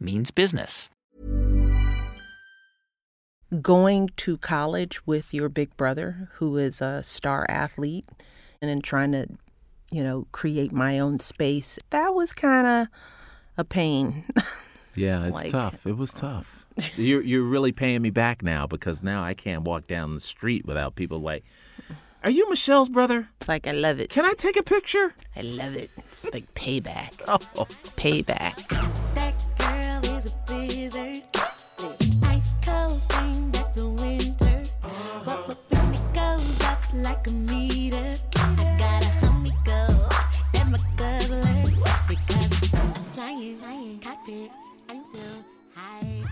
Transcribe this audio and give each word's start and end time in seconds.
means 0.00 0.30
business. 0.30 0.88
Going 3.62 4.10
to 4.18 4.36
college 4.38 5.04
with 5.06 5.34
your 5.34 5.48
big 5.48 5.76
brother, 5.76 6.28
who 6.34 6.56
is 6.56 6.80
a 6.80 7.02
star 7.02 7.44
athlete, 7.48 8.06
and 8.62 8.68
then 8.70 8.80
trying 8.80 9.10
to, 9.12 9.26
you 9.90 10.04
know, 10.04 10.28
create 10.30 10.70
my 10.72 11.00
own 11.00 11.18
space, 11.18 11.76
that 11.90 12.14
was 12.14 12.32
kind 12.32 12.66
of 12.66 12.86
a 13.56 13.64
pain. 13.64 14.24
Yeah, 14.96 15.24
it's 15.26 15.34
Like- 15.36 15.52
tough. 15.52 15.86
It 15.86 15.96
was 15.96 16.12
tough. 16.12 16.66
you're 16.96 17.22
you're 17.22 17.44
really 17.44 17.70
paying 17.70 18.02
me 18.02 18.10
back 18.10 18.42
now 18.42 18.66
because 18.66 19.04
now 19.04 19.22
I 19.22 19.34
can't 19.34 19.62
walk 19.62 19.86
down 19.86 20.14
the 20.14 20.20
street 20.20 20.66
without 20.66 20.96
people 20.96 21.20
like, 21.20 21.44
"Are 22.24 22.28
you 22.30 22.50
Michelle's 22.50 22.88
brother? 22.88 23.28
It's 23.36 23.48
like, 23.48 23.68
I 23.68 23.72
love 23.72 24.00
it. 24.00 24.10
Can 24.10 24.24
I 24.24 24.32
take 24.36 24.56
a 24.56 24.64
picture?" 24.64 25.14
I 25.36 25.42
love 25.42 25.76
it. 25.76 25.90
It's 25.96 26.26
like 26.34 26.52
payback. 26.54 27.12
Oh, 27.56 27.66
Payback. 27.96 28.66
Ice 30.92 32.52
cold 32.66 33.00
thing 33.10 33.52
that's 33.52 33.76
a 33.76 33.86
winter. 33.86 34.62
But 35.24 35.56
goes 36.12 36.60
up 36.62 36.82
like 36.92 37.28
a 37.28 37.30
meter, 37.30 38.16
I 38.34 38.76
got 38.76 39.06
a 39.06 39.20
go 39.64 39.86
my 40.68 40.78
guzzler 40.96 41.40
because 42.08 42.74
I'm 42.74 42.92
flying 43.14 44.00
cockpit. 44.00 44.50
I'm 44.88 45.04
so 45.04 45.44
high. 45.76 46.24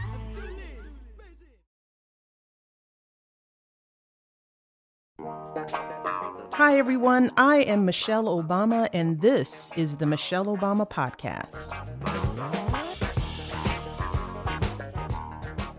Hi, 6.55 6.77
everyone. 6.79 7.31
I 7.37 7.59
am 7.59 7.85
Michelle 7.85 8.25
Obama, 8.25 8.89
and 8.93 9.21
this 9.21 9.71
is 9.77 9.99
the 9.99 10.07
Michelle 10.07 10.47
Obama 10.47 10.91
Podcast. 10.91 12.58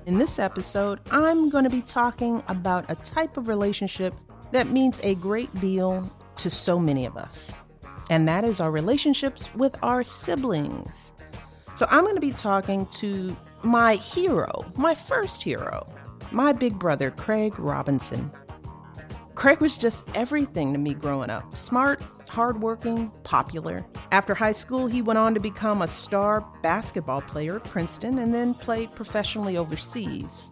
In 0.09 0.17
this 0.17 0.39
episode, 0.39 1.01
I'm 1.11 1.49
going 1.49 1.65
to 1.65 1.69
be 1.69 1.83
talking 1.83 2.41
about 2.47 2.83
a 2.89 2.95
type 2.95 3.37
of 3.37 3.47
relationship 3.47 4.11
that 4.51 4.69
means 4.69 4.99
a 5.03 5.13
great 5.13 5.53
deal 5.61 6.03
to 6.37 6.49
so 6.49 6.79
many 6.79 7.05
of 7.05 7.15
us, 7.15 7.53
and 8.09 8.27
that 8.27 8.43
is 8.43 8.59
our 8.59 8.71
relationships 8.71 9.53
with 9.53 9.77
our 9.83 10.03
siblings. 10.03 11.13
So, 11.75 11.85
I'm 11.91 12.05
going 12.05 12.15
to 12.15 12.21
be 12.21 12.31
talking 12.31 12.87
to 12.87 13.37
my 13.61 13.97
hero, 13.97 14.65
my 14.75 14.95
first 14.95 15.43
hero, 15.43 15.87
my 16.31 16.53
big 16.53 16.79
brother, 16.79 17.11
Craig 17.11 17.59
Robinson. 17.59 18.31
Craig 19.35 19.61
was 19.61 19.77
just 19.77 20.05
everything 20.15 20.73
to 20.73 20.79
me 20.79 20.95
growing 20.95 21.29
up 21.29 21.55
smart, 21.55 22.01
hardworking, 22.39 23.11
popular. 23.23 23.85
After 24.13 24.33
high 24.33 24.53
school, 24.53 24.87
he 24.87 25.01
went 25.01 25.19
on 25.19 25.33
to 25.33 25.41
become 25.41 25.81
a 25.81 25.87
star 25.89 26.39
basketball 26.63 27.19
player 27.19 27.57
at 27.57 27.65
Princeton 27.65 28.19
and 28.19 28.33
then 28.33 28.53
played 28.53 28.95
professionally 28.95 29.57
overseas. 29.57 30.49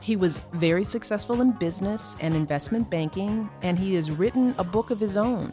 He 0.00 0.14
was 0.14 0.38
very 0.52 0.84
successful 0.84 1.40
in 1.40 1.50
business 1.50 2.14
and 2.20 2.36
investment 2.36 2.88
banking, 2.92 3.50
and 3.60 3.76
he 3.76 3.96
has 3.96 4.12
written 4.12 4.54
a 4.56 4.62
book 4.62 4.92
of 4.92 5.00
his 5.00 5.16
own. 5.16 5.52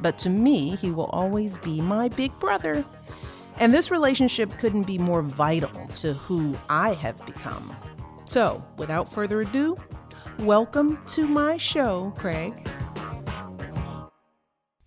But 0.00 0.16
to 0.20 0.30
me, 0.30 0.76
he 0.76 0.90
will 0.90 1.10
always 1.12 1.58
be 1.58 1.82
my 1.82 2.08
big 2.08 2.32
brother. 2.38 2.82
And 3.58 3.74
this 3.74 3.90
relationship 3.90 4.50
couldn't 4.56 4.84
be 4.84 4.96
more 4.96 5.20
vital 5.20 5.88
to 5.96 6.14
who 6.14 6.56
I 6.70 6.94
have 6.94 7.22
become. 7.26 7.76
So, 8.24 8.64
without 8.78 9.12
further 9.12 9.42
ado, 9.42 9.76
welcome 10.38 11.02
to 11.08 11.26
my 11.26 11.58
show, 11.58 12.14
Craig. 12.16 12.54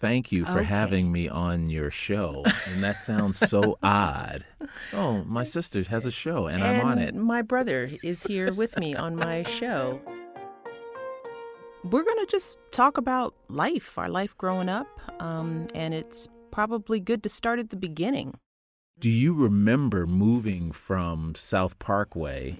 Thank 0.03 0.33
you 0.33 0.43
for 0.43 0.59
Okay. 0.59 0.63
having 0.65 1.13
me 1.13 1.29
on 1.29 1.69
your 1.69 1.89
show. 1.89 2.43
And 2.69 2.83
that 2.83 2.99
sounds 2.99 3.37
so 3.39 3.77
odd. 3.83 4.43
Oh, 4.91 5.23
my 5.23 5.45
sister 5.45 5.81
has 5.83 6.05
a 6.05 6.11
show 6.11 6.47
and, 6.47 6.61
I'm 6.61 6.85
on 6.85 6.99
it. 6.99 7.15
My 7.15 7.41
brother 7.41 7.89
is 8.03 8.23
here 8.23 8.51
with 8.53 8.77
me 8.77 8.93
on 8.95 9.15
my 9.15 9.43
show. 9.43 10.01
We're 11.85 12.03
going 12.03 12.19
to 12.19 12.27
just 12.29 12.57
talk 12.71 12.97
about 12.97 13.33
life, 13.47 13.97
our 13.97 14.09
life 14.09 14.37
growing 14.37 14.67
up, 14.67 14.87
um, 15.21 15.67
and 15.73 15.93
it's 15.93 16.27
probably 16.51 16.99
good 16.99 17.23
to 17.23 17.29
start 17.29 17.59
at 17.59 17.69
the 17.69 17.77
beginning. 17.77 18.33
Do 18.99 19.09
you 19.09 19.33
remember 19.33 20.05
moving 20.05 20.73
from 20.73 21.33
South 21.37 21.79
Parkway 21.79 22.57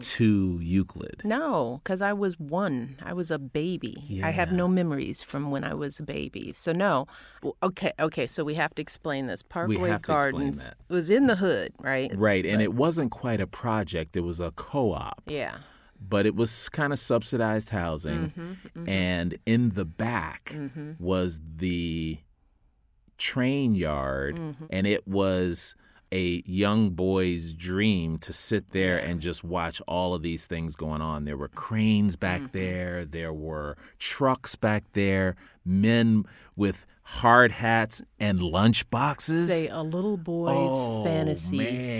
to 0.00 0.58
Euclid? 0.60 1.22
No, 1.24 1.80
because 1.82 2.02
I 2.02 2.12
was 2.12 2.38
one. 2.38 2.96
I 3.02 3.12
was 3.12 3.30
a 3.30 3.38
baby. 3.38 4.20
I 4.22 4.30
have 4.30 4.52
no 4.52 4.66
memories 4.68 5.22
from 5.22 5.50
when 5.50 5.62
I 5.64 5.74
was 5.74 6.00
a 6.00 6.02
baby. 6.02 6.52
So 6.52 6.72
no. 6.72 7.06
Okay, 7.62 7.92
okay. 8.00 8.26
So 8.26 8.42
we 8.44 8.54
have 8.54 8.74
to 8.74 8.82
explain 8.82 9.26
this. 9.28 9.42
Parkway 9.42 9.76
have 9.90 10.02
to 10.02 10.12
explain 10.12 10.32
Gardens 10.32 10.70
was 10.88 11.10
in 11.10 11.26
the 11.28 11.36
hood, 11.36 11.72
right? 11.80 12.10
Right, 12.16 12.44
and 12.44 12.60
it 12.60 12.74
wasn't 12.74 13.10
quite 13.12 13.40
a 13.40 13.46
project, 13.46 14.16
it 14.16 14.22
was 14.22 14.40
a 14.40 14.50
co 14.52 14.92
op. 14.92 15.22
Yeah. 15.26 15.58
but 16.00 16.26
it 16.26 16.34
was 16.34 16.68
kind 16.68 16.92
of 16.92 16.98
subsidized 16.98 17.68
housing. 17.68 18.30
Mm-hmm, 18.30 18.88
And 18.88 19.38
in 19.46 19.70
the 19.70 19.84
back 19.84 20.52
was 20.98 21.40
the 21.58 22.18
train 23.18 23.76
yard, 23.76 24.34
Mm-hmm. 24.36 24.64
and 24.70 24.86
it 24.86 25.06
was 25.06 25.76
a 26.12 26.42
young 26.44 26.90
boy's 26.90 27.54
dream 27.54 28.18
to 28.18 28.32
sit 28.32 28.72
there 28.72 28.98
and 28.98 29.20
just 29.20 29.42
watch 29.42 29.80
all 29.88 30.12
of 30.14 30.22
these 30.22 30.46
things 30.46 30.76
going 30.76 31.00
on. 31.00 31.24
There 31.24 31.38
were 31.38 31.48
cranes 31.48 32.16
back 32.16 32.40
Mm-hmm. 32.42 32.58
there, 32.58 33.04
there 33.04 33.32
were 33.32 33.76
trucks 33.98 34.54
back 34.54 34.84
there, 34.92 35.36
men 35.64 36.24
with 36.54 36.84
hard 37.04 37.50
hats 37.52 38.00
and 38.20 38.40
lunch 38.40 38.88
boxes. 38.90 39.48
Say 39.50 39.68
a 39.68 39.82
little 39.82 40.16
boy's 40.16 40.54
Oh, 40.56 41.04
fantasy, 41.04 41.58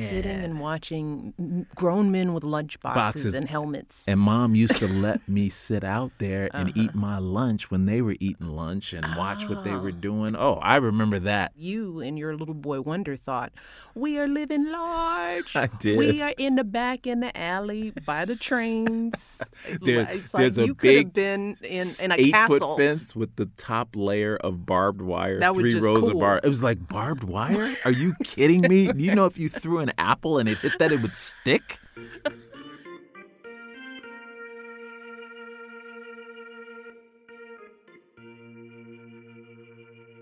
sitting 0.09 0.31
and 0.41 0.61
watching 0.61 1.67
grown 1.75 2.11
men 2.13 2.33
with 2.35 2.45
lunch 2.45 2.79
boxes, 2.81 3.25
Boxes. 3.25 3.35
and 3.35 3.49
helmets. 3.49 4.05
And 4.07 4.21
mom 4.21 4.55
used 4.55 4.77
to 4.77 4.87
let 4.87 5.29
me 5.29 5.49
sit 5.49 5.83
out 5.83 6.13
there 6.19 6.49
and 6.55 6.69
Uh-huh. 6.71 6.83
eat 6.83 6.95
my 6.95 7.19
lunch 7.19 7.71
when 7.71 7.87
they 7.87 8.01
were 8.01 8.15
eating 8.21 8.49
lunch 8.49 8.93
and 8.93 9.05
watch 9.17 9.49
what 9.49 9.65
they 9.65 9.75
were 9.75 9.91
doing. 9.93 10.37
Oh, 10.37 10.55
I 10.63 10.77
remember 10.77 11.19
that. 11.21 11.53
you 11.57 11.99
and 12.01 12.17
your 12.19 12.37
little 12.37 12.55
boy 12.55 12.81
wonder 12.81 13.17
thought, 13.17 13.53
we 13.95 14.19
are 14.19 14.29
living 14.29 14.71
large. 14.71 15.57
I 15.57 15.67
did. 15.67 15.99
We 15.99 16.23
are 16.23 16.33
in 16.39 16.55
the 16.55 16.65
back 16.65 17.07
in 17.07 17.21
the 17.21 17.37
alley 17.37 17.93
by 18.07 18.25
the 18.25 18.37
trains. 18.37 19.43
There- 19.83 20.09
it's 20.11 20.33
there's 20.33 20.59
like 20.59 20.65
a 20.65 20.67
you 20.67 20.75
could 20.75 20.91
have 20.91 21.05
big 21.07 21.13
been 21.13 21.57
in, 21.63 21.87
in 22.03 22.13
a 22.13 22.15
eight 22.17 22.33
castle. 22.33 22.59
foot 22.77 22.79
fence 22.79 23.17
with 23.17 23.37
the 23.37 23.47
top 23.57 23.97
layer 23.97 24.37
of 24.37 24.65
barbed 24.67 24.92
wire, 25.01 25.41
That 25.41 25.55
was 25.55 25.63
three 25.63 25.73
just 25.73 25.87
rows 25.87 26.01
cool. 26.01 26.11
of 26.11 26.19
barbed. 26.19 26.45
It 26.45 26.49
was 26.49 26.63
like 26.63 26.87
barbed 26.89 27.25
wire. 27.25 27.75
Are 27.85 27.91
you 27.91 28.15
kidding 28.25 28.61
me? 28.63 28.93
Do 28.93 29.03
you 29.03 29.15
know 29.15 29.25
if 29.27 29.39
you 29.39 29.49
threw 29.49 29.79
an 29.79 29.93
apple 29.97 30.39
and 30.39 30.49
it 30.49 30.59
hit 30.59 30.79
that, 30.79 30.93
it 30.93 31.01
would 31.01 31.17
stick? 31.17 31.79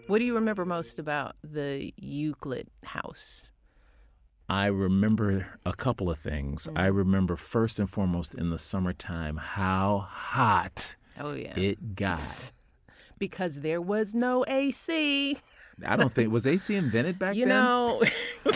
What 0.07 0.19
do 0.19 0.25
you 0.25 0.35
remember 0.35 0.65
most 0.65 0.99
about 0.99 1.37
the 1.45 1.93
Euclid 1.97 2.69
house? 2.85 3.53
I 4.49 4.67
remember 4.67 5.47
a 5.65 5.73
couple 5.73 6.11
of 6.11 6.19
things. 6.19 6.69
I 6.75 6.89
Mm. 6.89 6.97
remember 6.97 7.37
first 7.37 7.79
and 7.79 7.89
foremost 7.89 8.35
in 8.35 8.51
the 8.51 8.59
summertime 8.59 9.37
how 9.37 9.99
hot 9.99 10.97
Oh 11.19 11.35
yeah, 11.35 11.55
it 11.59 11.95
got. 11.97 12.53
Because 13.21 13.61
there 13.61 13.81
was 13.81 14.17
no 14.17 14.45
AC. 14.49 15.39
I 15.87 15.97
don't 15.97 16.13
think 16.13 16.33
was 16.33 16.49
AC 16.49 16.75
invented 16.75 17.21
back 17.21 17.37
you 17.37 17.47
then. 17.47 17.55
know, 17.55 18.03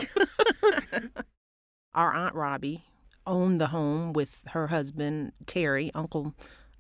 our 1.95 2.13
aunt 2.13 2.35
Robbie 2.35 2.85
owned 3.27 3.61
the 3.61 3.69
home 3.69 4.13
with 4.13 4.43
her 4.49 4.67
husband 4.67 5.33
Terry, 5.47 5.91
Uncle 5.95 6.35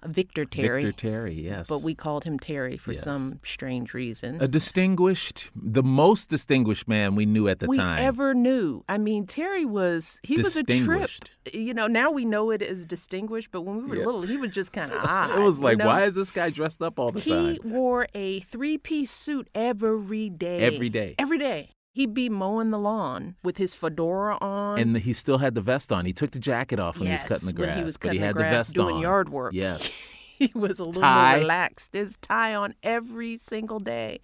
Victor 0.06 0.44
Terry. 0.44 0.82
Victor 0.84 1.08
Terry, 1.10 1.34
yes. 1.34 1.68
But 1.68 1.82
we 1.82 1.94
called 1.94 2.24
him 2.24 2.38
Terry 2.38 2.76
for 2.76 2.92
Yes. 2.92 3.02
some 3.04 3.40
strange 3.44 3.94
reason. 3.94 4.40
a 4.40 4.48
distinguished, 4.48 5.50
the 5.54 5.82
most 5.82 6.28
distinguished 6.30 6.86
man 6.88 7.14
we 7.14 7.26
knew 7.26 7.48
at 7.48 7.58
the 7.60 7.66
we 7.66 7.76
time. 7.76 7.98
We 8.00 8.06
ever 8.06 8.34
knew. 8.34 8.84
I 8.88 8.98
mean, 8.98 9.26
Terry 9.26 9.64
was 9.64 10.20
he 10.22 10.36
was 10.36 10.56
a 10.56 10.62
trip. 10.64 11.10
You 11.52 11.74
know, 11.74 11.86
now 11.86 12.10
we 12.10 12.24
know 12.24 12.50
it 12.50 12.62
as 12.62 12.86
distinguished, 12.86 13.50
but 13.50 13.62
when 13.62 13.76
we 13.82 13.88
were 13.88 13.96
Yeah. 13.96 14.04
little, 14.06 14.22
he 14.22 14.36
was 14.36 14.52
just 14.52 14.72
kind 14.78 14.90
of 14.92 14.98
odd. 15.04 15.38
it 15.38 15.42
was 15.42 15.58
you 15.58 15.64
like, 15.64 15.78
know? 15.78 15.86
why 15.86 16.04
is 16.04 16.14
this 16.14 16.30
guy 16.30 16.50
dressed 16.50 16.82
up 16.82 16.98
all 16.98 17.10
the 17.12 17.20
he 17.20 17.30
time? 17.30 17.52
He 17.54 17.60
wore 17.64 18.06
a 18.14 18.40
three-piece 18.40 19.10
suit 19.10 19.48
every 19.54 20.28
day. 20.30 20.60
Every 20.60 20.88
day. 20.88 21.14
Every 21.18 21.38
day. 21.38 21.70
He'd 21.94 22.12
be 22.12 22.28
mowing 22.28 22.70
the 22.70 22.78
lawn 22.78 23.36
with 23.44 23.56
his 23.56 23.72
fedora 23.72 24.36
on. 24.40 24.80
And 24.80 24.96
he 24.96 25.12
still 25.12 25.38
had 25.38 25.54
the 25.54 25.60
vest 25.60 25.92
on. 25.92 26.04
He 26.06 26.12
took 26.12 26.32
the 26.32 26.40
jacket 26.40 26.80
off 26.80 26.98
when 26.98 27.06
he 27.06 27.12
was 27.12 27.22
cutting 27.22 27.46
the 27.46 27.52
grass, 27.52 27.68
when 27.68 27.78
he 27.78 27.84
was 27.84 27.96
but 27.96 28.12
he 28.12 28.18
cutting 28.18 28.20
the 28.20 28.26
had 28.26 28.34
grass, 28.34 28.50
the 28.50 28.56
vest 28.56 28.74
doing 28.74 28.96
on. 28.96 29.00
yard 29.00 29.28
work. 29.28 29.52
Yes. 29.54 30.10
he 30.38 30.50
was 30.56 30.80
a 30.80 30.84
little 30.86 31.02
Tie. 31.02 31.30
more 31.30 31.38
relaxed. 31.42 31.94
His 31.94 32.16
tie 32.20 32.52
on 32.52 32.74
every 32.82 33.38
single 33.38 33.78
day. 33.78 34.18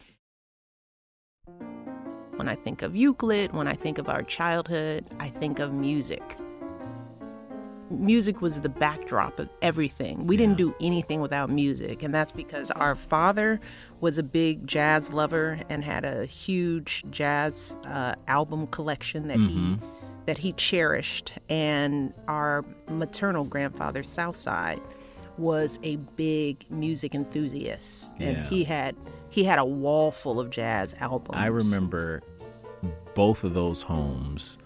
When 2.35 2.49
I 2.49 2.57
think 2.57 2.83
of 2.83 2.97
Euclid, 2.97 3.53
when 3.53 3.69
I 3.69 3.75
think 3.75 3.99
of 3.99 4.09
our 4.09 4.25
childhood, 4.25 5.07
I 5.21 5.29
think 5.29 5.61
of 5.61 5.73
music. 5.73 6.23
Music 7.91 8.41
was 8.41 8.61
the 8.61 8.69
backdrop 8.69 9.39
of 9.41 9.49
everything. 9.63 10.27
We 10.27 10.37
didn't 10.37 10.57
do 10.57 10.75
anything 10.81 11.21
without 11.21 11.51
music, 11.51 12.03
and 12.05 12.15
that's 12.15 12.31
because 12.33 12.71
our 12.71 12.95
father 12.95 13.59
was 14.01 14.17
a 14.17 14.23
big 14.23 14.65
jazz 14.67 15.13
lover 15.13 15.59
and 15.69 15.83
had 15.85 16.05
a 16.05 16.25
huge 16.25 17.05
jazz 17.11 17.77
uh, 17.85 18.15
album 18.29 18.69
collection 18.69 19.27
that 19.29 19.39
he 19.39 19.77
that 20.27 20.39
he 20.39 20.53
cherished, 20.53 21.33
and 21.49 22.15
our 22.29 22.65
maternal 22.89 23.43
grandfather, 23.45 24.05
Southside, 24.05 24.81
was 25.39 25.79
a 25.83 25.97
big 26.15 26.65
music 26.71 27.15
enthusiast, 27.15 28.13
and 28.21 28.37
Yeah. 28.37 28.45
he 28.49 28.63
had 28.65 28.95
he 29.31 29.45
had 29.45 29.59
a 29.59 29.65
wall 29.65 30.13
full 30.13 30.39
of 30.39 30.51
jazz 30.51 30.95
albums. 31.01 31.37
I 31.39 31.47
remember 31.47 32.23
both 33.15 33.43
of 33.45 33.55
those 33.55 33.83
homes, 33.83 34.59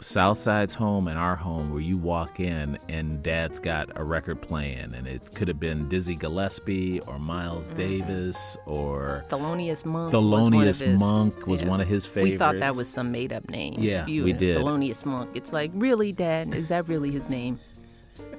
Southside's 0.00 0.74
home 0.74 1.08
and 1.08 1.18
our 1.18 1.36
home, 1.36 1.70
where 1.72 1.80
you 1.80 1.98
walk 1.98 2.40
in 2.40 2.78
and 2.88 3.22
Dad's 3.22 3.58
got 3.58 3.90
a 3.96 4.04
record 4.04 4.40
playing, 4.40 4.94
and 4.94 5.06
it 5.06 5.34
could 5.34 5.48
have 5.48 5.60
been 5.60 5.88
Dizzy 5.88 6.14
Gillespie 6.14 7.00
or 7.00 7.18
Miles 7.18 7.68
Mm-hmm. 7.68 7.76
Davis 7.76 8.56
or 8.66 9.24
Thelonious 9.28 9.84
Monk. 9.84 10.12
was 10.12 10.22
Thelonious 10.22 10.78
his- 10.80 10.98
Monk 11.00 11.46
was 11.46 11.60
yeah. 11.60 11.68
one 11.68 11.80
of 11.80 11.88
his 11.88 12.06
favorites. 12.06 12.30
We 12.32 12.36
thought 12.38 12.58
that 12.60 12.74
was 12.74 12.88
some 12.88 13.10
made 13.12 13.32
up 13.32 13.48
name. 13.50 13.76
Yeah, 13.78 14.06
you, 14.06 14.24
we 14.24 14.32
did. 14.32 14.56
Thelonious 14.56 15.04
Monk. 15.04 15.30
It's 15.34 15.52
like, 15.52 15.70
really, 15.74 16.12
Dad? 16.12 16.54
Is 16.54 16.68
that 16.68 16.88
really 16.88 17.10
his 17.10 17.28
name? 17.28 17.58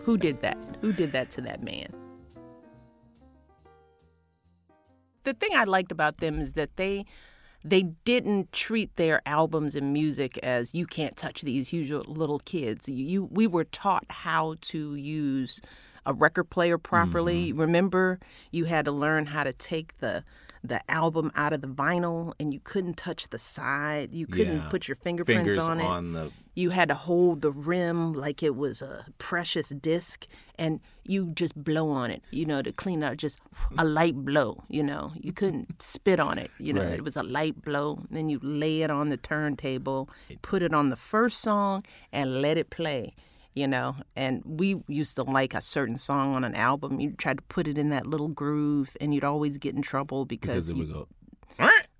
Who 0.03 0.17
did 0.17 0.41
that? 0.41 0.57
Who 0.81 0.91
did 0.93 1.11
that 1.13 1.31
to 1.31 1.41
that 1.41 1.63
man? 1.63 1.87
The 5.23 5.33
thing 5.33 5.51
I 5.55 5.63
liked 5.63 5.91
about 5.91 6.17
them 6.17 6.39
is 6.41 6.53
that 6.53 6.75
they 6.75 7.05
they 7.63 7.83
didn't 7.83 8.51
treat 8.51 8.95
their 8.95 9.21
albums 9.25 9.75
and 9.75 9.93
music 9.93 10.37
as 10.39 10.73
you 10.73 10.85
can't 10.85 11.15
touch 11.15 11.41
these 11.41 11.69
huge 11.69 11.91
little 11.91 12.39
kids. 12.39 12.89
You, 12.89 13.05
you 13.05 13.23
we 13.31 13.47
were 13.47 13.63
taught 13.63 14.05
how 14.09 14.55
to 14.61 14.95
use 14.95 15.61
a 16.05 16.13
record 16.13 16.49
player 16.49 16.77
properly. 16.77 17.49
Mm-hmm. 17.49 17.59
Remember, 17.61 18.19
you 18.51 18.65
had 18.65 18.85
to 18.85 18.91
learn 18.91 19.27
how 19.27 19.43
to 19.43 19.53
take 19.53 19.97
the 19.99 20.23
the 20.63 20.79
album 20.89 21.29
out 21.35 21.51
of 21.51 21.59
the 21.61 21.67
vinyl 21.67 22.33
and 22.39 22.53
you 22.53 22.59
couldn't 22.63 22.95
touch 22.95 23.29
the 23.29 23.39
side. 23.39 24.13
You 24.13 24.25
couldn't 24.27 24.57
Yeah. 24.61 24.69
put 24.69 24.87
your 24.87 24.95
fingerprints 24.95 25.39
fingers 25.41 25.57
on 25.57 25.79
it 25.81 25.83
on 25.85 26.13
the 26.13 26.31
you 26.55 26.69
had 26.69 26.87
to 26.89 26.95
hold 26.95 27.41
the 27.41 27.51
rim 27.51 28.13
like 28.13 28.43
it 28.43 28.55
was 28.55 28.81
a 28.81 29.05
precious 29.17 29.69
disc 29.69 30.27
and 30.55 30.79
you 31.03 31.31
just 31.33 31.55
blow 31.63 31.89
on 31.89 32.11
it 32.11 32.21
you 32.29 32.45
know 32.45 32.61
to 32.61 32.71
clean 32.71 33.03
out 33.03 33.17
just 33.17 33.39
a 33.79 33.83
light 33.83 34.13
blow 34.23 34.63
you 34.69 34.83
know 34.83 35.11
you 35.15 35.33
couldn't 35.33 35.81
spit 35.81 36.19
on 36.19 36.37
it 36.37 36.51
you 36.59 36.71
know 36.71 36.83
Right. 36.83 36.93
it 36.93 37.03
was 37.03 37.17
a 37.17 37.23
light 37.23 37.63
blow 37.63 38.03
then 38.11 38.29
you 38.29 38.39
lay 38.43 38.83
it 38.83 38.91
on 38.91 39.09
the 39.09 39.17
turntable 39.17 40.07
put 40.43 40.61
it 40.61 40.73
on 40.75 40.89
the 40.91 40.95
first 40.95 41.41
song 41.41 41.83
and 42.11 42.39
let 42.41 42.55
it 42.57 42.69
play 42.69 43.15
you 43.55 43.67
know 43.67 43.95
and 44.15 44.41
we 44.45 44.81
used 44.87 45.15
to 45.15 45.23
like 45.23 45.53
a 45.53 45.61
certain 45.61 45.97
song 45.97 46.35
on 46.35 46.43
an 46.43 46.55
album. 46.55 46.99
You 46.99 47.11
tried 47.11 47.37
to 47.37 47.43
put 47.43 47.67
it 47.67 47.77
in 47.77 47.89
that 47.89 48.07
little 48.07 48.27
groove 48.29 48.95
and 49.01 49.13
you'd 49.13 49.23
always 49.23 49.57
get 49.57 49.75
in 49.75 49.81
trouble 49.81 50.25
because, 50.25 50.67
because 50.67 50.71
you, 50.71 50.77
would 50.77 50.93
go. 50.93 51.07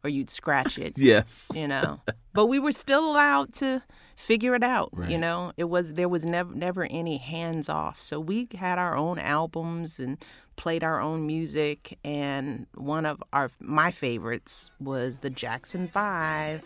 or 0.04 0.10
you'd 0.10 0.30
scratch 0.30 0.78
it 0.78 0.94
Yes. 0.98 1.50
you 1.54 1.68
know. 1.68 2.02
But 2.34 2.48
we 2.48 2.60
were 2.60 2.72
still 2.72 3.10
allowed 3.10 3.54
to 3.56 3.84
figure 4.16 4.56
it 4.56 4.64
out 4.64 4.92
you 5.10 5.18
know. 5.18 5.52
It 5.58 5.66
was 5.66 5.94
there 5.94 6.10
was 6.10 6.26
never 6.26 6.54
never 6.54 6.84
any 6.86 7.18
hands 7.18 7.70
off. 7.70 8.02
So 8.02 8.20
we 8.20 8.48
had 8.56 8.80
our 8.80 8.96
own 8.96 9.20
albums 9.20 10.00
and 10.00 10.18
played 10.56 10.84
our 10.84 11.00
own 11.02 11.26
music 11.26 11.98
and 12.04 12.68
one 12.76 13.06
of 13.08 13.24
our 13.34 13.50
my 13.60 13.90
favorites 13.92 14.70
was 14.80 15.18
the 15.20 15.30
Jackson 15.32 15.88
5 15.88 16.64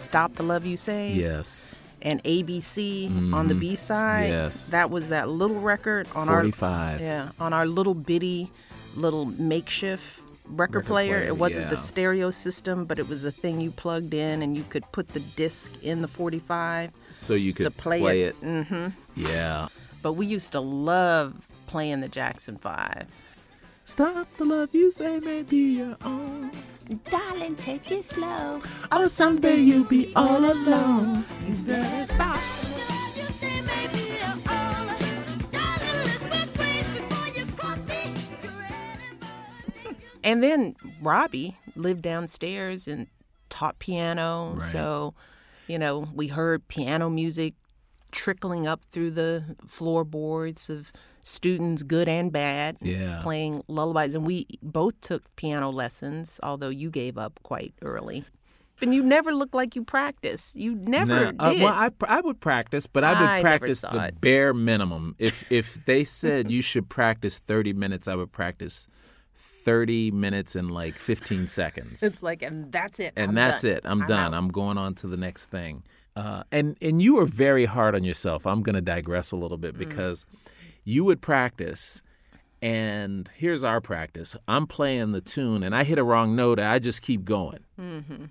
Stop 0.00 0.34
the 0.34 0.42
Love 0.42 0.64
You 0.66 0.76
Save 0.76 1.16
Yes. 1.16 1.78
and 2.02 2.22
ABC 2.24 3.32
on 3.32 3.48
the 3.48 3.54
B 3.54 3.76
side 3.76 4.24
Mm-hmm. 4.30 4.32
Yes. 4.32 4.70
that 4.70 4.90
was 4.90 5.08
that 5.08 5.28
little 5.28 5.60
record 5.60 6.08
on 6.14 6.28
our 6.28 6.40
45. 6.40 7.00
yeah, 7.00 7.28
on 7.38 7.52
our 7.52 7.66
little 7.66 7.94
bitty, 7.94 8.50
little 8.96 9.26
makeshift 9.26 10.20
record, 10.20 10.26
Record 10.76 10.86
player. 10.86 11.18
player, 11.18 11.28
It 11.28 11.36
wasn't 11.36 11.70
the 11.70 11.76
stereo 11.76 12.30
system, 12.30 12.84
but 12.84 12.98
it 12.98 13.08
was 13.08 13.22
the 13.22 13.30
thing 13.30 13.60
you 13.60 13.70
plugged 13.70 14.14
in 14.14 14.42
and 14.42 14.56
you 14.56 14.64
could 14.64 14.82
put 14.90 15.06
the 15.08 15.20
disc 15.20 15.72
in 15.82 16.02
the 16.02 16.08
45 16.08 16.90
So 17.10 17.34
you 17.34 17.52
could 17.52 17.64
to 17.64 17.70
play, 17.70 18.00
play 18.00 18.22
it. 18.22 18.40
Mm-hmm. 18.40 18.88
Yeah. 19.16 19.68
But 20.02 20.14
we 20.14 20.26
used 20.26 20.50
to 20.52 20.60
love 20.60 21.34
playing 21.68 22.00
the 22.00 22.08
Jackson 22.08 22.56
5. 22.56 23.06
Stop 23.84 24.28
the 24.36 24.44
love 24.44 24.74
you 24.74 24.90
save 24.90 25.24
may 25.24 25.42
be 25.42 25.78
your 25.78 25.96
own. 26.04 26.50
Darling, 27.10 27.54
take 27.56 27.90
it 27.90 28.04
slow. 28.04 28.60
Oh, 28.90 29.08
someday 29.08 29.56
you'll 29.56 29.84
be 29.84 30.12
all 30.16 30.44
alone. 30.44 31.24
You 31.46 31.54
better 31.64 32.12
stop. 32.12 32.40
And 40.22 40.42
then 40.42 40.76
Robbie 41.00 41.56
lived 41.74 42.02
downstairs 42.02 42.86
and 42.86 43.06
taught 43.48 43.78
piano. 43.78 44.54
Right. 44.54 44.62
So, 44.62 45.14
you 45.66 45.78
know, 45.78 46.08
we 46.14 46.28
heard 46.28 46.68
piano 46.68 47.08
music 47.08 47.54
trickling 48.12 48.66
up 48.66 48.84
through 48.84 49.12
the 49.12 49.56
floorboards 49.66 50.68
of 50.68 50.92
students, 51.22 51.82
good 51.82 52.08
and 52.08 52.32
bad, 52.32 52.76
Yeah. 52.80 53.20
playing 53.22 53.62
lullabies. 53.68 54.14
And 54.14 54.24
we 54.26 54.46
both 54.62 55.00
took 55.00 55.22
piano 55.36 55.70
lessons, 55.70 56.40
although 56.42 56.68
you 56.70 56.90
gave 56.90 57.18
up 57.18 57.38
quite 57.42 57.74
early. 57.82 58.24
And 58.82 58.94
you 58.94 59.02
never 59.02 59.34
looked 59.34 59.54
like 59.54 59.76
you 59.76 59.84
practiced. 59.84 60.56
You 60.56 60.74
never 60.74 61.32
Nah, 61.32 61.44
uh, 61.44 61.52
did. 61.52 61.62
well, 61.62 61.74
I, 61.74 61.90
I 62.08 62.20
would 62.22 62.40
practice, 62.40 62.86
but 62.86 63.04
I 63.04 63.10
would 63.20 63.28
I 63.28 63.40
practice 63.42 63.82
the 63.82 64.04
it. 64.06 64.20
bare 64.22 64.54
minimum. 64.54 65.16
If 65.18 65.52
if 65.52 65.84
they 65.84 66.02
said 66.04 66.50
you 66.50 66.62
should 66.62 66.88
practice 66.88 67.38
30 67.38 67.74
minutes, 67.74 68.08
I 68.08 68.14
would 68.14 68.32
practice 68.32 68.88
30 69.34 70.10
minutes 70.12 70.56
in 70.56 70.68
like 70.68 70.94
15 70.94 71.46
seconds. 71.48 72.02
it's 72.02 72.22
like, 72.22 72.40
and 72.42 72.72
that's 72.72 72.98
it. 73.00 73.12
and 73.16 73.30
I'm 73.30 73.34
that's 73.34 73.62
done. 73.62 73.72
it. 73.72 73.80
I'm, 73.84 74.06
done. 74.06 74.32
out. 74.32 74.34
I'm 74.34 74.48
going 74.48 74.78
on 74.78 74.94
to 74.96 75.06
the 75.06 75.16
next 75.18 75.46
thing. 75.50 75.82
Uh, 76.16 76.42
and 76.50 76.76
and 76.82 77.00
you 77.00 77.14
were 77.16 77.24
very 77.26 77.66
hard 77.66 77.94
on 77.94 78.02
yourself. 78.02 78.46
I'm 78.46 78.62
going 78.62 78.74
to 78.74 78.80
digress 78.80 79.30
a 79.32 79.36
little 79.36 79.58
bit 79.58 79.74
Mm. 79.74 79.78
You 80.84 81.04
would 81.04 81.20
practice, 81.20 82.02
and 82.62 83.30
here's 83.36 83.64
our 83.64 83.80
practice. 83.80 84.36
I'm 84.48 84.66
playing 84.66 85.12
the 85.12 85.20
tune, 85.20 85.62
and 85.62 85.74
I 85.74 85.84
hit 85.84 85.98
a 85.98 86.04
wrong 86.04 86.36
note, 86.36 86.58
and 86.58 86.68
I 86.68 86.78
just 86.78 87.02
keep 87.02 87.24
going, 87.24 87.60
mm-hmm. 87.78 88.24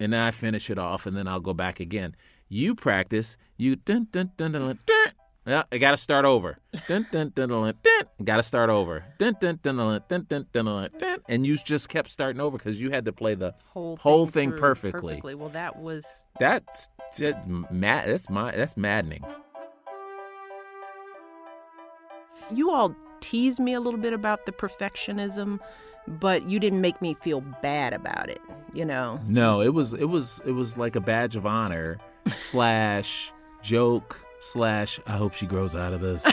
and 0.00 0.12
then 0.12 0.20
I 0.20 0.30
finish 0.30 0.70
it 0.70 0.78
off, 0.78 1.06
and 1.06 1.16
then 1.16 1.28
I'll 1.28 1.40
go 1.40 1.54
back 1.54 1.80
again. 1.80 2.14
You 2.48 2.74
practice. 2.74 3.36
You 3.56 3.76
dun 3.76 4.08
dun 4.12 4.32
dun 4.36 4.52
dun. 4.52 4.62
dun, 4.62 4.78
dun. 4.86 5.12
Yeah, 5.44 5.64
I 5.72 5.78
got 5.78 5.90
to 5.90 5.96
start 5.96 6.24
over. 6.24 6.58
Dun 6.86 7.04
dun 7.10 7.32
dun 7.34 7.48
dun 7.48 7.74
dun. 7.82 8.04
Got 8.22 8.36
to 8.36 8.42
start 8.44 8.70
over. 8.70 9.04
Dun 9.18 9.34
dun 9.40 9.58
dun 9.60 9.76
dun 9.76 10.02
dun 10.08 10.26
dun 10.28 10.46
dun 10.52 10.64
dun. 10.66 10.88
dun. 10.98 11.18
And 11.28 11.44
you 11.44 11.56
just 11.56 11.88
kept 11.88 12.10
starting 12.10 12.40
over 12.40 12.58
because 12.58 12.80
you 12.80 12.90
had 12.90 13.06
to 13.06 13.12
play 13.12 13.34
the 13.34 13.54
whole 13.64 13.96
whole 13.96 14.26
thing, 14.26 14.32
thing 14.32 14.50
through 14.50 14.60
perfectly. 14.60 15.34
Well, 15.34 15.48
that 15.48 15.78
was 15.78 16.24
That's 16.38 16.88
it, 17.18 17.36
mad. 17.46 18.08
That's 18.08 18.30
my. 18.30 18.54
That's 18.54 18.76
maddening. 18.76 19.24
You 22.50 22.70
all 22.70 22.94
teased 23.20 23.60
me 23.60 23.74
a 23.74 23.80
little 23.80 24.00
bit 24.00 24.12
about 24.12 24.46
the 24.46 24.52
perfectionism, 24.52 25.60
but 26.06 26.48
you 26.48 26.58
didn't 26.58 26.80
make 26.80 27.00
me 27.00 27.14
feel 27.14 27.40
bad 27.62 27.92
about 27.92 28.28
it. 28.28 28.40
You 28.74 28.84
know, 28.84 29.20
No, 29.26 29.60
it 29.60 29.74
was. 29.74 29.94
It 29.94 30.06
was. 30.06 30.40
It 30.44 30.52
was 30.52 30.78
like 30.78 30.96
a 30.96 31.00
badge 31.00 31.36
of 31.36 31.46
honor 31.46 31.98
slash 32.32 33.32
joke 33.62 34.18
slash. 34.40 34.98
I 35.06 35.12
hope 35.12 35.34
she 35.34 35.46
grows 35.46 35.76
out 35.76 35.92
of 35.92 36.00
this. 36.00 36.26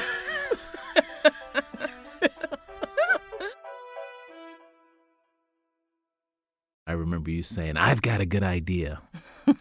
I 6.87 6.93
remember 6.93 7.29
you 7.29 7.43
saying, 7.43 7.77
"I've 7.77 8.01
got 8.01 8.19
a 8.21 8.25
good 8.25 8.43
idea." 8.43 9.01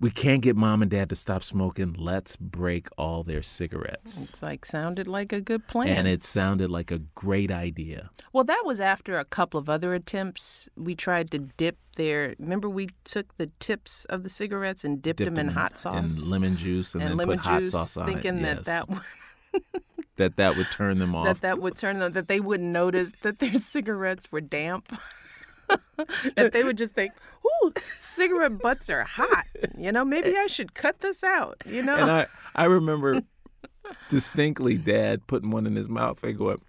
We 0.00 0.10
can't 0.10 0.42
get 0.42 0.54
mom 0.54 0.80
and 0.82 0.90
dad 0.90 1.08
to 1.08 1.16
stop 1.16 1.42
smoking. 1.42 1.94
Let's 1.98 2.36
break 2.36 2.86
all 2.96 3.24
their 3.24 3.42
cigarettes. 3.42 4.30
It's 4.30 4.42
like 4.42 4.64
sounded 4.64 5.08
like 5.08 5.32
a 5.32 5.40
good 5.40 5.66
plan. 5.66 5.88
And 5.88 6.06
it 6.06 6.22
sounded 6.22 6.70
like 6.70 6.92
a 6.92 6.98
great 7.16 7.50
idea. 7.50 8.10
well, 8.32 8.44
that 8.44 8.62
was 8.64 8.78
after 8.78 9.18
a 9.18 9.24
couple 9.24 9.58
of 9.58 9.68
other 9.68 9.94
attempts. 9.94 10.68
We 10.76 10.94
tried 10.94 11.30
to 11.32 11.38
dip 11.38 11.78
their. 11.96 12.36
Remember, 12.38 12.68
we 12.70 12.90
took 13.02 13.36
the 13.38 13.50
tips 13.58 14.04
of 14.04 14.22
the 14.22 14.28
cigarettes 14.28 14.84
and 14.84 15.02
dipped, 15.02 15.18
Dipped 15.18 15.34
them 15.34 15.48
in 15.48 15.52
hot 15.54 15.76
sauce 15.78 16.20
and 16.20 16.30
lemon 16.30 16.56
juice, 16.56 16.94
and, 16.94 17.02
and 17.02 17.18
then 17.18 17.26
put 17.26 17.38
hot 17.40 17.66
sauce 17.66 17.96
on 17.96 18.06
thinking 18.06 18.38
it. 18.38 18.42
that 18.42 18.56
Yes. 18.58 18.66
that 18.66 18.88
would, 18.88 19.62
that 20.16 20.36
that 20.36 20.56
would 20.56 20.70
turn 20.70 20.98
them 20.98 21.16
off. 21.16 21.26
that 21.26 21.40
that 21.40 21.60
would 21.60 21.76
turn 21.76 21.98
them 21.98 22.12
that 22.12 22.28
they 22.28 22.38
wouldn't 22.38 22.70
notice 22.70 23.10
that 23.22 23.40
their 23.40 23.54
cigarettes 23.74 24.30
were 24.30 24.40
damp. 24.40 24.96
that 26.36 26.52
they 26.52 26.64
would 26.64 26.78
just 26.78 26.94
think, 26.94 27.12
"Ooh, 27.44 27.72
cigarette 27.80 28.58
butts 28.60 28.88
are 28.90 29.04
hot." 29.04 29.46
You 29.76 29.92
know, 29.92 30.04
maybe 30.04 30.34
I 30.36 30.46
should 30.46 30.74
cut 30.74 31.00
this 31.00 31.22
out. 31.22 31.62
You 31.66 31.82
know, 31.82 31.96
and 31.96 32.10
I, 32.10 32.26
I 32.54 32.64
remember 32.64 33.22
distinctly 34.08 34.76
dad 34.76 35.26
putting 35.26 35.50
one 35.50 35.66
in 35.66 35.76
his 35.76 35.88
mouth 35.88 36.22
and 36.22 36.36
going, 36.36 36.60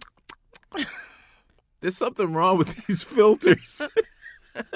There's 1.81 1.97
something 1.97 2.33
wrong 2.33 2.57
with 2.57 2.87
these 2.87 3.03
filters. 3.03 3.81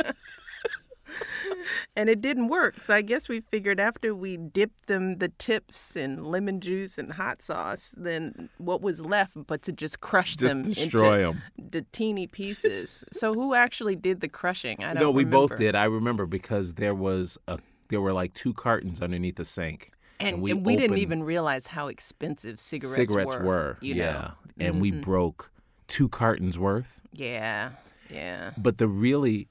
and 1.95 2.09
it 2.09 2.21
didn't 2.21 2.47
work. 2.47 2.83
So 2.83 2.93
I 2.93 3.01
guess 3.01 3.29
we 3.29 3.39
figured 3.41 3.79
after 3.79 4.13
we 4.13 4.37
dipped 4.37 4.87
them 4.87 5.17
the 5.17 5.29
tips 5.29 5.95
in 5.95 6.23
lemon 6.23 6.59
juice 6.59 6.97
and 6.97 7.13
hot 7.13 7.41
sauce, 7.41 7.93
then 7.97 8.49
what 8.57 8.81
was 8.81 9.01
left 9.01 9.33
but 9.47 9.61
to 9.63 9.71
just 9.71 10.01
crush 10.01 10.35
Just 10.35 10.53
them 10.53 10.63
destroy 10.63 11.29
into 11.29 11.41
the 11.57 11.85
teeny 11.91 12.27
pieces. 12.27 13.03
so 13.11 13.33
who 13.33 13.53
actually 13.53 13.95
did 13.95 14.21
the 14.21 14.29
crushing? 14.29 14.83
I 14.83 14.93
don't 14.93 15.03
no, 15.03 15.11
we 15.11 15.25
both 15.25 15.57
did. 15.57 15.75
I 15.75 15.85
remember 15.85 16.25
because 16.25 16.73
there 16.73 16.95
was 16.95 17.37
a 17.47 17.59
there 17.89 18.01
were 18.01 18.13
like 18.13 18.33
two 18.33 18.53
cartons 18.53 19.01
underneath 19.01 19.35
the 19.35 19.45
sink. 19.45 19.91
And, 20.19 20.35
and 20.35 20.63
we, 20.63 20.75
didn't 20.77 20.99
even 20.99 21.23
realize 21.23 21.67
how 21.67 21.89
expensive 21.89 22.59
cigarettes, 22.59 22.95
cigarettes 22.95 23.35
were. 23.35 23.43
were. 23.43 23.77
yeah. 23.81 23.95
know? 23.95 24.11
Mm-hmm. 24.11 24.61
And 24.61 24.81
we 24.81 24.91
broke 24.91 25.51
two 25.87 26.07
cartons 26.09 26.57
worth. 26.57 27.01
Yeah, 27.11 27.71
yeah. 28.09 28.51
But 28.57 28.77
the 28.77 28.87
really 28.87 29.47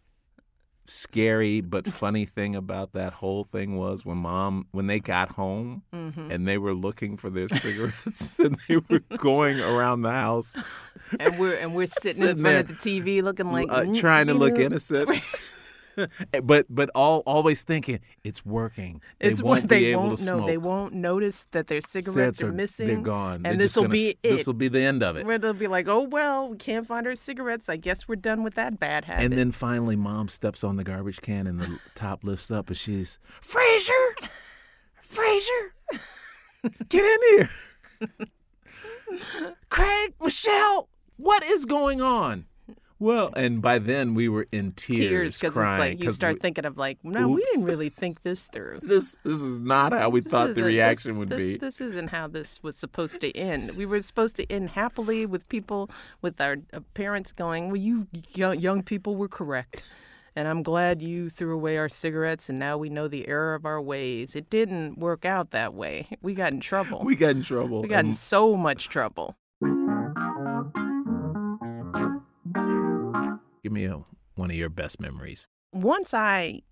scary 0.86 1.60
but 1.60 1.86
funny 1.86 2.26
thing 2.26 2.56
about 2.56 2.92
that 2.92 3.12
whole 3.14 3.44
thing 3.44 3.76
was 3.76 4.04
when 4.04 4.18
mom 4.18 4.66
when 4.72 4.86
they 4.88 4.98
got 5.00 5.30
home 5.30 5.82
Mm-hmm. 5.94 6.30
and 6.30 6.46
they 6.48 6.58
were 6.58 6.74
looking 6.74 7.16
for 7.16 7.30
their 7.30 7.48
cigarettes 7.48 8.38
and 8.40 8.56
they 8.68 8.76
were 8.76 8.98
going 9.16 9.60
around 9.60 10.02
the 10.02 10.10
house. 10.10 10.54
And 11.20 11.38
we're 11.38 11.54
and 11.54 11.74
we're 11.74 11.86
sitting, 11.86 12.22
Sitting 12.22 12.38
in 12.38 12.42
front 12.42 12.44
there, 12.44 12.58
of 12.58 12.68
the 12.68 12.74
TV 13.02 13.22
looking 13.22 13.50
like 13.52 13.68
uh, 13.70 13.82
"Mm, 13.82 13.94
trying 13.98 14.26
to 14.26 14.34
look 14.34 14.58
innocent 14.58 15.08
Eh, 16.32 16.40
but 16.40 16.66
but 16.68 16.88
all 16.94 17.22
always 17.26 17.62
thinking 17.64 18.00
it's 18.24 18.44
working 18.46 19.00
they 19.18 19.28
It's 19.28 19.42
won't 19.42 19.62
what 19.62 19.68
be 19.68 19.76
they 19.76 19.84
able 19.92 20.02
won't 20.04 20.18
to 20.18 20.24
know. 20.24 20.36
smoke 20.38 20.46
They 20.48 20.56
won't 20.58 20.94
notice 20.94 21.46
that 21.50 21.66
their 21.66 21.80
cigarettes 21.80 22.38
Cigarettes 22.38 22.42
are 22.42 22.52
missing. 22.52 22.86
they're 22.86 22.96
gone 23.00 23.42
And 23.44 23.60
this 23.60 23.76
will 23.76 23.88
be 23.88 24.10
it. 24.22 24.36
this 24.36 24.46
will 24.46 24.54
be 24.54 24.68
the 24.68 24.80
end 24.80 25.02
of 25.02 25.16
it 25.16 25.26
Where 25.26 25.38
they'll 25.38 25.52
be 25.52 25.66
like, 25.66 25.88
oh, 25.88 26.00
well, 26.02 26.48
we 26.48 26.56
can't 26.56 26.86
find 26.86 27.06
our 27.06 27.14
cigarettes. 27.14 27.68
I 27.68 27.76
guess 27.76 28.08
we're 28.08 28.16
done 28.16 28.42
with 28.42 28.54
that 28.54 28.78
bad 28.80 29.04
habit. 29.06 29.24
And 29.24 29.32
then 29.34 29.52
finally, 29.52 29.96
mom 29.96 30.28
steps 30.28 30.64
on 30.64 30.76
the 30.76 30.84
garbage 30.84 31.20
can 31.20 31.46
and 31.46 31.60
the 31.60 31.78
top 31.94 32.24
lifts 32.24 32.50
up 32.50 32.68
and 32.68 32.76
she's, 32.76 33.18
Fraser! 33.40 33.92
Fraser! 35.02 35.74
Get 36.88 37.04
in 37.04 37.18
here! 37.38 37.50
Craig, 39.68 40.14
Michelle, 40.22 40.88
what 41.16 41.42
is 41.42 41.64
going 41.64 42.00
on? 42.00 42.46
Well, 43.02 43.30
and 43.34 43.60
by 43.60 43.80
then 43.80 44.14
we 44.14 44.28
were 44.28 44.46
in 44.52 44.72
tears, 44.72 44.98
tears 44.98 45.38
because 45.38 45.56
it's 45.56 45.78
like 45.78 46.00
you 46.00 46.12
start 46.12 46.34
we- 46.34 46.38
thinking 46.38 46.64
of 46.64 46.78
like, 46.78 46.98
no, 47.02 47.28
we 47.28 47.42
didn't 47.42 47.64
really 47.64 47.88
think 47.88 48.22
this 48.22 48.46
through. 48.46 48.78
this 48.82 49.18
this 49.24 49.40
is 49.40 49.58
not 49.58 49.92
how 49.92 50.08
we 50.08 50.20
This 50.20 50.30
thought 50.30 50.54
the 50.54 50.62
reaction 50.62 51.12
this- 51.12 51.18
would 51.18 51.28
this- 51.30 51.38
be. 51.38 51.56
This 51.58 51.80
isn't 51.80 52.08
how 52.10 52.28
this 52.28 52.62
was 52.62 52.76
supposed 52.76 53.20
to 53.22 53.36
end. 53.36 53.72
We 53.76 53.86
were 53.86 54.00
supposed 54.02 54.36
to 54.36 54.50
end 54.52 54.70
happily 54.70 55.26
with 55.26 55.48
people, 55.48 55.90
with 56.20 56.40
our 56.40 56.58
uh, 56.72 56.78
parents 56.94 57.32
going, 57.32 57.66
"Well, 57.68 57.76
you 57.76 58.06
young, 58.34 58.60
young 58.60 58.82
people 58.84 59.16
were 59.16 59.28
correct." 59.28 59.82
And 60.36 60.48
I'm 60.48 60.62
glad 60.62 61.02
you 61.02 61.28
threw 61.28 61.52
away 61.54 61.76
our 61.76 61.90
cigarettes, 61.90 62.48
and 62.48 62.58
now 62.58 62.78
we 62.78 62.88
know 62.88 63.06
the 63.08 63.28
error 63.28 63.54
of 63.54 63.66
our 63.66 63.82
ways. 63.82 64.34
It 64.34 64.48
didn't 64.48 64.96
work 64.96 65.24
out 65.26 65.50
that 65.50 65.74
way. 65.74 66.06
We 66.22 66.34
got 66.34 66.52
in 66.52 66.60
trouble. 66.60 67.02
we 67.04 67.16
got 67.16 67.30
in 67.30 67.42
trouble. 67.42 67.82
we 67.82 67.88
got 67.88 68.04
in 68.04 68.14
so 68.14 68.56
much 68.56 68.88
trouble. 68.88 69.36
Give 73.72 73.90
me 73.90 73.94
a, 73.94 74.04
one 74.34 74.50
of 74.50 74.56
your 74.56 74.68
best 74.68 75.00
memories. 75.00 75.46
Once 75.72 76.12
I 76.12 76.62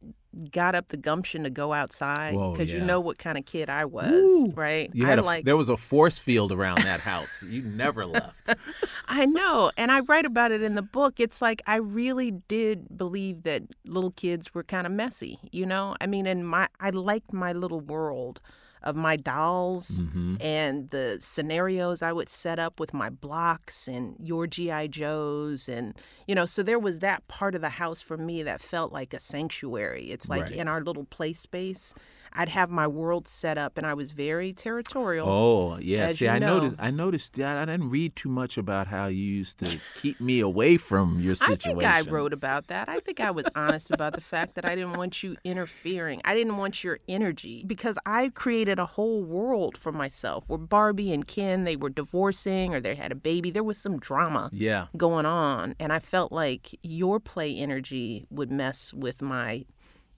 got 0.53 0.75
up 0.75 0.89
the 0.89 0.97
gumption 0.97 1.43
to 1.45 1.51
go 1.51 1.73
outside, 1.73 2.33
because 2.33 2.71
you 2.71 2.81
know 2.81 3.01
what 3.01 3.19
kind 3.19 3.39
of 3.39 3.47
kid 3.47 3.71
I 3.71 3.87
was, 3.87 4.13
Woo. 4.13 4.53
right? 4.53 4.91
You 4.93 5.07
I 5.07 5.09
had 5.09 5.19
a, 5.19 5.23
like 5.23 5.45
there 5.45 5.57
was 5.57 5.71
a 5.71 5.77
force 5.77 6.19
field 6.19 6.53
around 6.53 6.83
that 6.83 7.01
house. 7.01 7.43
You 7.43 7.63
never 7.63 8.05
left. 8.05 8.51
I 9.09 9.25
know, 9.25 9.73
and 9.79 9.91
I 9.91 10.01
write 10.01 10.27
about 10.27 10.53
it 10.53 10.63
in 10.63 10.75
the 10.75 10.83
book. 10.83 11.19
It's 11.19 11.41
like 11.41 11.63
I 11.67 11.77
really 11.77 12.31
did 12.31 12.97
believe 12.97 13.43
that 13.45 13.63
little 13.87 14.13
kids 14.13 14.53
were 14.55 14.63
kind 14.63 14.87
of 14.87 14.93
messy, 14.93 15.39
you 15.51 15.65
know? 15.65 15.97
I 16.01 16.07
mean, 16.07 16.27
and 16.27 16.47
my 16.47 16.69
I 16.79 16.91
liked 16.91 17.33
my 17.33 17.53
little 17.53 17.81
world 17.81 18.41
of 18.83 18.97
my 18.97 19.17
dolls 19.17 20.03
Mm-hmm. 20.03 20.37
and 20.41 20.91
the 20.91 21.17
scenarios 21.21 22.03
I 22.03 22.13
would 22.13 22.29
set 22.29 22.59
up 22.59 22.81
with 22.81 22.93
my 22.95 23.11
blocks 23.11 23.89
and 23.89 24.17
your 24.19 24.47
GI 24.47 24.89
Joes 24.89 25.69
and 25.69 25.95
you 26.27 26.35
know, 26.35 26.47
so 26.47 26.63
there 26.63 26.79
was 26.79 27.01
that 27.01 27.27
part 27.29 27.55
of 27.55 27.61
the 27.61 27.71
house 27.71 28.01
for 28.01 28.17
me 28.17 28.43
that 28.43 28.61
felt 28.61 28.93
like 28.93 29.13
a 29.15 29.21
sanctuary. 29.21 30.11
It's 30.11 30.29
like 30.29 30.43
Right. 30.43 30.53
in 30.53 30.69
our 30.69 30.81
little 30.81 31.05
play 31.05 31.33
space, 31.33 31.93
I'd 32.33 32.49
have 32.49 32.71
my 32.71 32.87
world 32.87 33.27
set 33.27 33.59
up 33.59 33.77
and 33.77 33.87
I 33.87 33.95
was 33.95 34.13
very 34.13 34.53
territorial. 34.53 35.29
Oh 35.29 35.79
yeah, 35.79 36.09
see, 36.09 36.29
I 36.29 36.39
know. 36.39 36.59
noticed. 36.59 36.77
I 36.79 36.91
noticed 36.91 37.35
that 37.35 37.57
I 37.57 37.65
didn't 37.65 37.91
read 37.91 38.15
too 38.17 38.29
much 38.29 38.57
about 38.57 38.87
how 38.87 39.07
you 39.07 39.23
used 39.23 39.59
to 39.59 39.81
keep 39.97 40.21
me 40.21 40.41
away 40.41 40.77
from 40.77 41.21
your 41.21 41.35
situation. 41.35 41.79
I 41.87 42.01
think 42.01 42.09
I 42.09 42.11
wrote 42.11 42.33
about 42.33 42.69
that. 42.69 42.89
I 42.89 43.01
think 43.01 43.21
I 43.21 43.31
was 43.31 43.47
honest 43.55 43.91
about 43.91 44.15
the 44.15 44.21
fact 44.21 44.55
that 44.55 44.65
I 44.65 44.75
didn't 44.75 44.95
want 44.95 45.23
you 45.23 45.37
interfering. 45.45 46.21
I 46.25 46.35
didn't 46.35 46.57
want 46.57 46.85
your 46.85 46.99
energy 47.09 47.65
because 47.67 47.99
I 48.07 48.31
created 48.31 48.79
a 48.79 48.87
whole 48.87 49.23
world 49.23 49.77
for 49.77 49.93
myself 49.93 50.49
where 50.49 50.59
Barbie 50.59 51.13
and 51.13 51.27
Ken, 51.27 51.65
they 51.65 51.77
were 51.77 51.91
divorcing 51.91 52.75
or 52.75 52.81
they 52.81 52.95
had 52.95 53.13
a 53.13 53.17
baby. 53.17 53.51
There 53.51 53.65
was 53.65 53.79
some 53.79 53.99
drama 53.99 54.51
Yeah, 54.53 54.87
going 54.97 55.27
on. 55.27 55.75
And 55.81 55.93
I 55.93 55.99
felt 55.99 56.33
like 56.33 56.79
your 56.83 57.19
play 57.21 57.57
energy 57.57 58.27
would 58.31 58.51
mess 58.51 58.93
with 58.93 59.21
my, 59.23 59.65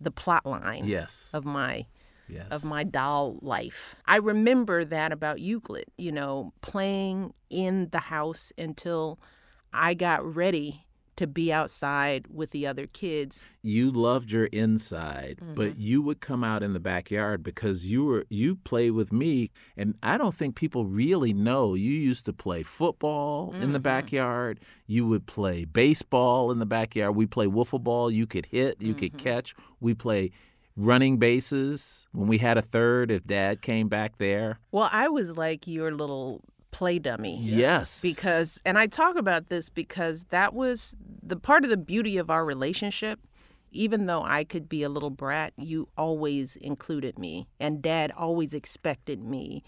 the 0.00 0.11
plot 0.11 0.45
line 0.45 0.85
yes, 0.85 1.31
of 1.33 1.45
my 1.45 1.87
yes. 2.29 2.49
of 2.50 2.64
my 2.64 2.85
doll 2.85 3.38
life. 3.43 3.95
I 4.07 4.17
remember 4.17 4.85
that 4.85 5.12
about 5.12 5.41
Euclid, 5.41 5.87
you 5.99 6.12
know, 6.12 6.52
playing 6.61 7.35
in 7.50 7.88
the 7.93 7.99
house 8.00 8.52
until 8.59 9.19
I 9.73 9.95
got 9.95 10.25
ready 10.35 10.87
to 11.14 11.26
be 11.26 11.52
outside 11.52 12.26
with 12.31 12.50
the 12.52 12.67
other 12.67 12.87
kids. 12.87 13.45
you 13.61 13.91
loved 13.91 14.31
your 14.33 14.47
inside, 14.47 15.38
Mm-hmm. 15.43 15.55
but 15.55 15.79
you 15.79 16.00
would 16.00 16.21
come 16.21 16.43
out 16.43 16.62
in 16.62 16.73
the 16.73 16.81
backyard 16.81 17.43
because 17.43 17.85
you 17.91 18.05
were 18.07 18.25
you 18.31 18.57
play 18.57 18.91
with 18.91 19.12
me, 19.12 19.50
and 19.76 19.95
I 20.02 20.17
don't 20.17 20.35
think 20.35 20.57
people 20.57 20.87
really 20.87 21.35
know 21.35 21.75
you 21.75 21.91
used 21.93 22.25
to 22.26 22.33
play 22.33 22.62
football 22.62 23.52
in 23.55 23.73
the 23.73 23.79
Mm-hmm. 23.79 23.83
backyard. 23.83 24.61
You 24.87 25.07
would 25.07 25.26
play 25.26 25.67
baseball 25.67 26.50
in 26.50 26.59
the 26.61 26.67
backyard. 26.67 27.14
We 27.14 27.26
play 27.26 27.47
wiffle 27.47 27.83
ball. 27.83 28.11
You 28.11 28.26
could 28.26 28.47
hit, 28.47 28.81
you 28.81 28.95
could 28.95 29.12
Mm-hmm. 29.12 29.19
catch. 29.29 29.55
We 29.81 29.93
play 29.95 30.31
running 30.76 31.19
bases 31.19 32.07
when 32.12 32.29
we 32.29 32.38
had 32.38 32.57
a 32.59 32.62
third. 32.62 33.11
If 33.11 33.25
Dad 33.25 33.62
came 33.62 33.88
back 33.88 34.19
there, 34.19 34.59
Well, 34.71 34.88
I 34.93 35.09
was 35.09 35.37
like 35.37 35.67
your 35.67 35.93
little 35.93 36.43
play 36.71 36.99
dummy. 36.99 37.38
yes, 37.43 38.00
Because, 38.00 38.61
and 38.64 38.79
I 38.79 38.87
talk 38.87 39.17
about 39.17 39.49
this 39.50 39.69
because 39.69 40.25
that 40.31 40.55
was 40.55 40.95
the 41.23 41.37
part 41.37 41.64
of 41.64 41.71
the 41.71 41.76
beauty 41.76 42.17
of 42.17 42.31
our 42.31 42.45
relationship. 42.45 43.21
Even 43.75 44.05
though 44.05 44.23
I 44.23 44.45
could 44.45 44.69
be 44.69 44.83
a 44.83 44.91
little 44.91 45.09
brat, 45.11 45.55
you 45.57 45.88
always 45.97 46.57
included 46.57 47.19
me, 47.19 47.49
and 47.59 47.81
dad 47.81 48.11
always 48.14 48.52
expected 48.52 49.23
me 49.25 49.62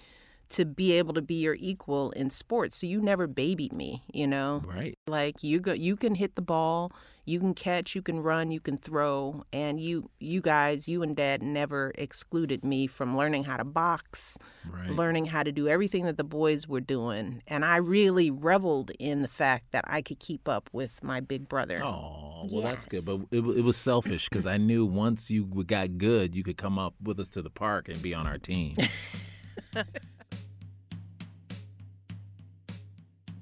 to 0.50 0.64
be 0.64 0.92
able 0.92 1.14
to 1.14 1.22
be 1.22 1.34
your 1.36 1.56
equal 1.58 2.10
in 2.12 2.30
sports. 2.30 2.76
So 2.76 2.86
you 2.86 3.00
never 3.00 3.26
babied 3.26 3.72
me, 3.72 4.02
you 4.12 4.26
know? 4.26 4.62
right. 4.66 4.96
Like 5.06 5.42
you 5.42 5.60
go 5.60 5.72
you 5.72 5.96
can 5.96 6.14
hit 6.14 6.34
the 6.36 6.42
ball, 6.42 6.92
you 7.26 7.38
can 7.40 7.54
catch, 7.54 7.94
you 7.94 8.02
can 8.02 8.20
run, 8.20 8.50
you 8.50 8.60
can 8.60 8.76
throw, 8.76 9.44
and 9.52 9.80
you 9.80 10.10
you 10.20 10.40
guys, 10.40 10.86
you 10.88 11.02
and 11.02 11.14
dad 11.16 11.42
never 11.42 11.92
excluded 11.96 12.64
me 12.64 12.86
from 12.86 13.16
learning 13.16 13.44
how 13.44 13.56
to 13.56 13.64
box, 13.64 14.36
Right. 14.70 14.90
learning 14.90 15.26
how 15.26 15.42
to 15.42 15.52
do 15.52 15.68
everything 15.68 16.04
that 16.06 16.16
the 16.16 16.24
boys 16.24 16.66
were 16.68 16.80
doing. 16.80 17.42
And 17.46 17.64
I 17.64 17.76
really 17.76 18.30
reveled 18.30 18.90
in 18.98 19.22
the 19.22 19.28
fact 19.28 19.72
that 19.72 19.84
I 19.86 20.02
could 20.02 20.18
keep 20.18 20.48
up 20.48 20.70
with 20.72 21.02
my 21.02 21.20
big 21.20 21.48
brother. 21.48 21.82
Oh, 21.82 22.48
well, 22.50 22.62
that's 22.62 22.86
good. 22.86 23.04
But 23.04 23.20
it, 23.30 23.40
it 23.40 23.62
was 23.62 23.76
selfish 23.76 24.28
because 24.28 24.46
I 24.46 24.56
knew 24.56 24.84
once 24.86 25.30
you 25.30 25.44
got 25.66 25.98
good, 25.98 26.34
you 26.34 26.42
could 26.42 26.56
come 26.56 26.78
up 26.78 26.94
with 27.02 27.18
us 27.20 27.28
to 27.30 27.42
the 27.42 27.50
park 27.50 27.88
and 27.88 28.00
be 28.02 28.14
on 28.14 28.26
our 28.26 28.38
team. 28.38 28.76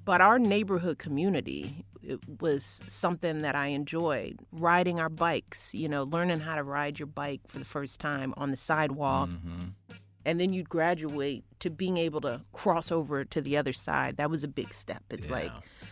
But 0.05 0.21
our 0.21 0.39
neighborhood 0.39 0.99
community 0.99 1.85
it 2.03 2.21
was 2.41 2.83
something 2.87 3.43
that 3.43 3.55
I 3.55 3.69
enjoyed. 3.69 4.39
Riding 4.51 5.01
our 5.01 5.09
bikes, 5.09 5.75
you 5.75 5.89
know, 5.89 6.05
learning 6.05 6.41
how 6.41 6.57
to 6.57 6.63
ride 6.63 6.99
your 6.99 7.07
bike 7.07 7.41
for 7.49 7.59
the 7.59 7.65
first 7.65 8.01
time 8.01 8.35
on 8.37 8.51
the 8.51 8.57
sidewalk. 8.57 9.29
Mm-hmm. 9.29 9.69
And 10.25 10.41
then 10.41 10.53
you'd 10.53 10.69
graduate 10.69 11.45
to 11.61 11.71
being 11.71 11.97
able 11.97 12.21
to 12.21 12.43
cross 12.53 12.93
over 12.93 13.25
to 13.25 13.41
the 13.41 13.57
other 13.57 13.73
side. 13.73 14.19
That 14.19 14.31
was 14.31 14.45
a 14.45 14.49
big 14.49 14.73
step. 14.73 15.03
It's 15.11 15.31
like, 15.31 15.51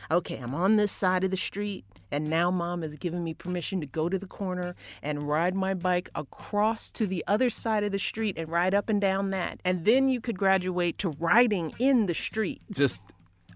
okay, 0.09 0.37
I'm 0.37 0.55
on 0.55 0.77
this 0.77 0.93
side 0.93 1.25
of 1.25 1.33
the 1.33 1.37
street, 1.37 1.85
and 2.13 2.31
now 2.31 2.49
mom 2.49 2.83
has 2.83 2.95
given 2.95 3.25
me 3.25 3.35
permission 3.35 3.81
to 3.81 3.87
go 3.87 4.09
to 4.09 4.19
the 4.19 4.29
corner 4.29 4.77
and 5.03 5.29
ride 5.29 5.57
my 5.57 5.75
bike 5.75 6.11
across 6.15 6.93
to 6.93 7.09
the 7.09 7.25
other 7.27 7.51
side 7.51 7.83
of 7.83 7.91
the 7.91 7.99
street 7.99 8.39
and 8.39 8.49
ride 8.49 8.73
up 8.73 8.89
and 8.89 9.01
down 9.01 9.31
that. 9.31 9.61
And 9.65 9.85
then 9.85 10.09
you 10.09 10.21
could 10.21 10.39
graduate 10.39 10.99
to 10.99 11.11
riding 11.19 11.73
in 11.81 12.07
the 12.07 12.15
street. 12.15 12.63
Just 12.71 13.03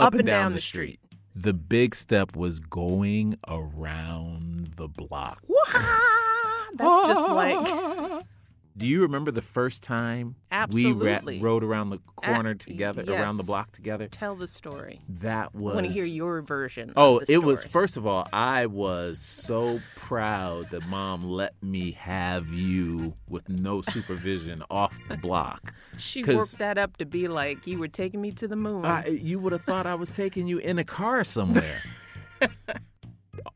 Up 0.00 0.14
and 0.14 0.26
down 0.26 0.52
the 0.52 0.60
street. 0.60 1.00
The 1.34 1.52
big 1.52 1.94
step 1.94 2.36
was 2.36 2.60
going 2.60 3.38
around 3.48 4.74
the 4.76 4.88
block. 4.88 5.42
That's 6.76 7.08
just 7.08 7.28
like 7.28 8.24
Do 8.76 8.86
you 8.88 9.02
remember 9.02 9.30
the 9.30 9.40
first 9.40 9.84
time 9.84 10.34
we 10.70 10.90
ra- 10.90 11.20
rode 11.40 11.62
around 11.62 11.90
the 11.90 11.98
corner 12.16 12.50
Ah, 12.58 12.64
together, 12.64 13.04
around 13.06 13.36
the 13.36 13.44
block 13.44 13.70
together? 13.70 14.08
tell 14.08 14.34
the 14.34 14.48
story. 14.48 15.00
That 15.08 15.54
was. 15.54 15.72
I 15.72 15.74
want 15.76 15.86
to 15.86 15.92
hear 15.92 16.04
your 16.04 16.42
version. 16.42 16.92
Oh, 16.96 17.20
it 17.28 17.38
was 17.44 17.62
first 17.62 17.96
of 17.96 18.04
all, 18.04 18.26
I 18.32 18.66
was 18.66 19.20
so 19.20 19.80
proud 19.94 20.70
that 20.70 20.86
mom 20.88 21.24
let 21.24 21.54
me 21.62 21.92
have 21.92 22.48
you 22.48 23.14
with 23.28 23.48
no 23.48 23.80
supervision 23.80 24.64
off 24.70 24.98
the 25.08 25.16
block. 25.18 25.72
She 25.96 26.24
worked 26.24 26.58
that 26.58 26.76
up 26.76 26.96
to 26.96 27.04
be 27.04 27.28
like 27.28 27.68
you 27.68 27.78
were 27.78 27.86
taking 27.88 28.20
me 28.20 28.32
to 28.32 28.48
the 28.48 28.56
moon. 28.56 28.84
I, 28.84 29.06
you 29.06 29.38
would 29.38 29.52
have 29.52 29.62
thought 29.62 29.86
I 29.86 29.94
was 29.94 30.10
taking 30.10 30.48
you 30.48 30.58
in 30.58 30.80
a 30.80 30.84
car 30.84 31.22
somewhere. 31.22 31.80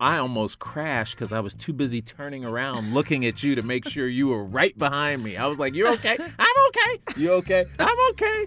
I 0.01 0.19
almost 0.19 0.61
crashed 0.61 1.17
because 1.17 1.33
I 1.33 1.41
was 1.41 1.55
too 1.55 1.73
busy 1.73 2.01
turning 2.01 2.45
around 2.45 2.95
looking 2.95 3.27
at 3.27 3.43
you 3.43 3.57
to 3.57 3.63
make 3.63 3.89
sure 3.89 4.07
you 4.07 4.29
were 4.29 4.45
right 4.45 4.77
behind 4.79 5.25
me. 5.25 5.37
I 5.37 5.47
was 5.47 5.59
like, 5.59 5.75
You're 5.75 5.93
okay. 5.95 6.17
I'm 6.39 6.57
okay. 6.69 7.21
You 7.21 7.33
okay? 7.33 7.65
I'm 7.79 8.11
okay. 8.11 8.47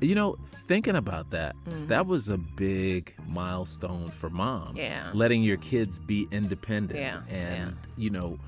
You 0.00 0.14
know, 0.14 0.36
thinking 0.66 0.96
about 0.96 1.30
that, 1.30 1.54
mm-hmm. 1.66 1.86
that 1.86 2.06
was 2.06 2.28
a 2.28 2.36
big 2.36 3.14
milestone 3.26 4.10
for 4.10 4.28
mom. 4.28 4.76
Yeah. 4.76 5.10
Letting 5.14 5.42
your 5.42 5.56
kids 5.56 5.98
be 5.98 6.26
independent. 6.30 6.98
Yeah, 6.98 7.22
And, 7.28 7.76
you 7.96 8.10
know, 8.10 8.38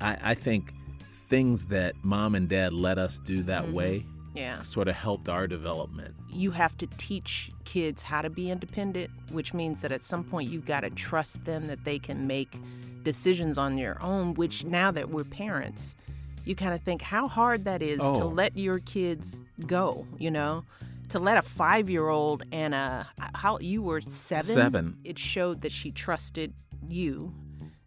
I, 0.00 0.16
I 0.22 0.34
think 0.34 0.74
things 1.12 1.66
that 1.66 1.94
mom 2.02 2.34
and 2.34 2.48
dad 2.48 2.72
let 2.72 2.98
us 2.98 3.18
do 3.18 3.42
that 3.44 3.64
mm-hmm. 3.64 3.72
way 3.72 4.06
yeah. 4.34 4.62
sort 4.62 4.88
of 4.88 4.94
helped 4.96 5.28
our 5.28 5.46
development. 5.46 6.14
You 6.30 6.50
have 6.52 6.76
to 6.78 6.86
teach 6.96 7.50
kids 7.64 8.02
how 8.02 8.22
to 8.22 8.30
be 8.30 8.50
independent, 8.50 9.10
which 9.30 9.52
means 9.54 9.82
that 9.82 9.92
at 9.92 10.02
some 10.02 10.24
point 10.24 10.50
you 10.50 10.60
got 10.60 10.80
to 10.80 10.90
trust 10.90 11.44
them 11.44 11.66
that 11.68 11.84
they 11.84 11.98
can 11.98 12.26
make 12.26 12.56
decisions 13.02 13.56
on 13.58 13.76
their 13.76 14.00
own, 14.02 14.34
which 14.34 14.64
now 14.64 14.90
that 14.90 15.10
we're 15.10 15.24
parents, 15.24 15.96
you 16.44 16.54
kind 16.54 16.74
of 16.74 16.82
think 16.82 17.02
how 17.02 17.28
hard 17.28 17.64
that 17.64 17.82
is 17.82 17.98
to 17.98 18.04
Oh. 18.24 18.28
let 18.28 18.56
your 18.56 18.78
kids 18.80 19.42
go, 19.66 20.06
you 20.18 20.30
know? 20.30 20.64
To 21.10 21.18
let 21.18 21.36
a 21.36 21.42
five 21.42 21.90
year 21.90 22.08
old 22.08 22.44
and 22.52 22.72
a, 22.74 23.06
how 23.34 23.58
you 23.60 23.82
were 23.82 24.00
seven, 24.00 24.44
Seven. 24.54 24.96
it 25.04 25.18
showed 25.18 25.62
that 25.62 25.72
she 25.72 25.90
trusted 25.90 26.54
you, 26.86 27.34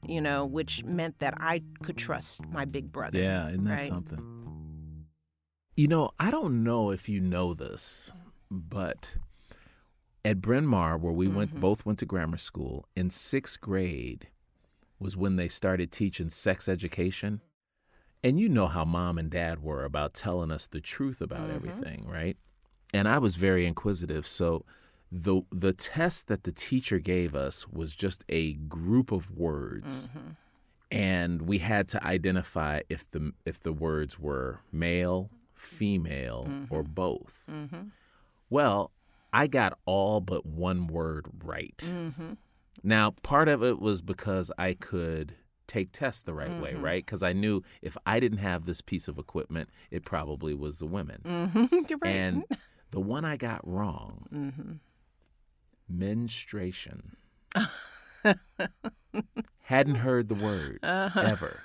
you 0.05 0.19
know, 0.19 0.45
which 0.45 0.83
meant 0.83 1.19
that 1.19 1.33
I 1.37 1.61
could 1.83 1.95
trust 1.97 2.45
my 2.49 2.65
big 2.65 2.91
brother. 2.91 3.19
Yeah, 3.19 3.47
isn't 3.47 3.63
that 3.63 3.79
right? 3.79 3.87
something? 3.87 4.32
You 5.75 5.87
know, 5.87 6.11
I 6.19 6.29
don't 6.31 6.63
know 6.63 6.91
if 6.91 7.09
you 7.09 7.19
know 7.19 7.53
this, 7.53 8.11
but 8.51 9.13
at 10.23 10.39
Bryn 10.41 10.65
Mawr, 10.67 10.97
where 10.97 11.11
we 11.13 11.27
Mm-hmm. 11.27 11.35
went, 11.37 11.59
both 11.59 11.85
went 11.85 11.99
to 11.99 12.05
grammar 12.05 12.37
school, 12.37 12.85
in 12.95 13.09
sixth 13.09 13.59
grade 13.59 14.27
was 14.99 15.17
when 15.17 15.35
they 15.35 15.47
started 15.47 15.91
teaching 15.91 16.29
sex 16.29 16.69
education. 16.69 17.41
And 18.23 18.39
you 18.39 18.47
know 18.47 18.67
how 18.67 18.85
mom 18.85 19.17
and 19.17 19.29
dad 19.29 19.61
were 19.63 19.83
about 19.83 20.13
telling 20.13 20.51
us 20.51 20.67
the 20.67 20.79
truth 20.79 21.21
about 21.21 21.49
Mm-hmm. 21.49 21.55
everything, 21.55 22.07
right? 22.07 22.37
And 22.93 23.07
I 23.07 23.17
was 23.17 23.35
very 23.35 23.65
inquisitive, 23.65 24.27
so 24.27 24.65
the 25.11 25.41
the 25.51 25.73
test 25.73 26.27
that 26.27 26.43
the 26.43 26.51
teacher 26.51 26.99
gave 26.99 27.35
us 27.35 27.67
was 27.67 27.95
just 27.95 28.23
a 28.29 28.53
group 28.53 29.11
of 29.11 29.29
words 29.31 30.09
Mm-hmm. 30.09 30.29
and 30.89 31.43
we 31.43 31.59
had 31.59 31.87
to 31.89 32.03
identify 32.03 32.81
if 32.89 33.09
the 33.11 33.31
if 33.45 33.59
the 33.61 33.73
words 33.73 34.17
were 34.19 34.61
male, 34.71 35.29
female, 35.63 36.47
or 36.69 36.83
mm-hmm. 36.83 36.93
both. 36.93 37.43
Mm-hmm. 37.49 37.87
Well, 38.49 38.91
I 39.31 39.47
got 39.47 39.77
all 39.85 40.21
but 40.21 40.45
one 40.45 40.87
word 40.87 41.27
right. 41.43 41.77
Mm-hmm. 41.77 42.33
Now, 42.83 43.11
part 43.23 43.47
of 43.47 43.63
it 43.63 43.79
was 43.79 44.01
because 44.01 44.51
I 44.57 44.73
could 44.73 45.35
take 45.67 45.91
tests 45.91 46.21
the 46.21 46.33
right 46.33 46.61
way, 46.61 46.73
right? 46.75 47.03
Because 47.03 47.23
I 47.23 47.33
knew 47.33 47.63
if 47.81 47.97
I 48.05 48.19
didn't 48.19 48.39
have 48.39 48.65
this 48.65 48.81
piece 48.81 49.07
of 49.07 49.17
equipment, 49.17 49.69
it 49.89 50.05
probably 50.05 50.53
was 50.53 50.79
the 50.79 50.85
women. 50.85 51.21
You're 51.89 51.99
right. 51.99 52.09
And 52.09 52.43
the 52.91 52.99
one 52.99 53.25
I 53.25 53.37
got 53.37 53.65
wrong, 53.67 54.79
menstruation. 55.87 57.15
hadn't 59.63 59.95
heard 59.95 60.27
the 60.27 60.35
word 60.35 60.79
uh-huh. 60.83 61.19
ever 61.19 61.59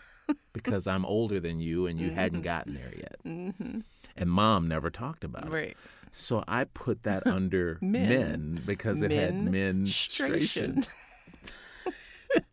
because 0.52 0.86
I'm 0.86 1.04
older 1.04 1.40
than 1.40 1.60
you 1.60 1.86
and 1.86 1.98
you 1.98 2.10
hadn't 2.10 2.40
mm-hmm. 2.40 2.44
gotten 2.44 2.74
there 2.74 2.92
yet. 2.96 3.16
Mm-hmm. 3.24 3.80
And 4.16 4.30
mom 4.30 4.68
never 4.68 4.90
talked 4.90 5.24
about 5.24 5.46
it. 5.46 5.52
right. 5.52 5.76
So 6.10 6.42
I 6.48 6.64
put 6.64 7.02
that 7.04 7.26
under 7.26 7.78
Men. 7.80 8.08
men, 8.08 8.62
because 8.66 9.02
it 9.02 9.10
had 9.10 9.34
menstruation. 9.34 10.84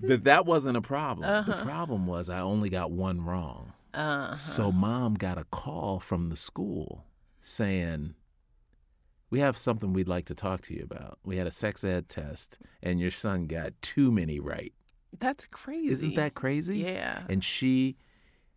That 0.00 0.24
that 0.24 0.44
wasn't 0.44 0.76
a 0.76 0.82
problem. 0.82 1.28
Uh-huh. 1.28 1.50
The 1.50 1.64
problem 1.64 2.06
was 2.06 2.28
I 2.28 2.40
only 2.40 2.68
got 2.68 2.90
one 2.90 3.24
wrong. 3.24 3.72
So 3.94 3.98
uh-huh. 3.98 4.72
mom 4.72 5.14
got 5.14 5.38
a 5.38 5.44
call 5.44 6.00
from 6.00 6.26
the 6.26 6.36
school 6.36 7.04
saying, 7.40 8.14
"We 9.30 9.38
have 9.38 9.56
something 9.56 9.92
we'd 9.92 10.08
like 10.08 10.26
to 10.26 10.34
talk 10.34 10.62
to 10.62 10.74
you 10.74 10.82
about. 10.82 11.18
We 11.24 11.36
had 11.36 11.46
a 11.46 11.52
sex 11.52 11.84
ed 11.84 12.08
test, 12.08 12.58
and 12.82 13.00
your 13.00 13.12
son 13.12 13.46
got 13.46 13.72
too 13.80 14.10
many 14.10 14.40
right. 14.40 14.74
That's 15.20 15.46
crazy. 15.46 15.92
Isn't 15.92 16.14
that 16.16 16.34
crazy? 16.34 16.78
Yeah. 16.78 17.22
And 17.28 17.42
she 17.42 17.96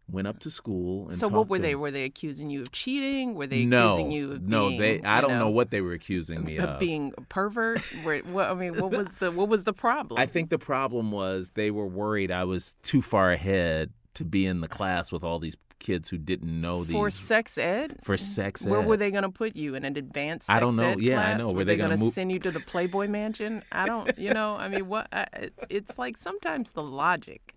went 0.10 0.28
up 0.28 0.40
to 0.40 0.50
school 0.50 1.08
and 1.08 1.16
So 1.16 1.28
what 1.28 1.50
were 1.50 1.60
they? 1.60 1.72
him. 1.72 1.80
Were 1.82 1.92
they 1.92 2.04
accusing 2.04 2.50
you 2.50 2.62
of 2.62 2.72
cheating? 2.72 3.36
Were 3.36 3.48
they 3.48 3.66
no, 3.66 3.94
accusing 3.94 4.12
you 4.12 4.32
of 4.32 4.40
being 4.40 4.50
no, 4.50 4.70
being, 4.70 4.80
they. 4.80 5.02
I 5.04 5.22
don't 5.22 5.38
know, 5.38 5.50
what 5.50 5.70
they 5.70 5.82
were 5.82 5.94
accusing 5.94 6.44
me 6.44 6.58
of 6.60 6.70
of. 6.70 6.80
being 6.80 7.14
a 7.18 7.22
pervert? 7.22 7.82
Were, 8.06 8.18
what, 8.20 8.50
I 8.50 8.54
mean, 8.54 8.80
what 8.80 8.92
was 8.92 9.16
the 9.16 9.32
what 9.32 9.50
was 9.50 9.64
the 9.64 9.74
problem? 9.74 10.20
I 10.20 10.26
think 10.26 10.50
the 10.50 10.58
problem 10.58 11.12
was 11.12 11.52
they 11.52 11.72
were 11.72 11.88
worried 11.88 12.32
I 12.32 12.46
was 12.46 12.74
too 12.84 13.02
far 13.02 13.32
ahead 13.32 13.92
to 14.16 14.24
be 14.26 14.46
in 14.46 14.62
the 14.62 14.68
class 14.68 15.12
with 15.12 15.24
all 15.24 15.40
these 15.40 15.58
kids 15.80 16.10
who 16.10 16.18
didn't 16.18 16.60
know 16.62 16.84
these 16.84 16.94
for 16.94 17.10
sex 17.10 17.58
ed. 17.58 17.98
for 18.04 18.18
sex 18.18 18.66
ed, 18.66 18.72
Where 18.72 18.82
were 18.82 18.98
they 18.98 19.12
going 19.12 19.24
to 19.24 19.30
put 19.30 19.56
you 19.56 19.76
in 19.76 19.86
an 19.86 19.98
advanced? 19.98 20.50
I 20.50 20.60
don't 20.60 20.76
know. 20.76 20.96
Yeah, 20.98 21.22
I 21.22 21.34
know. 21.36 21.48
Were, 21.48 21.54
Were 21.54 21.64
they, 21.64 21.76
they 21.76 21.82
gonna 21.82 21.98
move- 21.98 22.14
send 22.14 22.32
you 22.32 22.40
to 22.40 22.52
the 22.52 22.60
Playboy 22.60 23.08
Mansion? 23.08 23.64
I 23.72 23.86
don't. 23.86 24.18
You 24.18 24.34
know. 24.34 24.56
I 24.58 24.68
mean, 24.68 24.88
what? 24.88 25.08
I, 25.12 25.28
it's, 25.34 25.66
it's 25.70 25.98
like 26.00 26.18
sometimes 26.18 26.72
the 26.72 26.84
logic 26.84 27.54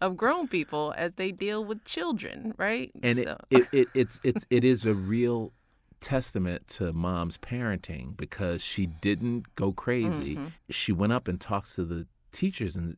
of 0.00 0.16
grown 0.16 0.48
people 0.48 0.92
as 0.96 1.14
they 1.14 1.30
deal 1.30 1.64
with 1.64 1.84
children, 1.84 2.54
right? 2.58 2.90
and 3.02 3.18
So- 3.18 3.36
it, 3.50 3.58
it, 3.60 3.68
it 3.72 3.88
it's 3.94 4.20
it's 4.24 4.46
it 4.50 4.64
is 4.64 4.84
a 4.84 4.94
real 4.94 5.52
testament 6.00 6.66
to 6.66 6.92
mom's 6.92 7.38
parenting 7.38 8.16
because 8.16 8.62
she 8.62 8.86
didn't 8.86 9.54
go 9.54 9.72
crazy. 9.72 10.34
Mm-hmm. 10.34 10.46
She 10.70 10.90
went 10.92 11.12
up 11.12 11.28
and 11.28 11.40
talked 11.40 11.74
to 11.76 11.84
the 11.84 12.06
teachers 12.32 12.76
and 12.76 12.96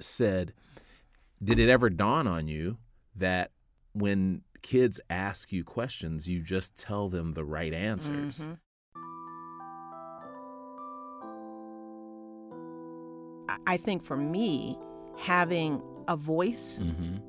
said, 0.00 0.52
"Did 1.42 1.58
it 1.58 1.68
ever 1.68 1.90
dawn 1.90 2.26
on 2.26 2.46
you 2.48 2.78
that 3.16 3.50
when 3.96 4.42
kids 4.62 5.00
ask 5.10 5.52
you 5.52 5.64
questions, 5.64 6.28
you 6.28 6.40
just 6.42 6.76
tell 6.76 7.08
them 7.08 7.32
the 7.32 7.44
right 7.44 7.72
answers?" 7.74 8.40
Mm-hmm. 8.40 8.52
I- 13.48 13.58
I 13.74 13.76
think 13.76 14.02
for 14.02 14.16
me, 14.16 14.78
having 15.18 15.80
a 16.08 16.16
voice, 16.16 16.80
Mhm. 16.80 17.20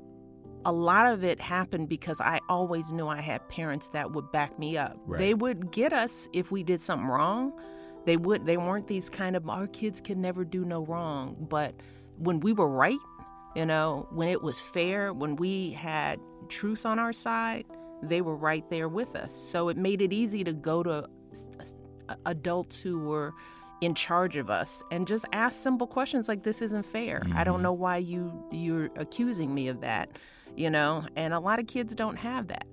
a 0.64 0.72
lot 0.72 1.10
of 1.12 1.24
it 1.24 1.40
happened 1.40 1.88
because 1.88 2.20
I 2.20 2.40
always 2.48 2.92
knew 2.92 3.06
I 3.08 3.20
had 3.20 3.48
parents 3.48 3.88
that 3.90 4.12
would 4.12 4.30
back 4.32 4.58
me 4.58 4.76
up. 4.76 4.98
Right. 5.06 5.18
They 5.18 5.34
would 5.34 5.70
get 5.72 5.92
us 5.92 6.28
if 6.32 6.50
we 6.50 6.62
did 6.62 6.80
something 6.80 7.08
wrong. 7.08 7.52
They 8.04 8.16
would. 8.16 8.44
They 8.46 8.56
weren't 8.56 8.86
these 8.86 9.08
kind 9.08 9.36
of 9.36 9.48
our 9.48 9.66
kids 9.66 10.00
can 10.00 10.20
never 10.20 10.44
do 10.44 10.64
no 10.64 10.84
wrong. 10.84 11.36
But 11.48 11.74
when 12.18 12.40
we 12.40 12.52
were 12.52 12.68
right, 12.68 12.98
you 13.56 13.64
know, 13.66 14.06
when 14.10 14.28
it 14.28 14.42
was 14.42 14.58
fair, 14.60 15.12
when 15.12 15.36
we 15.36 15.70
had 15.72 16.20
truth 16.48 16.86
on 16.86 16.98
our 16.98 17.12
side, 17.12 17.64
they 18.02 18.20
were 18.20 18.36
right 18.36 18.68
there 18.68 18.88
with 18.88 19.16
us. 19.16 19.32
So 19.32 19.68
it 19.68 19.76
made 19.76 20.02
it 20.02 20.12
easy 20.12 20.44
to 20.44 20.52
go 20.52 20.82
to 20.82 21.08
adults 22.26 22.80
who 22.80 23.00
were 23.00 23.34
in 23.80 23.94
charge 23.94 24.36
of 24.36 24.50
us 24.50 24.82
and 24.90 25.06
just 25.06 25.24
ask 25.32 25.56
simple 25.62 25.86
questions 25.86 26.28
like 26.28 26.42
this 26.42 26.62
isn't 26.62 26.84
fair. 26.84 27.22
I 27.34 27.44
don't 27.44 27.56
mm-hmm. 27.56 27.62
know 27.64 27.72
why 27.72 27.98
you 27.98 28.44
you're 28.50 28.90
accusing 28.96 29.54
me 29.54 29.68
of 29.68 29.80
that, 29.82 30.10
you 30.56 30.70
know? 30.70 31.04
And 31.16 31.32
a 31.32 31.38
lot 31.40 31.58
of 31.60 31.66
kids 31.66 31.94
don't 31.94 32.16
have 32.16 32.48
that. 32.48 32.66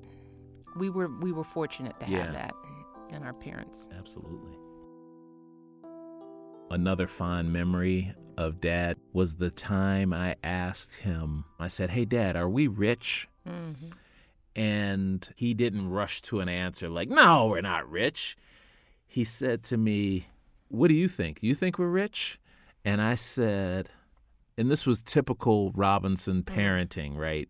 We 0.77 0.89
were 0.89 1.09
we 1.21 1.31
were 1.31 1.43
fortunate 1.43 1.99
to 1.99 2.09
Yeah. 2.09 2.23
have 2.25 2.33
that 2.33 2.53
in 3.11 3.23
our 3.23 3.33
parents. 3.33 3.89
Absolutely. 3.97 4.57
another 6.71 7.07
fond 7.07 7.53
memory 7.53 8.13
of 8.37 8.59
dad 8.59 8.97
was 9.13 9.35
the 9.35 9.51
time 9.51 10.11
I 10.11 10.35
asked 10.43 10.95
him, 10.97 11.45
I 11.59 11.67
said, 11.67 11.91
Hey, 11.91 12.05
dad, 12.05 12.35
are 12.35 12.49
we 12.49 12.67
rich? 12.67 13.27
Mm-hmm. 13.47 13.89
And 14.55 15.27
he 15.35 15.53
didn't 15.53 15.89
rush 15.89 16.21
to 16.23 16.39
an 16.39 16.49
answer 16.49 16.89
like, 16.89 17.09
No, 17.09 17.47
we're 17.47 17.61
not 17.61 17.89
rich. 17.89 18.37
He 19.05 19.23
said 19.23 19.63
to 19.63 19.77
me, 19.77 20.27
What 20.69 20.87
do 20.87 20.93
you 20.93 21.07
think? 21.07 21.39
You 21.41 21.55
think 21.55 21.77
we're 21.77 21.87
rich? 21.87 22.39
And 22.85 23.01
I 23.01 23.15
said, 23.15 23.89
and 24.57 24.71
this 24.71 24.85
was 24.85 25.01
typical 25.01 25.71
Robinson 25.71 26.43
mm. 26.43 26.55
parenting, 26.55 27.17
right? 27.17 27.49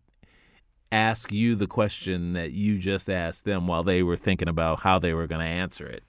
Ask 0.90 1.32
you 1.32 1.54
the 1.54 1.66
question 1.66 2.32
that 2.32 2.52
you 2.52 2.78
just 2.78 3.10
asked 3.10 3.44
them 3.44 3.66
while 3.66 3.82
they 3.82 4.02
were 4.02 4.16
thinking 4.16 4.48
about 4.48 4.80
how 4.80 4.98
they 4.98 5.12
were 5.12 5.26
going 5.26 5.40
to 5.40 5.46
answer 5.46 5.86
it. 5.86 6.04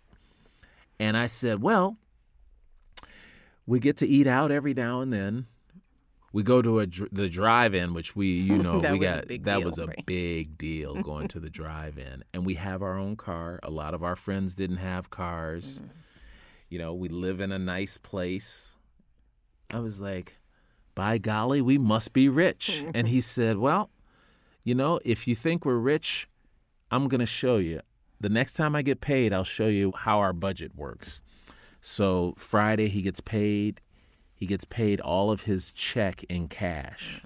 And 0.99 1.17
I 1.17 1.27
said, 1.27 1.61
Well, 1.61 1.97
we 3.65 3.79
get 3.79 3.97
to 3.97 4.07
eat 4.07 4.27
out 4.27 4.51
every 4.51 4.73
now 4.73 5.01
and 5.01 5.11
then. 5.11 5.47
We 6.37 6.43
go 6.43 6.61
to 6.61 6.81
a 6.81 6.85
the 6.85 7.29
drive-in, 7.29 7.95
which 7.95 8.15
we, 8.15 8.27
you 8.27 8.57
know, 8.63 8.77
we 8.77 8.99
got 8.99 9.27
that 9.27 9.41
deal, 9.41 9.63
was 9.63 9.79
a 9.79 9.87
right? 9.87 10.05
big 10.05 10.55
deal 10.55 10.93
going 11.01 11.27
to 11.29 11.39
the 11.39 11.49
drive-in, 11.49 12.23
and 12.31 12.45
we 12.45 12.53
have 12.53 12.83
our 12.83 12.95
own 12.95 13.15
car. 13.15 13.59
A 13.63 13.71
lot 13.71 13.95
of 13.95 14.03
our 14.03 14.15
friends 14.15 14.53
didn't 14.53 14.77
have 14.77 15.09
cars. 15.09 15.79
Mm-hmm. 15.79 15.87
You 16.69 16.77
know, 16.77 16.93
we 16.93 17.09
live 17.09 17.39
in 17.39 17.51
a 17.51 17.57
nice 17.57 17.97
place. 17.97 18.77
I 19.71 19.79
was 19.79 19.99
like, 19.99 20.37
by 20.93 21.17
golly, 21.17 21.59
we 21.59 21.79
must 21.79 22.13
be 22.13 22.29
rich. 22.29 22.85
and 22.93 23.07
he 23.07 23.19
said, 23.35 23.57
well, 23.57 23.89
you 24.63 24.75
know, 24.75 24.99
if 25.03 25.27
you 25.27 25.33
think 25.33 25.65
we're 25.65 25.77
rich, 25.77 26.29
I'm 26.91 27.07
going 27.07 27.19
to 27.19 27.25
show 27.25 27.57
you. 27.57 27.81
The 28.21 28.29
next 28.29 28.53
time 28.53 28.75
I 28.75 28.83
get 28.83 29.01
paid, 29.01 29.33
I'll 29.33 29.43
show 29.43 29.69
you 29.69 29.91
how 29.91 30.19
our 30.19 30.33
budget 30.33 30.75
works. 30.75 31.23
So 31.81 32.35
Friday, 32.37 32.89
he 32.89 33.01
gets 33.01 33.21
paid. 33.21 33.81
He 34.37 34.45
gets 34.45 34.65
paid 34.65 35.01
all 35.01 35.31
of 35.31 35.41
his 35.43 35.71
check 35.71 36.23
in 36.29 36.47
cash. 36.47 37.21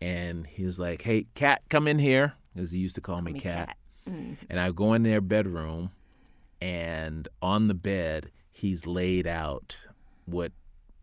And 0.00 0.46
he 0.46 0.64
was 0.64 0.78
like, 0.78 1.02
hey, 1.02 1.26
Cat, 1.34 1.62
come 1.70 1.88
in 1.88 1.98
here, 1.98 2.34
Because 2.54 2.70
he 2.70 2.78
used 2.78 2.94
to 2.96 3.00
call 3.00 3.22
me, 3.22 3.32
me 3.32 3.40
Cat. 3.40 3.68
Cat. 3.68 3.76
Mm-hmm. 4.08 4.34
And 4.50 4.60
I 4.60 4.70
go 4.70 4.92
in 4.92 5.02
their 5.02 5.22
bedroom, 5.22 5.90
and 6.60 7.28
on 7.40 7.68
the 7.68 7.74
bed, 7.74 8.30
he's 8.50 8.86
laid 8.86 9.26
out 9.26 9.80
what 10.26 10.52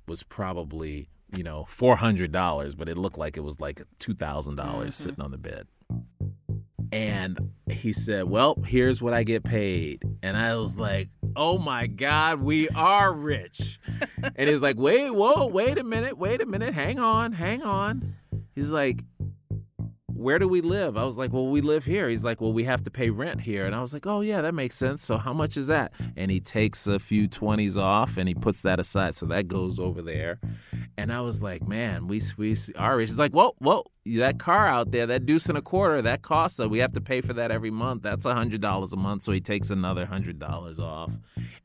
was 0.07 0.21
probably, 0.21 1.09
you 1.35 1.43
know, 1.43 1.65
$400, 1.67 2.77
but 2.77 2.87
it 2.87 2.97
looked 2.97 3.17
like 3.17 3.35
it 3.35 3.43
was 3.43 3.59
like 3.59 3.81
$2,000 3.99 4.55
mm-hmm. 4.55 4.89
sitting 4.91 5.21
on 5.21 5.31
the 5.31 5.37
bed. 5.37 5.67
And 6.91 7.51
he 7.69 7.93
said, 7.93 8.25
Well, 8.25 8.61
here's 8.65 9.01
what 9.01 9.13
I 9.13 9.23
get 9.23 9.43
paid. 9.43 10.03
And 10.21 10.37
I 10.37 10.55
was 10.55 10.77
like, 10.77 11.09
Oh 11.35 11.57
my 11.57 11.87
God, 11.87 12.41
we 12.41 12.69
are 12.69 13.13
rich. 13.13 13.79
and 14.35 14.49
he's 14.49 14.61
like, 14.61 14.77
Wait, 14.77 15.09
whoa, 15.09 15.47
wait 15.47 15.77
a 15.77 15.83
minute, 15.83 16.17
wait 16.17 16.41
a 16.41 16.45
minute, 16.45 16.73
hang 16.73 16.99
on, 16.99 17.33
hang 17.33 17.63
on. 17.63 18.15
He's 18.55 18.71
like, 18.71 19.03
where 20.25 20.39
do 20.39 20.47
we 20.47 20.59
live? 20.59 20.97
I 20.97 21.03
was 21.03 21.19
like, 21.19 21.31
well, 21.31 21.45
we 21.45 21.61
live 21.61 21.85
here. 21.85 22.09
He's 22.09 22.23
like, 22.23 22.41
well, 22.41 22.51
we 22.51 22.63
have 22.63 22.83
to 22.85 22.89
pay 22.89 23.11
rent 23.11 23.41
here. 23.41 23.67
And 23.67 23.75
I 23.75 23.81
was 23.83 23.93
like, 23.93 24.07
oh, 24.07 24.21
yeah, 24.21 24.41
that 24.41 24.55
makes 24.55 24.75
sense. 24.75 25.03
So 25.03 25.19
how 25.19 25.33
much 25.33 25.55
is 25.55 25.67
that? 25.67 25.91
And 26.17 26.31
he 26.31 26.39
takes 26.39 26.87
a 26.87 26.97
few 26.97 27.29
20s 27.29 27.77
off 27.77 28.17
and 28.17 28.27
he 28.27 28.33
puts 28.33 28.61
that 28.61 28.79
aside. 28.79 29.15
So 29.15 29.27
that 29.27 29.47
goes 29.47 29.79
over 29.79 30.01
there. 30.01 30.39
And 30.97 31.13
I 31.13 31.21
was 31.21 31.43
like, 31.43 31.67
man, 31.67 32.07
we, 32.07 32.23
we 32.37 32.49
rich. 32.49 33.09
He's 33.09 33.19
like, 33.19 33.33
whoa, 33.33 33.53
whoa, 33.59 33.83
that 34.17 34.39
car 34.39 34.67
out 34.67 34.89
there, 34.89 35.05
that 35.05 35.27
deuce 35.27 35.47
and 35.47 35.59
a 35.59 35.61
quarter, 35.61 36.01
that 36.01 36.23
costs 36.23 36.59
us. 36.59 36.69
We 36.69 36.79
have 36.79 36.93
to 36.93 37.01
pay 37.01 37.21
for 37.21 37.33
that 37.33 37.51
every 37.51 37.69
month. 37.69 38.01
That's 38.01 38.25
$100 38.25 38.93
a 38.93 38.97
month. 38.97 39.21
So 39.21 39.31
he 39.31 39.41
takes 39.41 39.69
another 39.69 40.07
$100 40.07 40.79
off. 40.79 41.11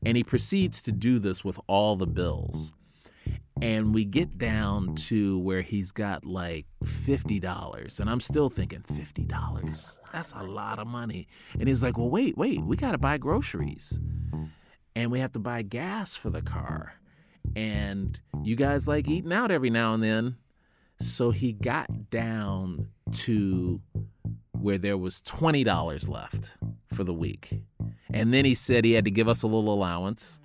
And 0.05 0.15
he 0.15 0.23
proceeds 0.23 0.83
to 0.83 0.91
do 0.91 1.17
this 1.17 1.43
with 1.43 1.59
all 1.65 1.95
the 1.95 2.05
bills 2.05 2.73
and 3.61 3.93
we 3.93 4.03
get 4.03 4.37
down 4.37 4.95
to 4.95 5.37
where 5.39 5.61
he's 5.61 5.91
got 5.91 6.25
like 6.25 6.65
$50 6.83 7.99
and 7.99 8.09
i'm 8.09 8.19
still 8.19 8.49
thinking 8.49 8.83
$50 8.91 10.01
that's 10.11 10.33
a 10.33 10.43
lot 10.43 10.79
of 10.79 10.87
money. 10.87 11.27
And 11.59 11.67
he's 11.67 11.83
like 11.83 11.97
well 11.97 12.09
wait 12.09 12.37
wait 12.37 12.63
we 12.63 12.75
got 12.75 12.91
to 12.91 12.97
buy 12.97 13.17
groceries 13.17 13.99
and 14.95 15.11
we 15.11 15.19
have 15.19 15.31
to 15.33 15.39
buy 15.39 15.61
gas 15.61 16.15
for 16.15 16.29
the 16.29 16.41
car 16.41 16.93
and 17.55 18.19
you 18.43 18.55
guys 18.55 18.87
like 18.87 19.07
eating 19.07 19.33
out 19.33 19.51
every 19.51 19.69
now 19.69 19.93
and 19.93 20.03
then 20.03 20.35
so 21.01 21.31
he 21.31 21.51
got 21.51 22.09
down 22.09 22.87
to 23.11 23.81
where 24.51 24.77
there 24.77 24.97
was 24.97 25.21
$20 25.21 26.09
left 26.09 26.51
for 26.93 27.03
the 27.03 27.13
week 27.13 27.61
and 28.13 28.33
then 28.33 28.45
he 28.45 28.53
said 28.53 28.85
he 28.85 28.93
had 28.93 29.05
to 29.05 29.11
give 29.11 29.27
us 29.27 29.43
a 29.43 29.47
little 29.47 29.73
allowance 29.73 30.39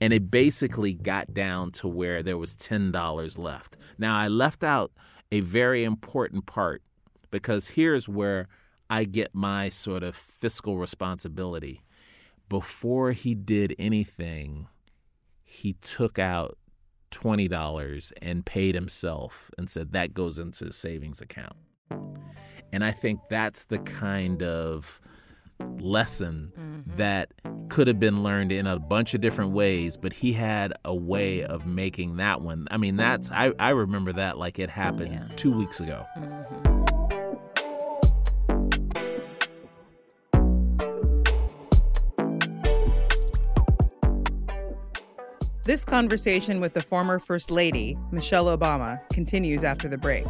and 0.00 0.12
it 0.12 0.30
basically 0.30 0.92
got 0.92 1.32
down 1.32 1.70
to 1.72 1.88
where 1.88 2.22
there 2.22 2.36
was 2.36 2.54
$10 2.54 3.38
left. 3.38 3.76
Now, 3.98 4.16
I 4.16 4.28
left 4.28 4.62
out 4.62 4.92
a 5.32 5.40
very 5.40 5.84
important 5.84 6.46
part 6.46 6.82
because 7.30 7.68
here's 7.68 8.08
where 8.08 8.48
I 8.88 9.04
get 9.04 9.34
my 9.34 9.68
sort 9.68 10.02
of 10.02 10.14
fiscal 10.14 10.76
responsibility. 10.78 11.82
Before 12.48 13.12
he 13.12 13.34
did 13.34 13.74
anything, 13.78 14.68
he 15.42 15.72
took 15.74 16.18
out 16.18 16.58
$20 17.10 18.12
and 18.22 18.44
paid 18.44 18.74
himself 18.74 19.50
and 19.56 19.70
said 19.70 19.92
that 19.92 20.14
goes 20.14 20.38
into 20.38 20.66
his 20.66 20.76
savings 20.76 21.20
account. 21.20 21.56
And 22.72 22.84
I 22.84 22.90
think 22.90 23.20
that's 23.30 23.64
the 23.64 23.78
kind 23.78 24.42
of 24.42 25.00
lesson 25.78 26.52
mm-hmm. 26.58 26.96
that 26.96 27.32
could 27.68 27.86
have 27.86 27.98
been 27.98 28.22
learned 28.22 28.52
in 28.52 28.66
a 28.66 28.78
bunch 28.78 29.14
of 29.14 29.20
different 29.20 29.52
ways, 29.52 29.96
but 29.96 30.12
he 30.12 30.32
had 30.32 30.72
a 30.84 30.94
way 30.94 31.42
of 31.42 31.66
making 31.66 32.16
that 32.16 32.40
one. 32.40 32.66
I 32.70 32.76
mean, 32.76 32.96
that's 32.96 33.30
I, 33.30 33.52
I 33.58 33.70
remember 33.70 34.12
that 34.14 34.38
like 34.38 34.58
it 34.58 34.70
happened 34.70 35.12
Yeah. 35.12 35.34
two 35.36 35.52
weeks 35.52 35.80
ago. 35.80 36.04
Mm-hmm. 36.18 36.75
This 45.66 45.84
conversation 45.84 46.60
with 46.60 46.74
the 46.74 46.80
former 46.80 47.18
First 47.18 47.50
Lady, 47.50 47.96
Michelle 48.12 48.56
Obama, 48.56 49.00
continues 49.10 49.64
after 49.64 49.88
the 49.88 49.98
break. 49.98 50.24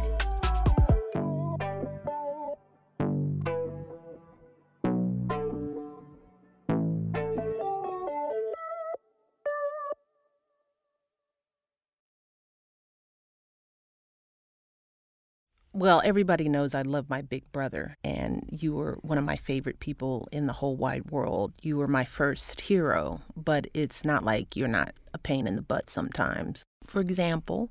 Well, 15.77 16.01
everybody 16.03 16.49
knows 16.49 16.73
I 16.73 16.81
love 16.81 17.07
my 17.07 17.21
big 17.21 17.51
brother, 17.51 17.93
and 18.03 18.49
you 18.51 18.73
were 18.73 18.97
one 19.03 19.19
of 19.19 19.23
my 19.23 19.35
favorite 19.35 19.79
people 19.79 20.27
in 20.31 20.47
the 20.47 20.53
whole 20.53 20.75
wide 20.75 21.11
world. 21.11 21.53
You 21.61 21.77
were 21.77 21.87
my 21.87 22.03
first 22.03 22.61
hero, 22.61 23.21
but 23.35 23.67
it's 23.75 24.03
not 24.03 24.25
like 24.25 24.55
you're 24.55 24.67
not 24.67 24.95
a 25.13 25.19
pain 25.19 25.45
in 25.45 25.55
the 25.55 25.61
butt 25.61 25.91
sometimes. 25.91 26.63
For 26.87 26.99
example, 26.99 27.69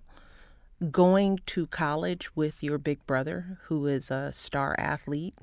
going 0.92 1.40
to 1.46 1.66
college 1.66 2.30
with 2.36 2.62
your 2.62 2.78
big 2.78 3.04
brother, 3.08 3.58
who 3.64 3.88
is 3.88 4.08
a 4.08 4.30
star 4.30 4.76
athlete, 4.78 5.34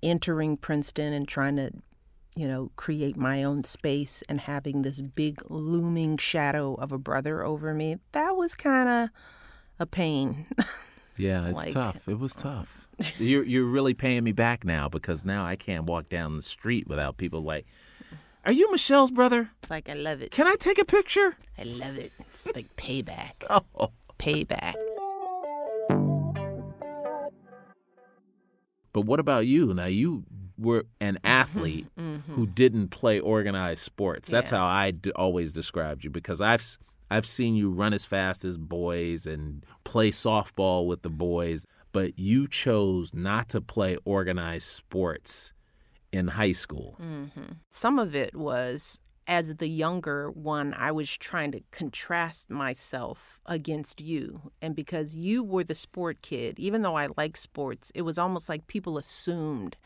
entering 0.00 0.56
Princeton 0.58 1.12
and 1.12 1.26
trying 1.26 1.56
to, 1.56 1.72
you 2.36 2.46
know, 2.46 2.70
create 2.76 3.16
my 3.16 3.42
own 3.42 3.64
space 3.64 4.22
and 4.28 4.42
having 4.42 4.82
this 4.82 5.00
big 5.02 5.42
looming 5.50 6.18
shadow 6.18 6.74
of 6.74 6.92
a 6.92 6.98
brother 6.98 7.42
over 7.42 7.74
me, 7.74 7.96
that 8.12 8.36
was 8.36 8.54
kind 8.54 8.88
of 8.88 9.08
a 9.80 9.86
pain. 9.86 10.46
Yeah, 11.16 11.48
it's 11.48 11.58
Like- 11.58 11.72
tough. 11.72 12.08
It 12.08 12.18
was 12.18 12.34
tough. 12.34 12.86
you're 13.18 13.44
you're 13.44 13.64
really 13.66 13.92
paying 13.94 14.24
me 14.24 14.32
back 14.32 14.64
now 14.64 14.88
because 14.88 15.24
now 15.24 15.44
I 15.44 15.54
can't 15.56 15.84
walk 15.84 16.08
down 16.08 16.36
the 16.36 16.42
street 16.42 16.88
without 16.88 17.18
people 17.18 17.42
like, 17.42 17.66
"Are 18.44 18.52
you 18.52 18.70
Michelle's 18.70 19.10
brother? 19.10 19.50
It's 19.60 19.70
like 19.70 19.90
I 19.90 19.94
love 19.94 20.22
it. 20.22 20.30
Can 20.30 20.46
I 20.46 20.54
take 20.58 20.78
a 20.78 20.84
picture?" 20.84 21.36
I 21.58 21.64
love 21.64 21.98
it. 21.98 22.12
It's 22.32 22.48
like 22.54 22.74
payback. 22.76 23.44
Oh. 23.78 23.90
Payback. 24.18 24.74
But 28.94 29.02
what 29.02 29.20
about 29.20 29.46
you? 29.46 29.74
Now 29.74 29.84
you 29.84 30.24
were 30.56 30.86
an 31.02 31.16
mm-hmm. 31.16 31.26
athlete 31.26 31.86
mm-hmm. 31.98 32.32
who 32.32 32.46
didn't 32.46 32.88
play 32.88 33.20
organized 33.20 33.82
sports. 33.82 34.30
That's 34.30 34.50
Yeah. 34.50 34.58
how 34.58 34.64
I 34.64 34.92
d- 34.92 35.12
always 35.12 35.52
described 35.52 36.02
you 36.04 36.08
because 36.08 36.40
I've 36.40 36.62
I've 37.10 37.26
seen 37.26 37.54
you 37.54 37.70
run 37.70 37.92
as 37.92 38.04
fast 38.04 38.44
as 38.44 38.58
boys 38.58 39.26
and 39.26 39.64
play 39.84 40.10
softball 40.10 40.86
with 40.86 41.02
the 41.02 41.10
boys, 41.10 41.66
but 41.92 42.18
you 42.18 42.48
chose 42.48 43.14
not 43.14 43.48
to 43.50 43.60
play 43.60 43.96
organized 44.04 44.68
sports 44.68 45.52
in 46.12 46.28
high 46.28 46.52
school. 46.52 46.96
Mm-hmm. 47.00 47.52
Some 47.70 47.98
of 47.98 48.14
it 48.14 48.34
was 48.34 49.00
as 49.26 49.56
the 49.56 49.68
younger 49.68 50.30
one, 50.30 50.72
I 50.74 50.92
was 50.92 51.16
trying 51.16 51.52
to 51.52 51.60
contrast 51.72 52.48
myself 52.48 53.40
against 53.46 54.00
you. 54.00 54.52
And 54.62 54.74
because 54.76 55.14
you 55.14 55.42
were 55.42 55.64
the 55.64 55.74
sport 55.74 56.22
kid, 56.22 56.58
even 56.58 56.82
though 56.82 56.96
I 56.96 57.08
like 57.16 57.36
sports, 57.36 57.90
it 57.94 58.02
was 58.02 58.18
almost 58.18 58.48
like 58.48 58.66
people 58.66 58.98
assumed 58.98 59.76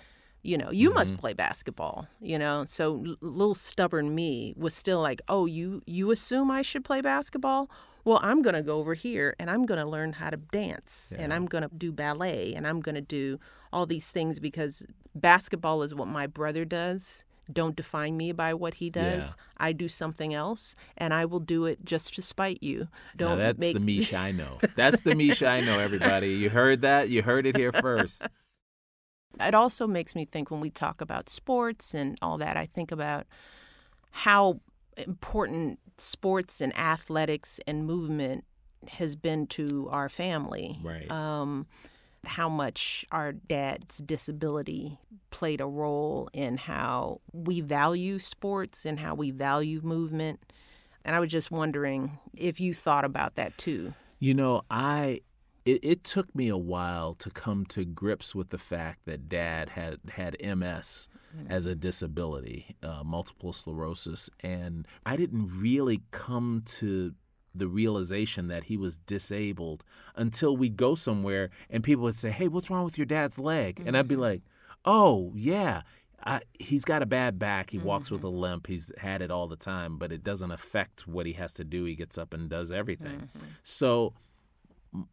You 0.42 0.56
know, 0.58 0.70
you 0.70 0.92
must 0.94 1.12
Mm-hmm. 1.12 1.20
play 1.20 1.32
basketball. 1.34 2.08
You 2.20 2.38
know, 2.38 2.64
so 2.64 3.02
l- 3.06 3.16
little 3.20 3.54
stubborn 3.54 4.14
me 4.14 4.54
was 4.56 4.74
still 4.74 5.00
like, 5.00 5.20
"Oh, 5.28 5.46
you 5.46 5.82
you 5.86 6.10
assume 6.10 6.50
I 6.50 6.62
should 6.62 6.84
play 6.84 7.00
basketball? 7.00 7.70
Well, 8.04 8.18
I'm 8.22 8.40
gonna 8.40 8.62
go 8.62 8.78
over 8.78 8.94
here 8.94 9.34
and 9.38 9.50
I'm 9.50 9.66
gonna 9.66 9.84
learn 9.86 10.14
how 10.14 10.30
to 10.30 10.38
dance 10.38 11.12
and 11.18 11.34
I'm 11.34 11.44
gonna 11.46 11.68
do 11.76 11.92
ballet 11.92 12.54
and 12.54 12.66
I'm 12.66 12.80
gonna 12.80 13.02
do 13.02 13.38
all 13.72 13.84
these 13.84 14.10
things 14.10 14.40
because 14.40 14.82
basketball 15.14 15.82
is 15.82 15.94
what 15.94 16.08
my 16.08 16.26
brother 16.26 16.64
does. 16.64 17.24
Don't 17.52 17.74
define 17.76 18.16
me 18.16 18.32
by 18.32 18.54
what 18.54 18.74
he 18.74 18.88
does. 18.90 19.24
Yeah. 19.24 19.32
I 19.58 19.72
do 19.72 19.88
something 19.88 20.32
else, 20.32 20.76
and 20.96 21.12
I 21.12 21.24
will 21.24 21.40
do 21.40 21.66
it 21.66 21.84
just 21.84 22.14
to 22.14 22.22
spite 22.22 22.62
you. 22.62 22.88
Don't 23.16 23.38
that's 23.38 23.58
make 23.58 23.74
the 23.74 23.80
Misha 23.80 24.16
I 24.16 24.30
know. 24.40 24.58
That's 24.76 25.00
the 25.02 25.14
Misha 25.16 25.48
I 25.48 25.60
know, 25.60 25.78
everybody. 25.80 26.30
You 26.34 26.48
heard 26.48 26.82
that? 26.82 27.10
You 27.10 27.22
heard 27.22 27.46
it 27.46 27.56
here 27.56 27.72
first. 27.72 28.26
it 29.38 29.54
also 29.54 29.86
makes 29.86 30.14
me 30.14 30.24
think 30.24 30.50
when 30.50 30.60
we 30.60 30.70
talk 30.70 31.00
about 31.00 31.28
sports 31.28 31.94
and 31.94 32.18
all 32.22 32.38
that, 32.38 32.56
I 32.56 32.66
think 32.66 32.90
about 32.90 33.26
how 34.10 34.60
important 34.96 35.78
sports 35.98 36.60
and 36.60 36.76
athletics 36.76 37.60
and 37.66 37.86
movement 37.86 38.44
has 38.88 39.14
been 39.14 39.46
to 39.46 39.88
our 39.90 40.08
family. 40.08 40.78
Right. 40.82 41.10
Um, 41.10 41.66
how 42.24 42.48
much 42.48 43.04
our 43.12 43.32
dad's 43.32 43.98
disability 43.98 44.98
played 45.30 45.60
a 45.60 45.66
role 45.66 46.28
in 46.32 46.58
how 46.58 47.20
we 47.32 47.60
value 47.62 48.18
sports 48.18 48.84
and 48.84 49.00
how 49.00 49.14
we 49.14 49.30
value 49.30 49.80
movement. 49.82 50.52
And 51.04 51.16
I 51.16 51.20
was 51.20 51.30
just 51.30 51.50
wondering 51.50 52.18
if 52.36 52.60
you 52.60 52.74
thought 52.74 53.06
about 53.06 53.36
that 53.36 53.56
too. 53.56 53.94
You 54.18 54.34
know, 54.34 54.62
I 54.70 55.22
it, 55.64 55.80
it 55.82 56.04
took 56.04 56.34
me 56.34 56.48
a 56.48 56.56
while 56.56 57.14
to 57.14 57.30
come 57.30 57.66
to 57.66 57.84
grips 57.84 58.34
with 58.34 58.50
the 58.50 58.58
fact 58.58 59.00
that 59.04 59.28
dad 59.28 59.70
had 59.70 59.98
had 60.12 60.36
MS 60.42 61.08
as 61.48 61.66
a 61.66 61.74
disability, 61.74 62.76
uh, 62.82 63.02
multiple 63.04 63.52
sclerosis, 63.52 64.30
and 64.40 64.86
I 65.06 65.16
didn't 65.16 65.50
really 65.60 66.02
come 66.10 66.62
to 66.66 67.14
the 67.54 67.68
realization 67.68 68.48
that 68.48 68.64
he 68.64 68.76
was 68.76 68.98
disabled 68.98 69.84
until 70.14 70.56
we 70.56 70.68
go 70.68 70.94
somewhere 70.94 71.50
and 71.68 71.82
people 71.82 72.04
would 72.04 72.14
say, 72.14 72.30
"Hey, 72.30 72.48
what's 72.48 72.70
wrong 72.70 72.84
with 72.84 72.98
your 72.98 73.06
dad's 73.06 73.38
leg?" 73.38 73.82
And 73.84 73.96
I'd 73.96 74.08
be 74.08 74.14
mm-hmm. 74.14 74.22
like, 74.22 74.42
"Oh, 74.84 75.32
yeah, 75.36 75.82
I, 76.24 76.40
he's 76.58 76.84
got 76.84 77.02
a 77.02 77.06
bad 77.06 77.38
back. 77.38 77.70
He 77.70 77.78
walks 77.78 78.10
with 78.10 78.22
a 78.22 78.26
mm-hmm. 78.26 78.36
limp. 78.36 78.66
He's 78.66 78.92
had 78.98 79.22
it 79.22 79.30
all 79.30 79.46
the 79.46 79.56
time, 79.56 79.98
but 79.98 80.12
it 80.12 80.22
doesn't 80.22 80.50
affect 80.50 81.06
what 81.06 81.26
he 81.26 81.32
has 81.34 81.54
to 81.54 81.64
do. 81.64 81.84
He 81.84 81.94
gets 81.94 82.18
up 82.18 82.32
and 82.32 82.48
does 82.48 82.70
everything." 82.70 83.30
Mm-hmm. 83.36 83.46
So 83.62 84.06
m- 84.06 84.12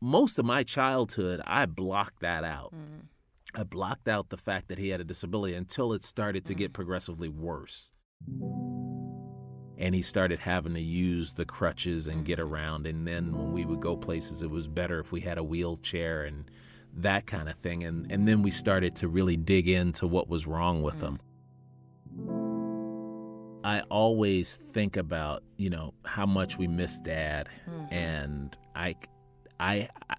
most 0.01 0.39
of 0.39 0.45
my 0.45 0.63
childhood, 0.63 1.41
I 1.45 1.65
blocked 1.65 2.21
that 2.21 2.43
out. 2.43 2.73
Mm. 2.73 3.07
I 3.55 3.63
blocked 3.63 4.07
out 4.07 4.29
the 4.29 4.37
fact 4.37 4.67
that 4.67 4.77
he 4.77 4.89
had 4.89 5.01
a 5.01 5.03
disability 5.03 5.55
until 5.55 5.93
it 5.93 6.03
started 6.03 6.45
to 6.45 6.53
get 6.53 6.71
mm. 6.71 6.73
progressively 6.73 7.29
worse. 7.29 7.93
And 9.79 9.93
he 9.93 10.01
started 10.01 10.39
having 10.39 10.73
to 10.73 10.81
use 10.81 11.33
the 11.33 11.45
crutches 11.45 12.07
and 12.07 12.25
get 12.25 12.39
mm. 12.39 12.49
around. 12.49 12.87
And 12.87 13.07
then 13.07 13.31
when 13.31 13.53
we 13.53 13.65
would 13.65 13.79
go 13.79 13.95
places, 13.95 14.41
it 14.41 14.49
was 14.49 14.67
better 14.67 14.99
if 14.99 15.11
we 15.11 15.21
had 15.21 15.37
a 15.37 15.43
wheelchair 15.43 16.23
and 16.23 16.49
that 16.95 17.27
kind 17.27 17.47
of 17.47 17.55
thing. 17.55 17.83
And, 17.83 18.11
and 18.11 18.27
then 18.27 18.41
we 18.41 18.51
started 18.51 18.95
to 18.97 19.07
really 19.07 19.37
dig 19.37 19.67
into 19.67 20.07
what 20.07 20.27
was 20.27 20.47
wrong 20.47 20.81
with 20.81 21.01
him. 21.01 21.19
I 23.63 23.81
always 23.89 24.55
think 24.71 24.97
about, 24.97 25.43
you 25.57 25.69
know, 25.69 25.93
how 26.05 26.25
much 26.25 26.57
we 26.57 26.67
miss 26.67 26.99
dad. 26.99 27.49
And 27.91 28.55
I, 28.75 28.95
I, 29.59 29.89
I, 30.09 30.15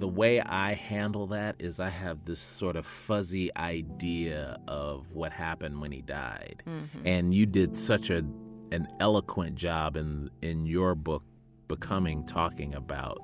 the 0.00 0.08
way 0.08 0.40
I 0.40 0.74
handle 0.74 1.26
that 1.28 1.56
is 1.58 1.78
I 1.78 1.90
have 1.90 2.24
this 2.24 2.40
sort 2.40 2.76
of 2.76 2.86
fuzzy 2.86 3.54
idea 3.56 4.58
of 4.66 5.12
what 5.12 5.32
happened 5.32 5.80
when 5.80 5.92
he 5.92 6.00
died. 6.00 6.62
Mm-hmm. 6.66 7.06
And 7.06 7.34
you 7.34 7.46
did 7.46 7.76
such 7.76 8.10
a 8.10 8.24
an 8.72 8.86
eloquent 9.00 9.56
job 9.56 9.96
in 9.96 10.30
in 10.42 10.64
your 10.64 10.94
book 10.94 11.22
becoming 11.68 12.24
talking 12.24 12.74
about 12.74 13.20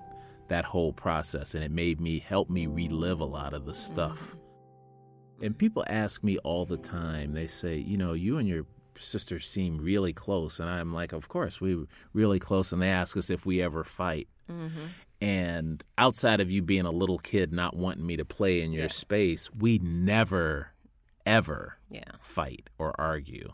that 0.49 0.65
whole 0.65 0.93
process 0.93 1.55
and 1.55 1.65
it 1.65 1.71
made 1.71 2.01
me 2.01 2.19
help 2.19 2.51
me 2.51 2.67
relive 2.67 3.21
a 3.21 3.25
lot 3.25 3.55
of 3.55 3.65
the 3.65 3.75
stuff. 3.75 4.19
Mm-hmm. 4.19 5.45
And 5.45 5.59
people 5.59 5.85
ask 5.89 6.23
me 6.25 6.39
all 6.39 6.65
the 6.65 6.79
time. 6.79 7.33
They 7.33 7.47
say, 7.47 7.77
"You 7.77 7.97
know, 7.97 8.15
you 8.15 8.39
and 8.39 8.49
your 8.49 8.65
sister 8.99 9.39
seem 9.39 9.79
really 9.79 10.15
close." 10.15 10.61
And 10.61 10.69
I'm 10.69 10.95
like, 10.95 11.13
"Of 11.13 11.29
course, 11.29 11.61
we 11.61 11.75
were 11.75 11.87
really 12.15 12.39
close." 12.39 12.73
And 12.73 12.81
they 12.81 12.89
ask 12.89 13.17
us 13.17 13.29
if 13.29 13.45
we 13.45 13.61
ever 13.61 13.85
fight. 13.85 14.29
Mm-hmm. 14.51 14.87
And 15.21 15.83
outside 15.97 16.41
of 16.41 16.51
you 16.51 16.63
being 16.63 16.85
a 16.85 16.91
little 16.91 17.19
kid 17.19 17.53
not 17.53 17.75
wanting 17.77 18.07
me 18.07 18.17
to 18.17 18.25
play 18.25 18.61
in 18.61 18.73
your 18.73 18.85
Yeah. 18.85 18.89
space, 18.91 19.51
we 19.53 19.79
never, 19.79 20.73
ever 21.25 21.79
Yeah. 21.91 22.03
fight 22.21 22.69
or 22.79 22.99
argue. 23.01 23.53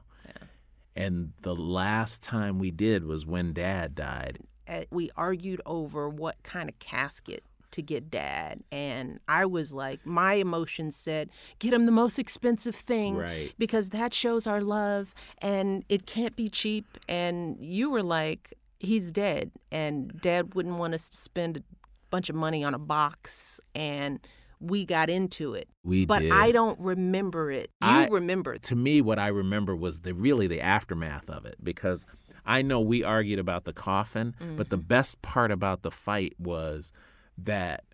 And 0.95 1.33
the 1.41 1.57
last 1.57 2.21
time 2.23 2.59
we 2.59 2.71
did 2.71 3.05
was 3.05 3.25
when 3.25 3.55
dad 3.55 3.95
died. 3.95 4.41
uh, 4.69 4.83
we 4.91 5.11
argued 5.17 5.61
over 5.67 6.09
what 6.09 6.41
kind 6.43 6.69
of 6.69 6.79
casket 6.79 7.43
to 7.73 7.83
get 7.83 8.11
dad 8.11 8.63
and 8.71 9.19
i 9.27 9.45
was 9.45 9.73
like 9.73 10.05
my 10.07 10.35
emotions 10.35 10.95
said 10.95 11.31
get 11.59 11.73
him 11.75 11.85
the 11.87 11.91
most 11.93 12.17
expensive 12.19 12.75
thing 12.75 13.17
Right. 13.17 13.53
because 13.59 13.89
that 13.89 14.13
shows 14.15 14.47
our 14.47 14.61
love 14.61 15.15
and 15.39 15.85
it 15.89 16.07
can't 16.07 16.37
be 16.37 16.49
cheap 16.49 16.87
and 17.09 17.57
you 17.59 17.91
were 17.91 18.03
like 18.05 18.53
he's 18.83 19.13
dead 19.13 19.51
and 19.71 20.21
dad 20.21 20.55
wouldn't 20.55 20.77
want 20.77 20.95
us 20.95 21.09
to 21.09 21.17
spend 21.17 21.59
a 21.59 21.63
bunch 22.11 22.29
of 22.29 22.37
money 22.37 22.63
on 22.63 22.75
a 22.75 22.79
box 22.79 23.61
and 23.75 24.21
we 24.61 24.85
got 24.85 25.11
into 25.11 25.55
it 25.55 25.69
We 25.83 26.05
but 26.07 26.21
did. 26.21 26.33
i 26.33 26.53
don't 26.53 26.79
remember 26.79 27.51
it 27.51 27.71
you 27.81 27.89
I- 27.89 28.09
remember 28.09 28.59
to 28.59 28.77
me, 28.77 29.01
what 29.01 29.19
I 29.19 29.29
remember 29.29 29.75
was 29.75 30.01
the 30.01 30.15
really 30.15 30.47
the 30.47 30.61
aftermath 30.61 31.31
of 31.31 31.47
it 31.47 31.57
because 31.63 32.07
I 32.45 32.63
know 32.63 32.81
we 32.81 33.05
argued 33.05 33.39
about 33.39 33.65
the 33.65 33.73
coffin, 33.73 34.35
but 34.57 34.69
the 34.69 34.79
mm. 34.79 34.89
best 34.89 35.23
part 35.23 35.53
about 35.53 35.83
the 35.83 35.91
fight 35.91 36.35
was 36.39 36.93
that 37.39 37.85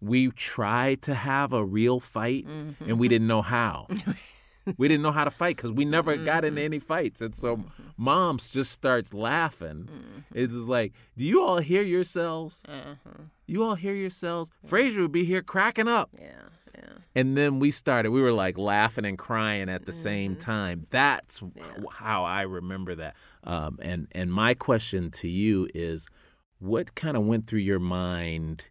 we 0.00 0.30
tried 0.30 1.02
to 1.02 1.14
have 1.14 1.52
a 1.52 1.64
real 1.64 2.00
fight 2.00 2.46
mm-hmm. 2.46 2.88
and 2.88 2.98
we 2.98 3.08
didn't 3.08 3.26
know 3.26 3.42
how. 3.42 3.86
we 4.76 4.88
didn't 4.88 5.02
know 5.02 5.12
how 5.12 5.24
to 5.24 5.30
fight 5.30 5.56
because 5.56 5.72
we 5.72 5.84
never 5.84 6.16
got 6.16 6.44
into 6.44 6.60
mm-hmm. 6.60 6.66
any 6.66 6.78
fights. 6.78 7.20
And 7.20 7.34
so 7.34 7.56
mm-hmm. 7.56 7.82
moms 7.96 8.50
just 8.50 8.72
starts 8.72 9.14
laughing. 9.14 9.88
Mm-hmm. 9.90 10.18
It's 10.34 10.54
like, 10.54 10.92
do 11.16 11.24
you 11.24 11.42
all 11.42 11.58
hear 11.58 11.82
yourselves? 11.82 12.64
Uh-huh. 12.68 13.22
You 13.46 13.64
all 13.64 13.76
hear 13.76 13.94
yourselves? 13.94 14.50
Fraser 14.66 15.02
would 15.02 15.12
be 15.12 15.24
here 15.24 15.42
cracking 15.42 15.88
up. 15.88 16.10
yeah 16.20 16.42
yeah 16.74 16.92
And 17.14 17.36
then 17.36 17.58
we 17.58 17.70
started, 17.70 18.10
we 18.10 18.20
were 18.20 18.32
like 18.32 18.58
laughing 18.58 19.04
and 19.04 19.18
crying 19.18 19.68
at 19.68 19.86
the 19.86 19.92
same 19.92 20.36
time. 20.36 20.86
That's 20.90 21.38
w- 21.38 21.88
how 21.90 22.24
I 22.24 22.42
remember 22.42 22.94
that. 22.96 23.16
Um, 23.44 23.78
and, 23.80 24.08
and 24.12 24.32
my 24.32 24.54
question 24.54 25.10
to 25.12 25.28
you 25.28 25.68
is 25.74 26.06
what 26.58 26.94
kind 26.94 27.16
of 27.16 27.24
went 27.24 27.46
through 27.46 27.60
your 27.60 27.78
mind 27.78 28.66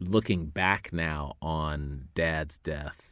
looking 0.00 0.46
back 0.46 0.92
now 0.92 1.34
on 1.40 2.08
dad's 2.14 2.58
death? 2.58 3.08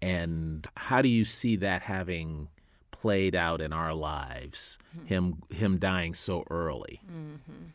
And 0.00 0.66
how 0.76 1.02
do 1.02 1.08
you 1.08 1.24
see 1.24 1.56
that 1.56 1.82
having 1.82 2.48
played 2.90 3.34
out 3.34 3.60
in 3.60 3.72
our 3.72 3.94
lives, 3.94 4.78
mm-hmm. 4.96 5.06
him, 5.06 5.42
him 5.50 5.78
dying 5.78 6.14
so 6.14 6.44
early? 6.50 7.00
Mm-hmm. 7.06 7.70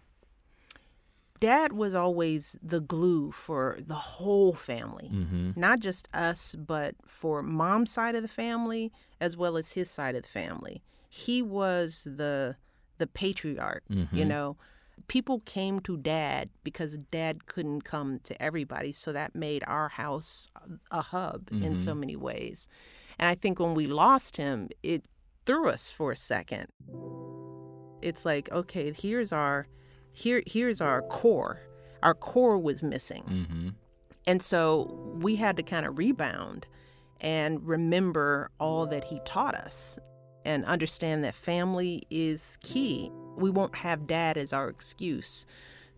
dad 1.40 1.74
was 1.74 1.94
always 1.94 2.58
the 2.64 2.80
glue 2.80 3.32
for 3.32 3.78
the 3.86 3.96
whole 3.96 4.54
family 4.54 5.12
mm-hmm. 5.14 5.52
not 5.58 5.82
just 5.82 6.08
us 6.14 6.56
but 6.56 6.96
for 7.06 7.44
mom's 7.44 7.92
side 7.92 8.16
of 8.16 8.22
the 8.22 8.30
family 8.30 8.94
as 9.24 9.38
well 9.38 9.58
as 9.58 9.72
his 9.74 9.90
side 9.90 10.16
of 10.16 10.24
the 10.24 10.30
family. 10.30 10.84
He 11.10 11.42
was 11.42 12.06
the 12.06 12.58
the 12.98 13.08
patriarch 13.08 13.84
you 14.12 14.26
know 14.26 14.58
people 15.08 15.42
came 15.46 15.80
to 15.82 15.98
dad 15.98 16.50
because 16.64 16.98
dad 17.12 17.46
couldn't 17.46 17.82
come 17.82 18.20
to 18.24 18.42
everybody 18.42 18.92
so 18.92 19.12
that 19.12 19.36
made 19.36 19.64
our 19.68 19.90
house 19.90 20.48
a 20.92 21.02
hub 21.02 21.50
in 21.52 21.76
so 21.76 21.94
many 21.94 22.16
ways. 22.16 22.68
And 23.20 23.30
i 23.30 23.36
think 23.36 23.60
when 23.60 23.74
we 23.74 23.88
lost 23.88 24.38
him 24.38 24.70
it 24.82 25.06
threw 25.46 25.70
us 25.70 25.92
for 25.92 26.12
a 26.12 26.18
second. 26.18 26.68
It's 28.02 28.26
like 28.26 28.52
okay 28.52 28.92
here's 28.92 29.32
our 29.32 29.66
here 30.14 30.42
here's 30.46 30.82
our 30.82 31.02
core. 31.04 31.62
Our 32.02 32.14
core 32.14 32.58
was 32.58 32.84
missing. 32.84 33.24
Mm-hmm. 33.24 33.70
and 34.28 34.42
so 34.42 35.16
we 35.22 35.36
had 35.36 35.58
to 35.58 35.64
kind 35.64 35.86
of 35.86 35.98
rebound 35.98 36.66
and 37.22 37.66
remember 37.66 38.50
all 38.60 38.86
that 38.88 39.06
he 39.06 39.20
taught 39.26 39.56
us 39.56 39.98
and 40.46 40.66
understand 40.66 41.24
that 41.24 41.34
family 41.34 42.04
is 42.10 42.58
key 42.62 43.10
we 43.38 43.50
won't 43.50 43.76
have 43.76 44.06
dad 44.08 44.38
as 44.38 44.54
our 44.54 44.68
excuse 44.70 45.46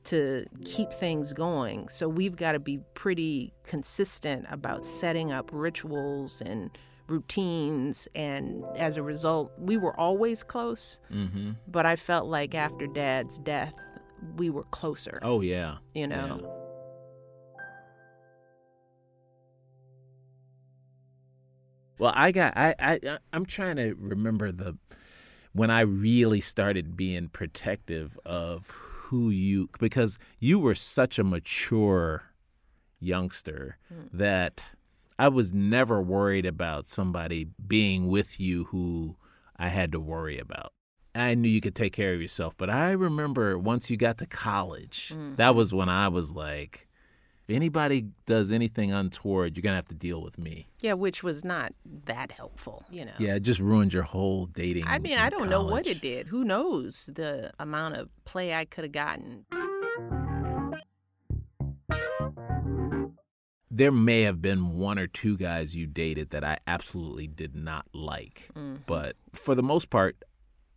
to 0.05 0.45
keep 0.63 0.91
things 0.91 1.33
going 1.33 1.87
so 1.89 2.07
we've 2.07 2.35
got 2.35 2.51
to 2.51 2.59
be 2.59 2.79
pretty 2.93 3.53
consistent 3.65 4.45
about 4.49 4.83
setting 4.83 5.31
up 5.31 5.49
rituals 5.51 6.41
and 6.45 6.77
routines 7.07 8.07
and 8.15 8.63
as 8.77 8.97
a 8.97 9.01
result 9.03 9.51
we 9.57 9.77
were 9.77 9.99
always 9.99 10.43
close 10.43 10.99
Mm-hmm. 11.11 11.51
but 11.67 11.85
I 11.85 11.95
felt 11.95 12.27
like 12.27 12.53
after 12.55 12.87
dad's 12.87 13.37
death, 13.39 13.73
we 14.37 14.49
were 14.49 14.63
closer, 14.65 15.19
Oh, 15.21 15.41
yeah. 15.41 15.77
you 15.93 16.07
know? 16.07 16.51
Well, 21.97 22.11
I 22.15 22.31
got 22.31 22.57
I 22.57 22.75
I 22.79 22.99
I'm 23.31 23.45
trying 23.45 23.77
to 23.77 23.93
remember 23.93 24.51
the 24.51 24.77
when 25.55 25.71
I 25.71 25.81
really 25.81 26.41
started 26.41 26.97
being 26.97 27.29
protective 27.29 28.19
of 28.25 28.67
who 29.05 29.29
you 29.29 29.69
because 29.79 30.19
you 30.37 30.59
were 30.59 30.75
such 30.75 31.17
a 31.17 31.23
mature 31.23 32.23
youngster 32.99 33.77
hmm. 33.87 34.17
that 34.17 34.65
I 35.17 35.29
was 35.29 35.53
never 35.53 36.01
worried 36.01 36.45
about 36.45 36.87
somebody 36.87 37.47
being 37.65 38.09
with 38.09 38.37
you 38.37 38.65
who 38.65 39.15
I 39.55 39.69
had 39.69 39.93
to 39.93 39.99
worry 39.99 40.37
about. 40.37 40.73
I 41.15 41.35
knew 41.35 41.47
you 41.47 41.61
could 41.61 41.75
take 41.75 41.93
care 41.93 42.13
of 42.13 42.21
yourself, 42.21 42.55
but 42.57 42.69
I 42.69 42.91
remember 42.91 43.57
once 43.57 43.89
you 43.89 43.95
got 43.95 44.17
to 44.17 44.25
college, 44.25 45.13
hmm. 45.13 45.35
that 45.35 45.55
was 45.55 45.73
when 45.73 45.87
I 45.87 46.09
was 46.09 46.33
like, 46.33 46.84
if 47.47 47.55
anybody 47.55 48.07
does 48.25 48.51
anything 48.51 48.91
untoward, 48.91 49.55
you're 49.55 49.61
gonna 49.61 49.75
have 49.75 49.87
to 49.89 49.95
deal 49.95 50.21
with 50.21 50.37
me. 50.37 50.67
Yeah, 50.81 50.93
which 50.93 51.21
was 51.23 51.43
not 51.45 51.73
that 52.05 52.31
helpful, 52.31 52.83
you 52.89 53.05
know. 53.05 53.11
Yeah, 53.19 53.35
it 53.35 53.41
just 53.43 53.59
ruined 53.59 53.93
your 53.93 54.03
whole 54.03 54.47
dating. 54.47 54.85
I 54.87 54.97
mean, 54.99 55.17
I 55.17 55.29
don't 55.29 55.49
know 55.49 55.63
what 55.63 55.85
it 55.87 56.01
did. 56.01 56.27
Who 56.27 56.43
knows 56.43 57.09
the 57.13 57.51
amount 57.59 57.95
of 57.95 58.09
play 58.25 58.53
I 58.53 58.65
could 58.65 58.83
have 58.83 58.91
gotten. 58.93 59.45
There 63.69 63.91
may 63.91 64.21
have 64.21 64.41
been 64.41 64.77
one 64.77 64.97
or 64.97 65.05
two 65.07 65.35
guys 65.37 65.75
you 65.75 65.85
dated 65.85 66.29
that 66.29 66.43
I 66.45 66.59
absolutely 66.65 67.27
did 67.27 67.55
not 67.55 67.85
like, 67.93 68.49
Mm-hmm. 68.55 68.77
but 68.85 69.17
for 69.33 69.53
the 69.53 69.63
most 69.63 69.89
part, 69.89 70.15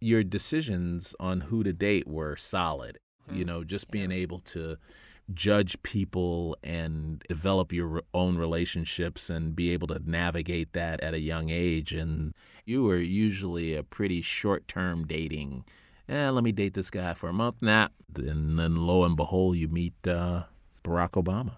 your 0.00 0.24
decisions 0.24 1.14
on 1.20 1.42
who 1.42 1.62
to 1.62 1.72
date 1.72 2.08
were 2.08 2.34
solid. 2.36 2.98
Mm-hmm. 3.28 3.38
You 3.38 3.44
know, 3.44 3.62
just 3.64 3.90
being 3.90 4.10
able 4.10 4.40
to 4.40 4.78
judge 5.32 5.82
people 5.82 6.56
and 6.62 7.22
develop 7.28 7.72
your 7.72 8.02
own 8.14 8.36
relationships 8.36 9.28
and 9.28 9.54
be 9.54 9.70
able 9.72 9.86
to 9.88 10.00
navigate 10.04 10.72
that 10.72 11.00
at 11.00 11.14
a 11.14 11.20
young 11.20 11.50
age. 11.50 11.92
And 11.92 12.34
you 12.64 12.84
were 12.84 12.98
usually 12.98 13.74
a 13.74 13.82
pretty 13.82 14.22
short 14.22 14.68
term 14.68 15.06
dating. 15.06 15.64
Eh, 16.08 16.30
let 16.30 16.42
me 16.42 16.52
date 16.52 16.74
this 16.74 16.90
guy 16.90 17.14
for 17.14 17.28
a 17.28 17.32
month. 17.32 17.56
Nah. 17.60 17.88
And 18.16 18.58
then 18.58 18.76
lo 18.76 19.04
and 19.04 19.16
behold, 19.16 19.56
you 19.56 19.68
meet 19.68 19.94
uh, 20.06 20.44
Barack 20.82 21.22
Obama. 21.22 21.56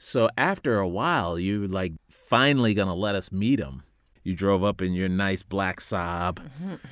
So 0.00 0.30
after 0.38 0.78
a 0.78 0.86
while, 0.86 1.38
you 1.38 1.62
were 1.62 1.66
like 1.66 1.92
finally 2.08 2.72
gonna 2.72 2.94
let 2.94 3.16
us 3.16 3.32
meet 3.32 3.58
him. 3.58 3.82
You 4.28 4.34
drove 4.34 4.62
up 4.62 4.82
in 4.82 4.92
your 4.92 5.08
nice 5.08 5.42
black 5.42 5.80
Saab, 5.80 6.38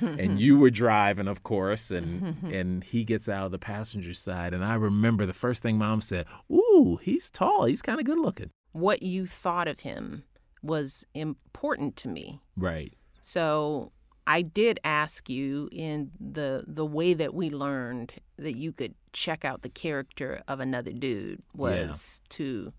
and 0.01 0.39
you 0.39 0.57
were 0.57 0.71
driving, 0.71 1.27
of 1.27 1.43
course, 1.43 1.91
and 1.91 2.35
and 2.51 2.83
he 2.83 3.03
gets 3.03 3.29
out 3.29 3.45
of 3.45 3.51
the 3.51 3.59
passenger 3.59 4.15
side. 4.15 4.55
And 4.55 4.65
I 4.65 4.73
remember 4.73 5.27
the 5.27 5.33
first 5.33 5.61
thing 5.61 5.77
Mom 5.77 6.01
said, 6.01 6.25
"Ooh, 6.51 6.97
he's 6.99 7.29
tall. 7.29 7.65
He's 7.65 7.83
kind 7.83 7.99
of 7.99 8.07
good 8.07 8.17
looking." 8.17 8.49
What 8.71 9.03
you 9.03 9.27
thought 9.27 9.67
of 9.67 9.81
him 9.81 10.23
was 10.63 11.05
important 11.13 11.95
to 11.97 12.07
me. 12.07 12.41
Right. 12.55 12.95
So 13.21 13.91
I 14.25 14.41
did 14.41 14.79
ask 14.83 15.29
you 15.29 15.69
in 15.71 16.09
the 16.19 16.63
the 16.65 16.87
way 16.87 17.13
that 17.13 17.35
we 17.35 17.51
learned 17.51 18.13
that 18.37 18.57
you 18.57 18.71
could 18.71 18.95
check 19.13 19.45
out 19.45 19.61
the 19.61 19.69
character 19.69 20.41
of 20.47 20.59
another 20.59 20.91
dude 20.91 21.41
was 21.55 22.19
to 22.29 22.73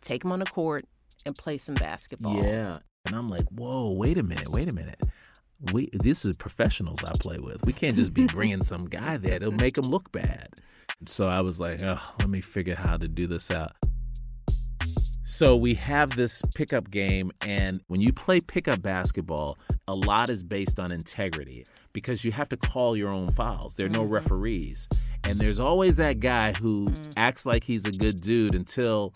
take 0.00 0.24
him 0.24 0.30
on 0.30 0.38
the 0.38 0.46
court 0.46 0.84
and 1.24 1.34
play 1.36 1.58
some 1.58 1.74
basketball. 1.74 2.40
Yeah. 2.44 2.74
And 3.06 3.16
I'm 3.16 3.28
like, 3.28 3.46
"Whoa, 3.50 3.92
wait 3.92 4.18
a 4.18 4.22
minute, 4.22 4.48
wait 4.48 4.70
a 4.70 4.74
minute." 4.74 5.00
We 5.72 5.88
this 5.92 6.24
is 6.24 6.36
professionals 6.36 7.02
I 7.04 7.12
play 7.18 7.38
with. 7.38 7.64
We 7.66 7.72
can't 7.72 7.96
just 7.96 8.12
be 8.12 8.26
bringing 8.36 8.62
some 8.62 8.86
guy 8.86 9.16
there. 9.16 9.36
It'll 9.36 9.52
make 9.52 9.78
him 9.78 9.86
look 9.86 10.12
bad. 10.12 10.50
So 11.06 11.28
I 11.28 11.40
was 11.42 11.60
like, 11.60 11.80
oh, 11.86 12.14
let 12.20 12.28
me 12.28 12.40
figure 12.40 12.74
how 12.74 12.96
to 12.96 13.06
do 13.06 13.26
this 13.26 13.50
out. 13.50 13.72
So 15.24 15.56
we 15.56 15.74
have 15.74 16.14
this 16.14 16.40
pickup 16.54 16.88
game, 16.88 17.32
and 17.44 17.80
when 17.88 18.00
you 18.00 18.12
play 18.12 18.38
pickup 18.38 18.80
basketball, 18.80 19.58
a 19.88 19.94
lot 19.94 20.30
is 20.30 20.44
based 20.44 20.78
on 20.78 20.92
integrity 20.92 21.64
because 21.92 22.24
you 22.24 22.30
have 22.30 22.48
to 22.50 22.56
call 22.56 22.96
your 22.96 23.10
own 23.10 23.28
fouls. 23.28 23.74
There 23.74 23.86
are 23.86 23.90
no 23.90 24.04
mm-hmm. 24.04 24.12
referees. 24.12 24.88
And 25.24 25.34
there's 25.34 25.58
always 25.58 25.96
that 25.96 26.20
guy 26.20 26.52
who 26.52 26.84
mm. 26.84 27.12
acts 27.16 27.44
like 27.44 27.64
he's 27.64 27.86
a 27.86 27.90
good 27.90 28.20
dude 28.20 28.54
until 28.54 29.12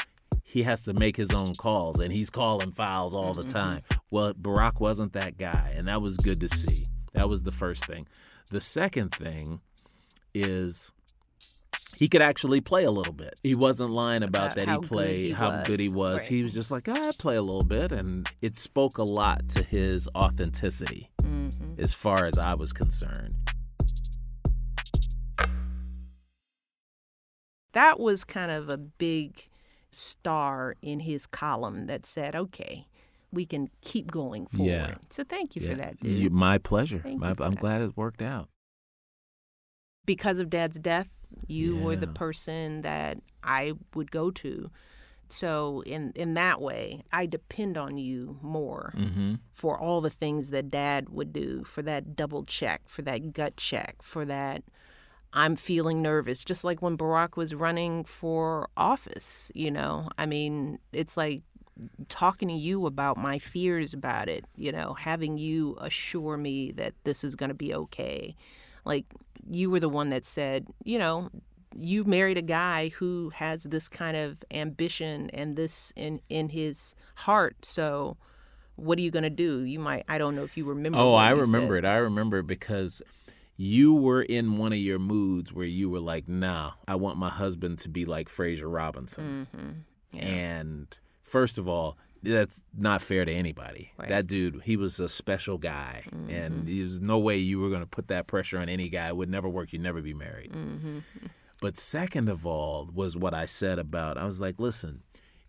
he 0.53 0.63
has 0.65 0.83
to 0.85 0.93
make 0.95 1.17
his 1.17 1.31
own 1.31 1.55
calls, 1.55 2.01
and 2.01 2.13
he's 2.13 2.31
calling 2.31 2.73
fouls 2.73 3.15
all 3.15 3.33
the 3.33 3.43
time. 3.45 3.83
Well, 4.11 4.35
Barack 4.35 4.81
wasn't 4.81 5.13
that 5.13 5.39
guy, 5.39 5.75
and 5.77 5.87
that 5.87 6.03
was 6.03 6.17
good 6.17 6.41
to 6.41 6.49
see. 6.49 6.85
That 7.15 7.29
was 7.29 7.43
the 7.45 7.51
first 7.53 7.85
thing. 7.87 8.07
The 8.51 8.61
second 8.61 9.15
thing 9.15 9.61
is 10.35 10.91
he 11.97 12.09
could 12.09 12.23
actually 12.23 12.61
play 12.61 12.85
a 12.85 12.91
little 12.91 13.13
bit. 13.13 13.39
He 13.43 13.55
wasn't 13.55 13.91
lying 13.91 14.23
about, 14.23 14.53
About 14.53 14.57
that 14.57 14.69
he 14.83 14.89
played, 14.89 15.21
he 15.27 15.31
how 15.33 15.51
was. 15.51 15.67
good 15.67 15.81
he 15.81 15.89
was. 15.89 16.23
Right. 16.23 16.31
He 16.31 16.43
was 16.43 16.53
just 16.55 16.71
like, 16.71 16.89
"Ah, 16.89 17.09
I 17.09 17.13
play 17.19 17.37
a 17.37 17.43
little 17.43 17.65
bit, 17.65 17.93
and 17.93 18.29
it 18.41 18.57
spoke 18.57 18.99
a 18.99 19.05
lot 19.05 19.49
to 19.51 19.63
his 19.63 20.09
authenticity 20.17 21.11
Mm-hmm. 21.23 21.81
as 21.81 21.93
far 21.95 22.25
as 22.25 22.39
I 22.39 22.55
was 22.55 22.73
concerned. 22.73 23.35
That 27.73 28.01
was 28.01 28.25
kind 28.25 28.51
of 28.51 28.69
a 28.69 28.77
big 28.77 29.49
star 29.91 30.75
in 30.83 31.01
his 31.01 31.27
column 31.27 31.87
that 31.87 32.07
said, 32.07 32.35
"Okay, 32.37 32.87
we 33.33 33.45
can 33.47 33.69
keep 33.81 34.11
going 34.11 34.47
forward." 34.47 34.71
Yeah. 34.71 34.95
So 35.09 35.25
thank 35.25 35.57
you 35.57 35.63
Yeah. 35.63 35.71
for 35.71 35.75
that, 35.77 36.01
dude. 36.01 36.19
You- 36.19 36.31
my 36.31 36.59
pleasure. 36.59 37.03
My- 37.05 37.31
I'm 37.31 37.37
that. 37.37 37.57
glad 37.61 37.83
it 37.83 37.97
worked 37.97 38.23
out. 38.23 38.49
because 40.07 40.39
of 40.41 40.51
dad's 40.51 40.79
death, 40.81 41.09
you 41.47 41.77
were 41.77 41.95
the 41.95 42.07
person 42.09 42.81
that 42.83 43.19
I 43.45 43.75
would 43.95 44.11
go 44.11 44.31
to. 44.33 44.71
So 45.29 45.83
in 45.87 46.11
in 46.17 46.35
that 46.35 46.61
way, 46.61 47.05
I 47.13 47.27
depend 47.27 47.77
on 47.79 47.97
you 47.99 48.39
more 48.43 48.93
Mm-hmm. 48.97 49.35
for 49.53 49.79
all 49.79 50.01
the 50.01 50.11
things 50.11 50.51
that 50.51 50.69
dad 50.71 51.11
would 51.11 51.33
do, 51.33 51.63
for 51.63 51.83
that 51.83 52.17
double 52.17 52.45
check, 52.45 52.89
for 52.89 53.03
that 53.03 53.33
gut 53.35 53.57
check, 53.57 54.03
for 54.03 54.25
that 54.25 54.65
I'm 55.33 55.55
feeling 55.57 56.03
nervous, 56.03 56.45
just 56.45 56.65
like 56.65 56.83
when 56.83 56.97
Barack 56.99 57.37
was 57.37 57.55
running 57.55 58.05
for 58.05 58.69
office, 58.77 59.53
you 59.55 59.71
know. 59.71 60.09
I 60.19 60.27
mean, 60.27 60.79
it's 60.93 61.17
like 61.17 61.43
talking 62.09 62.49
to 62.49 62.55
you 62.55 62.87
about 62.87 63.17
my 63.17 63.39
fears 63.39 63.95
about 63.95 64.29
it, 64.29 64.45
you 64.57 64.73
know, 64.73 64.95
having 64.95 65.39
you 65.39 65.77
assure 65.81 66.37
me 66.37 66.73
that 66.73 66.95
this 67.05 67.23
is 67.25 67.37
going 67.37 67.49
to 67.49 67.55
be 67.55 67.75
okay. 67.75 68.35
Like 68.85 69.07
you 69.49 69.71
were 69.71 69.81
the 69.81 69.89
one 69.89 70.11
that 70.11 70.27
said, 70.27 70.67
you 70.85 70.99
know, 70.99 71.31
you 71.79 72.03
married 72.05 72.37
a 72.37 72.43
guy 72.43 72.89
who 72.89 73.31
has 73.37 73.63
this 73.63 73.89
kind 73.89 74.17
of 74.17 74.39
ambition 74.51 75.31
and 75.31 75.55
this 75.57 75.93
in 75.95 76.21
in 76.29 76.49
his 76.49 76.97
heart. 77.15 77.65
So 77.65 78.17
what 78.77 78.99
are 78.99 79.03
you 79.03 79.11
going 79.11 79.23
to 79.23 79.31
do? 79.31 79.61
You 79.61 79.79
might 79.79 80.05
I 80.09 80.19
don't 80.19 80.35
know 80.35 80.43
if 80.43 80.57
you 80.57 80.65
remember 80.65 80.99
Oh, 80.99 81.15
I 81.15 81.31
remember 81.31 81.77
said. 81.77 81.85
it. 81.85 81.89
I 81.89 81.97
remember 81.97 82.39
it 82.39 82.47
because 82.49 83.01
you 83.63 83.93
were 83.95 84.23
in 84.23 84.57
one 84.57 84.73
of 84.73 84.79
your 84.79 84.99
moods 84.99 85.53
where 85.53 85.67
you 85.67 85.91
were 85.91 86.01
like, 86.01 86.27
"Nah, 86.27 86.73
I 86.89 86.95
want 86.95 87.19
my 87.19 87.29
husband 87.29 87.79
to 87.81 87.91
be 87.91 88.07
like 88.07 88.31
Fraser 88.31 88.67
Robinson." 88.67 89.49
Mm-hmm. 89.55 90.19
And 90.19 90.99
first 91.21 91.59
of 91.59 91.69
all, 91.69 91.99
that's 92.23 92.63
not 92.75 93.03
fair 93.03 93.27
to 93.27 93.31
anybody. 93.31 93.93
Right. 93.99 94.09
That 94.09 94.27
dude, 94.27 94.63
he 94.63 94.79
was 94.79 94.99
a 94.99 95.11
special 95.11 95.59
guy, 95.59 96.05
and 96.31 96.67
there's 96.67 97.03
no 97.03 97.19
way 97.19 97.37
you 97.37 97.61
were 97.61 97.69
going 97.69 97.83
to 97.83 97.87
put 97.87 98.09
that 98.09 98.27
pressure 98.27 98.57
on 98.57 98.71
any 98.71 98.89
guy. 98.89 99.09
It 99.09 99.17
would 99.17 99.29
never 99.29 99.49
work. 99.49 99.75
You'd 99.75 99.83
never 99.83 100.01
be 100.01 100.15
married. 100.15 100.57
But 101.61 101.77
second 101.77 102.31
of 102.31 102.47
all, 102.47 102.89
was 102.95 103.15
what 103.15 103.35
I 103.35 103.45
said 103.45 103.79
about 103.79 104.17
I 104.17 104.25
was 104.25 104.41
like, 104.41 104.55
listen, 104.59 105.03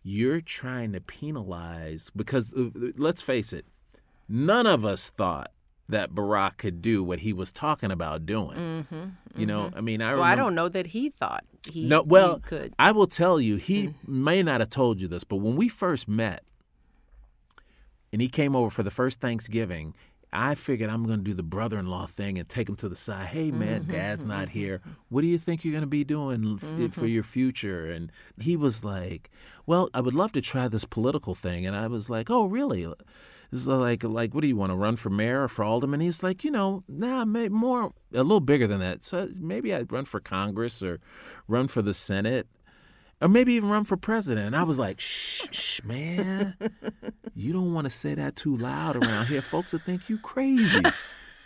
you're 0.04 0.42
trying 0.42 0.92
to 0.92 1.00
penalize 1.00 2.12
because 2.14 2.52
uh, 2.52 2.72
let's 2.98 3.22
face 3.22 3.54
it, 3.54 3.66
none 4.28 4.68
of 4.68 4.84
us 4.84 5.10
thought 5.10 5.52
that 5.92 6.12
Barack 6.14 6.58
could 6.58 6.82
do 6.82 7.04
what 7.04 7.20
he 7.20 7.32
was 7.32 7.52
talking 7.52 7.92
about 7.92 8.26
doing. 8.26 8.58
Mm-hmm, 8.58 9.40
you 9.40 9.46
know, 9.46 9.66
mm-hmm. 9.66 9.78
I 9.78 9.82
mean, 9.82 10.02
I 10.02 10.12
Mm-hmm. 10.12 10.20
Well, 10.20 10.28
I 10.28 10.36
don't 10.36 10.56
know 10.56 10.70
that 10.70 10.88
he 10.88 11.10
thought 11.10 11.46
he 11.70 11.86
no, 11.86 12.02
well, 12.02 12.36
he 12.36 12.42
could. 12.42 12.74
I 12.80 12.92
will 12.92 13.08
tell 13.08 13.40
you, 13.40 13.58
he 13.58 13.88
mm. 13.88 13.94
may 14.08 14.42
not 14.44 14.62
have 14.62 14.70
told 14.70 15.02
you 15.02 15.08
this, 15.08 15.24
but 15.24 15.38
when 15.38 15.56
we 15.56 15.70
first 15.70 16.08
met, 16.08 16.44
and 18.12 18.22
he 18.22 18.28
came 18.28 18.56
over 18.56 18.70
for 18.70 18.84
the 18.84 18.92
first 18.92 19.22
Thanksgiving, 19.22 19.94
I 20.34 20.56
figured 20.56 20.90
I'm 20.90 21.06
going 21.06 21.20
to 21.20 21.24
do 21.24 21.34
the 21.34 21.44
brother-in-law 21.44 22.08
thing 22.08 22.38
and 22.38 22.48
take 22.48 22.70
him 22.70 22.76
to 22.78 22.90
the 22.90 22.96
side. 22.96 23.28
Hey, 23.28 23.52
man, 23.52 23.82
mm-hmm, 23.82 23.92
Dad's 23.92 24.26
not 24.26 24.50
here. 24.50 24.82
What 25.10 25.22
do 25.22 25.28
you 25.28 25.38
think 25.38 25.64
you're 25.64 25.74
going 25.74 25.82
to 25.82 25.88
be 25.88 26.04
doing 26.04 26.60
f- 26.62 26.94
for 26.94 27.06
your 27.06 27.24
future? 27.24 27.92
And 27.92 28.12
he 28.40 28.56
was 28.56 28.84
like, 28.84 29.30
"Well, 29.66 29.90
I 29.94 30.02
would 30.02 30.14
love 30.14 30.32
to 30.34 30.42
try 30.42 30.68
this 30.68 30.86
political 30.86 31.36
thing." 31.36 31.66
And 31.66 31.76
I 31.76 31.88
was 31.88 32.10
like, 32.10 32.30
"Oh, 32.30 32.46
really?" 32.46 32.92
This 33.52 33.62
is 33.62 33.68
like, 33.68 34.04
like, 34.04 34.34
what 34.34 34.42
do 34.42 34.48
you 34.48 34.56
want 34.56 34.72
to 34.72 34.78
run 34.78 34.96
for 34.96 35.10
mayor 35.10 35.44
or 35.44 35.48
for 35.50 35.66
alderman? 35.66 36.00
He's 36.00 36.24
like, 36.24 36.46
you 36.46 36.52
know, 36.52 36.84
nah, 36.88 37.26
may, 37.26 37.50
more, 37.50 37.94
a 38.14 38.24
little 38.24 38.40
bigger 38.40 38.66
than 38.66 38.80
that. 38.80 39.04
So 39.04 39.30
maybe 39.40 39.74
I'd 39.76 39.92
run 39.92 40.06
for 40.06 40.22
Congress 40.22 40.82
or 40.82 41.02
run 41.50 41.68
for 41.68 41.82
the 41.82 41.94
Senate 41.94 42.48
or 43.22 43.28
maybe 43.28 43.54
even 43.54 43.70
run 43.70 43.84
for 43.84 43.98
president. 43.98 44.48
And 44.48 44.56
I 44.56 44.64
was 44.64 44.80
like, 44.80 45.00
shh, 45.00 45.46
shh, 45.52 45.84
man, 45.84 46.56
you 47.36 47.54
don't 47.54 47.74
want 47.74 47.86
to 47.86 47.92
say 47.92 48.16
that 48.16 48.36
too 48.36 48.58
loud 48.58 48.96
around 48.96 49.28
here. 49.28 49.42
Folks 49.42 49.74
will 49.74 49.80
think 49.80 50.10
you 50.10 50.18
crazy. 50.18 50.82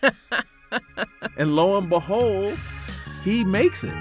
and 1.38 1.56
lo 1.56 1.78
and 1.78 1.90
behold, 1.90 2.58
he 3.24 3.44
makes 3.44 3.84
it. 3.84 3.94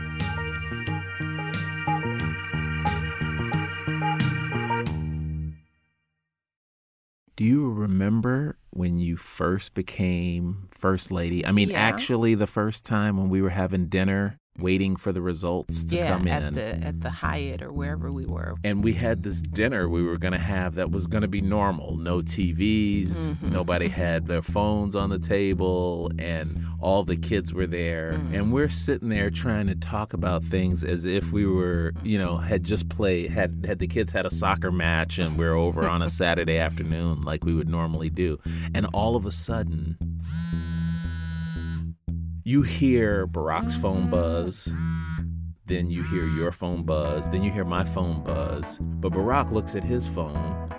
Do 7.37 7.45
you 7.45 7.70
remember 7.70 8.59
when 8.70 8.99
you 8.99 9.16
first 9.16 9.74
became 9.74 10.68
first 10.70 11.11
lady? 11.11 11.45
I 11.45 11.51
mean, 11.53 11.70
Yeah. 11.70 11.80
actually, 11.80 12.35
the 12.35 12.47
first 12.47 12.85
time 12.85 13.16
when 13.16 13.28
we 13.28 13.43
were 13.43 13.51
having 13.51 13.87
dinner, 13.89 14.39
waiting 14.59 14.94
for 14.96 15.11
the 15.12 15.20
results 15.20 15.84
to 15.84 15.96
yeah, 15.96 16.09
come 16.09 16.28
at 16.28 16.42
in. 16.42 16.55
the 16.55 16.62
at 16.84 17.00
the 17.00 17.11
Hyatt 17.11 17.61
or 17.62 17.72
wherever 17.72 18.12
we 18.12 18.24
were. 18.24 18.55
and 18.62 18.84
we 18.84 18.92
had 18.92 19.22
this 19.24 19.42
dinner 19.42 19.88
we 19.88 20.02
were 20.02 20.16
going 20.16 20.32
to 20.32 20.38
have 20.38 20.76
that 20.76 20.90
was 20.92 21.07
going 21.09 21.22
to 21.22 21.28
be 21.28 21.40
normal 21.40 21.96
no 21.96 22.20
TVs 22.20 23.05
Mm-hmm. 23.14 23.52
nobody 23.52 23.88
had 23.88 24.26
their 24.26 24.42
phones 24.42 24.94
on 24.94 25.11
the 25.11 25.18
table 25.18 26.11
and 26.18 26.64
all 26.80 27.02
the 27.05 27.16
kids 27.16 27.52
were 27.52 27.66
there 27.66 28.12
Mm-hmm. 28.12 28.34
and 28.34 28.52
we're 28.52 28.68
sitting 28.68 29.09
there 29.09 29.30
trying 29.30 29.66
to 29.66 29.74
talk 29.74 30.12
about 30.12 30.44
things 30.44 30.84
as 30.84 31.05
if 31.05 31.32
we 31.32 31.46
were 31.46 31.92
you 32.05 32.18
know 32.18 32.36
had 32.36 32.62
just 32.62 32.88
played 32.88 33.30
had 33.30 33.64
had 33.66 33.78
the 33.80 33.86
kids 33.88 34.12
had 34.12 34.24
a 34.26 34.30
soccer 34.30 34.70
match 34.70 35.18
and 35.18 35.36
we're 35.38 35.55
over 35.57 35.88
on 35.88 36.00
a 36.02 36.09
Saturday 36.24 36.59
afternoon 36.59 37.22
like 37.22 37.44
we 37.44 37.55
would 37.55 37.68
normally 37.68 38.09
do 38.11 38.38
and 38.74 38.86
all 38.92 39.16
of 39.16 39.26
a 39.26 39.30
sudden 39.32 39.96
you 42.45 42.62
hear 42.62 43.26
Barack's 43.26 43.74
phone 43.76 44.09
buzz 44.09 44.72
then 45.66 45.90
you 45.90 46.03
hear 46.03 46.26
your 46.26 46.53
phone 46.53 46.82
buzz, 46.82 47.28
then 47.30 47.42
you 47.42 47.51
hear 47.51 47.64
my 47.64 47.84
phone 47.84 48.22
buzz. 48.22 48.78
But 48.80 49.12
Barack 49.12 49.51
looks 49.51 49.74
at 49.74 49.82
his 49.82 50.07
phone 50.07 50.70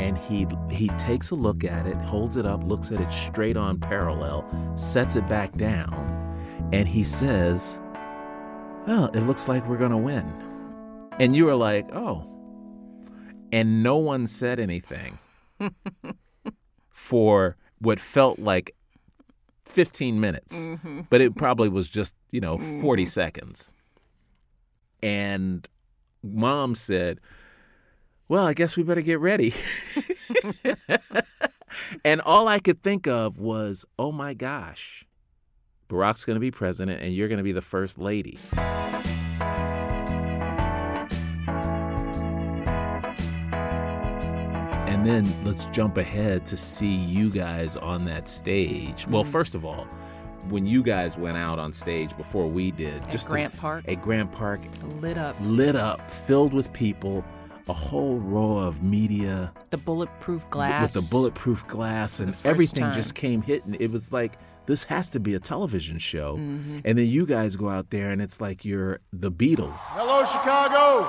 and 0.00 0.18
he 0.18 0.46
he 0.70 0.88
takes 0.98 1.30
a 1.30 1.34
look 1.34 1.64
at 1.64 1.86
it, 1.86 1.96
holds 1.96 2.36
it 2.36 2.44
up, 2.44 2.62
looks 2.64 2.90
at 2.90 3.00
it 3.00 3.10
straight 3.12 3.56
on 3.56 3.78
parallel, 3.78 4.44
sets 4.74 5.16
it 5.16 5.26
back 5.28 5.56
down, 5.56 6.68
and 6.72 6.86
he 6.86 7.04
says, 7.04 7.78
"Well, 8.86 9.06
it 9.14 9.20
looks 9.20 9.48
like 9.48 9.66
we're 9.66 9.78
going 9.78 9.92
to 9.92 9.96
win." 9.96 10.30
And 11.18 11.34
you 11.34 11.46
were 11.46 11.56
like, 11.56 11.88
"Oh." 11.94 12.28
And 13.50 13.82
no 13.82 13.96
one 13.98 14.26
said 14.26 14.58
anything 14.58 15.18
for 16.90 17.56
what 17.78 18.00
felt 18.00 18.38
like 18.38 18.74
15 19.72 20.20
minutes, 20.20 20.66
mm-hmm. 20.66 21.00
but 21.10 21.20
it 21.20 21.36
probably 21.36 21.68
was 21.68 21.88
just, 21.88 22.14
you 22.30 22.40
know, 22.40 22.58
40 22.58 23.02
mm-hmm. 23.02 23.08
seconds. 23.08 23.70
And 25.02 25.66
mom 26.22 26.74
said, 26.74 27.20
Well, 28.28 28.46
I 28.46 28.54
guess 28.54 28.76
we 28.76 28.82
better 28.82 29.00
get 29.00 29.18
ready. 29.18 29.54
and 32.04 32.20
all 32.20 32.48
I 32.48 32.58
could 32.58 32.82
think 32.82 33.06
of 33.06 33.38
was, 33.38 33.84
Oh 33.98 34.12
my 34.12 34.34
gosh, 34.34 35.04
Barack's 35.88 36.24
going 36.24 36.36
to 36.36 36.40
be 36.40 36.50
president 36.50 37.02
and 37.02 37.14
you're 37.14 37.28
going 37.28 37.38
to 37.38 37.44
be 37.44 37.52
the 37.52 37.62
first 37.62 37.98
lady. 37.98 38.38
And 44.92 45.06
then 45.06 45.24
let's 45.44 45.64
jump 45.66 45.96
ahead 45.96 46.44
to 46.46 46.56
see 46.58 46.94
you 46.94 47.30
guys 47.30 47.76
on 47.76 48.04
that 48.04 48.28
stage. 48.28 49.06
Well, 49.08 49.24
first 49.24 49.54
of 49.54 49.64
all, 49.64 49.84
when 50.50 50.66
you 50.66 50.82
guys 50.82 51.16
went 51.16 51.38
out 51.38 51.58
on 51.58 51.72
stage 51.72 52.14
before 52.18 52.46
we 52.46 52.72
did, 52.72 53.00
At 53.02 53.10
just 53.10 53.24
to- 53.26 53.32
Grant 53.32 53.56
Park. 53.56 53.84
at 53.88 54.02
Grant 54.02 54.30
Park, 54.32 54.60
Lit 55.00 55.16
up 55.16 55.34
lit 55.40 55.76
up, 55.76 56.10
filled 56.10 56.52
with 56.52 56.70
people, 56.74 57.24
a 57.68 57.72
whole 57.72 58.18
row 58.18 58.58
of 58.58 58.82
media 58.82 59.52
the 59.70 59.78
bulletproof 59.78 60.48
glass 60.50 60.94
with 60.94 61.04
the 61.04 61.10
bulletproof 61.10 61.66
glass, 61.68 62.20
and 62.20 62.34
everything 62.44 62.82
time. 62.82 62.94
just 62.94 63.14
came 63.14 63.40
hitting. 63.40 63.74
It 63.80 63.90
was 63.92 64.12
like 64.12 64.34
this 64.66 64.84
has 64.84 65.08
to 65.10 65.20
be 65.20 65.34
a 65.34 65.40
television 65.40 65.98
show, 65.98 66.36
Mm-hmm. 66.36 66.80
and 66.84 66.98
then 66.98 67.06
you 67.06 67.24
guys 67.24 67.56
go 67.56 67.68
out 67.70 67.88
there, 67.90 68.10
and 68.10 68.20
it's 68.20 68.40
like 68.42 68.64
you're 68.64 69.00
the 69.12 69.30
Beatles. 69.32 69.80
Hello, 69.94 70.22
Chicago. 70.26 71.08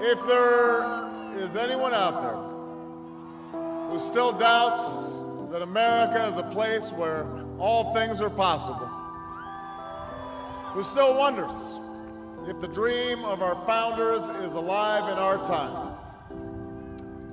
If 0.00 0.24
there 0.28 1.10
is 1.38 1.56
anyone 1.56 1.92
out 1.92 2.22
there 2.22 3.90
who 3.90 3.98
still 3.98 4.30
doubts 4.30 5.16
that 5.50 5.60
America 5.60 6.24
is 6.24 6.38
a 6.38 6.44
place 6.44 6.92
where 6.92 7.26
all 7.58 7.92
things 7.92 8.22
are 8.22 8.30
possible, 8.30 8.86
who 10.72 10.84
still 10.84 11.18
wonders 11.18 11.80
if 12.46 12.60
the 12.60 12.68
dream 12.68 13.24
of 13.24 13.42
our 13.42 13.56
founders 13.66 14.22
is 14.44 14.54
alive 14.54 15.10
in 15.10 15.18
our 15.18 15.36
time, 15.38 15.96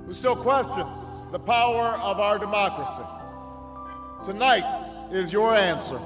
who 0.04 0.12
still 0.12 0.34
questions 0.34 1.28
the 1.30 1.38
power 1.38 1.96
of 2.02 2.18
our 2.18 2.36
democracy, 2.36 3.04
tonight 4.24 5.08
is 5.12 5.32
your 5.32 5.54
answer. 5.54 6.00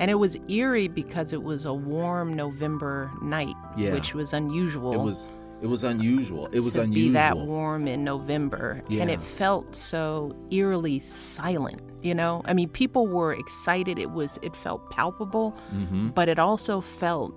And 0.00 0.10
it 0.10 0.14
was 0.14 0.38
eerie 0.48 0.88
because 0.88 1.32
it 1.32 1.42
was 1.42 1.64
a 1.64 1.72
warm 1.74 2.34
November 2.34 3.10
night, 3.22 3.54
Yeah. 3.76 3.92
which 3.92 4.14
was 4.14 4.32
unusual. 4.32 4.92
It 4.92 5.00
was 5.00 5.28
it 5.62 5.68
was 5.68 5.84
unusual. 5.84 6.48
It 6.52 6.60
was 6.60 6.76
unusual 6.76 6.82
to 6.82 6.82
unusual. 6.82 7.08
be 7.08 7.12
that 7.14 7.38
warm 7.38 7.88
in 7.88 8.04
November, 8.04 8.82
and 8.90 9.10
it 9.10 9.22
felt 9.22 9.74
so 9.74 10.36
eerily 10.50 10.98
silent. 10.98 11.80
You 12.02 12.14
know, 12.14 12.42
I 12.44 12.52
mean, 12.52 12.68
people 12.68 13.06
were 13.06 13.32
excited. 13.32 13.98
It 13.98 14.10
was, 14.10 14.38
it 14.42 14.54
felt 14.54 14.90
palpable, 14.90 15.56
Mm-hmm. 15.74 16.08
but 16.08 16.28
it 16.28 16.38
also 16.38 16.80
felt 16.82 17.34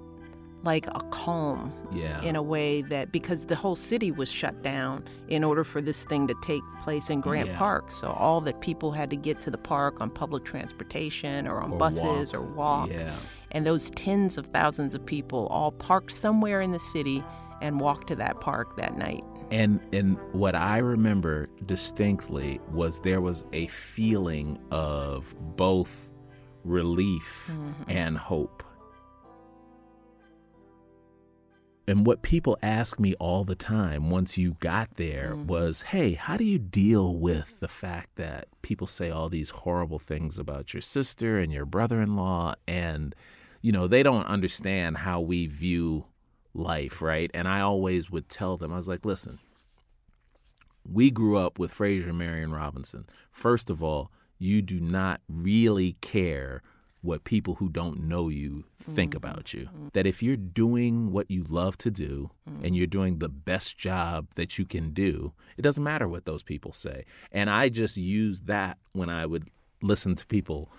like 0.63 0.87
a 0.87 0.99
calm 1.11 1.71
Yeah. 1.93 2.21
in 2.21 2.35
a 2.35 2.41
way 2.41 2.81
that 2.83 3.11
because 3.11 3.45
the 3.45 3.55
whole 3.55 3.75
city 3.75 4.11
was 4.11 4.29
shut 4.31 4.61
down 4.61 5.05
in 5.29 5.43
order 5.43 5.63
for 5.63 5.81
this 5.81 6.03
thing 6.03 6.27
to 6.27 6.35
take 6.41 6.61
place 6.81 7.09
in 7.09 7.21
Grant 7.21 7.47
Yeah. 7.49 7.57
Park. 7.57 7.91
So 7.91 8.11
all 8.11 8.41
that 8.41 8.59
people 8.59 8.91
had 8.91 9.09
to 9.11 9.15
get 9.15 9.39
to 9.41 9.51
the 9.51 9.57
park 9.57 10.01
on 10.01 10.09
public 10.09 10.43
transportation 10.43 11.47
or 11.47 11.61
on 11.61 11.71
Or 11.73 11.77
buses 11.77 12.33
walk. 12.33 12.41
or 12.41 12.45
walk. 12.45 12.89
Yeah. 12.89 13.15
And 13.51 13.65
those 13.65 13.89
tens 13.91 14.37
of 14.37 14.47
thousands 14.47 14.93
of 14.95 15.05
people 15.05 15.47
all 15.47 15.71
parked 15.71 16.11
somewhere 16.11 16.61
in 16.61 16.71
the 16.71 16.79
city 16.79 17.23
and 17.61 17.79
walked 17.79 18.07
to 18.07 18.15
that 18.17 18.39
park 18.41 18.75
that 18.77 18.97
night. 18.97 19.23
And 19.51 19.79
and 19.93 20.17
what 20.33 20.55
I 20.55 20.77
remember 20.77 21.49
distinctly 21.65 22.59
was 22.71 22.99
there 22.99 23.21
was 23.21 23.45
a 23.53 23.65
feeling 23.67 24.61
of 24.71 25.33
both 25.55 26.11
relief 26.63 27.49
mm-hmm. 27.51 27.83
and 27.89 28.17
hope. 28.17 28.63
And 31.89 32.05
what 32.05 32.21
people 32.21 32.55
ask 32.61 32.99
me 32.99 33.15
all 33.15 33.43
the 33.43 33.55
time 33.55 34.11
once 34.11 34.37
you 34.37 34.57
got 34.59 34.97
there 34.97 35.33
mm. 35.35 35.47
was, 35.47 35.81
"Hey, 35.81 36.13
how 36.13 36.37
do 36.37 36.43
you 36.43 36.59
deal 36.59 37.15
with 37.15 37.59
the 37.59 37.67
fact 37.67 38.15
that 38.15 38.47
people 38.61 38.85
say 38.85 39.09
all 39.09 39.27
these 39.27 39.49
horrible 39.49 39.97
things 39.97 40.37
about 40.37 40.71
your 40.71 40.81
sister 40.81 41.39
and 41.39 41.51
your 41.51 41.65
brother-in-law 41.65 42.53
and 42.67 43.15
you 43.61 43.73
know, 43.73 43.87
they 43.87 44.03
don't 44.03 44.25
understand 44.27 44.97
how 44.97 45.19
we 45.19 45.47
view 45.47 46.05
life, 46.53 47.01
right?" 47.01 47.31
And 47.33 47.47
I 47.47 47.61
always 47.61 48.11
would 48.11 48.29
tell 48.29 48.55
them, 48.55 48.71
I 48.71 48.75
was 48.75 48.87
like, 48.87 49.03
"Listen, 49.03 49.39
we 50.87 51.09
grew 51.09 51.37
up 51.37 51.57
with 51.57 51.71
Fraser 51.71 52.13
Marion 52.13 52.51
Robinson. 52.51 53.05
First 53.31 53.69
of 53.69 53.81
all, 53.81 54.11
you 54.37 54.61
do 54.61 54.79
not 54.79 55.21
really 55.27 55.93
care 56.01 56.61
what 57.01 57.23
people 57.23 57.55
who 57.55 57.69
don't 57.69 57.99
know 57.99 58.27
you 58.27 58.65
think 58.81 59.11
mm-hmm. 59.11 59.17
about 59.17 59.53
you. 59.53 59.69
That 59.93 60.05
if 60.05 60.21
you're 60.21 60.35
doing 60.35 61.11
what 61.11 61.31
you 61.31 61.45
love 61.47 61.77
to 61.79 61.91
do 61.91 62.31
mm-hmm. 62.49 62.65
and 62.65 62.75
you're 62.75 62.87
doing 62.87 63.19
the 63.19 63.29
best 63.29 63.77
job 63.77 64.27
that 64.35 64.57
you 64.57 64.65
can 64.65 64.91
do, 64.91 65.33
it 65.57 65.61
doesn't 65.61 65.83
matter 65.83 66.07
what 66.07 66.25
those 66.25 66.43
people 66.43 66.73
say. 66.73 67.05
And 67.31 67.49
I 67.49 67.69
just 67.69 67.97
use 67.97 68.41
that 68.41 68.77
when 68.91 69.09
I 69.09 69.25
would 69.25 69.49
listen 69.81 70.15
to 70.15 70.25
people 70.25 70.69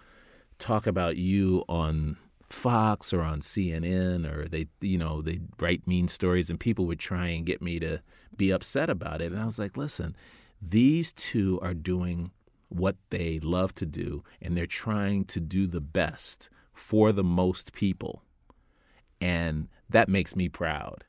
talk 0.58 0.86
about 0.86 1.16
you 1.16 1.64
on 1.68 2.18
Fox 2.50 3.12
or 3.12 3.22
on 3.22 3.40
CNN 3.40 4.30
or 4.30 4.48
they 4.48 4.66
you 4.80 4.98
know 4.98 5.22
they 5.22 5.40
write 5.60 5.86
mean 5.86 6.08
stories 6.08 6.50
and 6.50 6.58
people 6.58 6.84
would 6.86 6.98
try 6.98 7.28
and 7.28 7.46
get 7.46 7.62
me 7.62 7.78
to 7.78 8.00
be 8.36 8.50
upset 8.50 8.90
about 8.90 9.22
it 9.22 9.30
and 9.30 9.40
I 9.40 9.44
was 9.44 9.58
like 9.58 9.76
listen 9.76 10.16
these 10.60 11.12
two 11.12 11.60
are 11.62 11.74
doing 11.74 12.30
what 12.70 12.96
they 13.10 13.38
love 13.40 13.74
to 13.74 13.86
do 13.86 14.24
and 14.40 14.56
they're 14.56 14.66
trying 14.66 15.24
to 15.26 15.40
do 15.40 15.66
the 15.66 15.80
best 15.80 16.48
for 16.72 17.12
the 17.12 17.24
most 17.24 17.72
people. 17.72 18.22
And 19.20 19.68
that 19.90 20.08
makes 20.08 20.34
me 20.34 20.48
proud. 20.48 21.04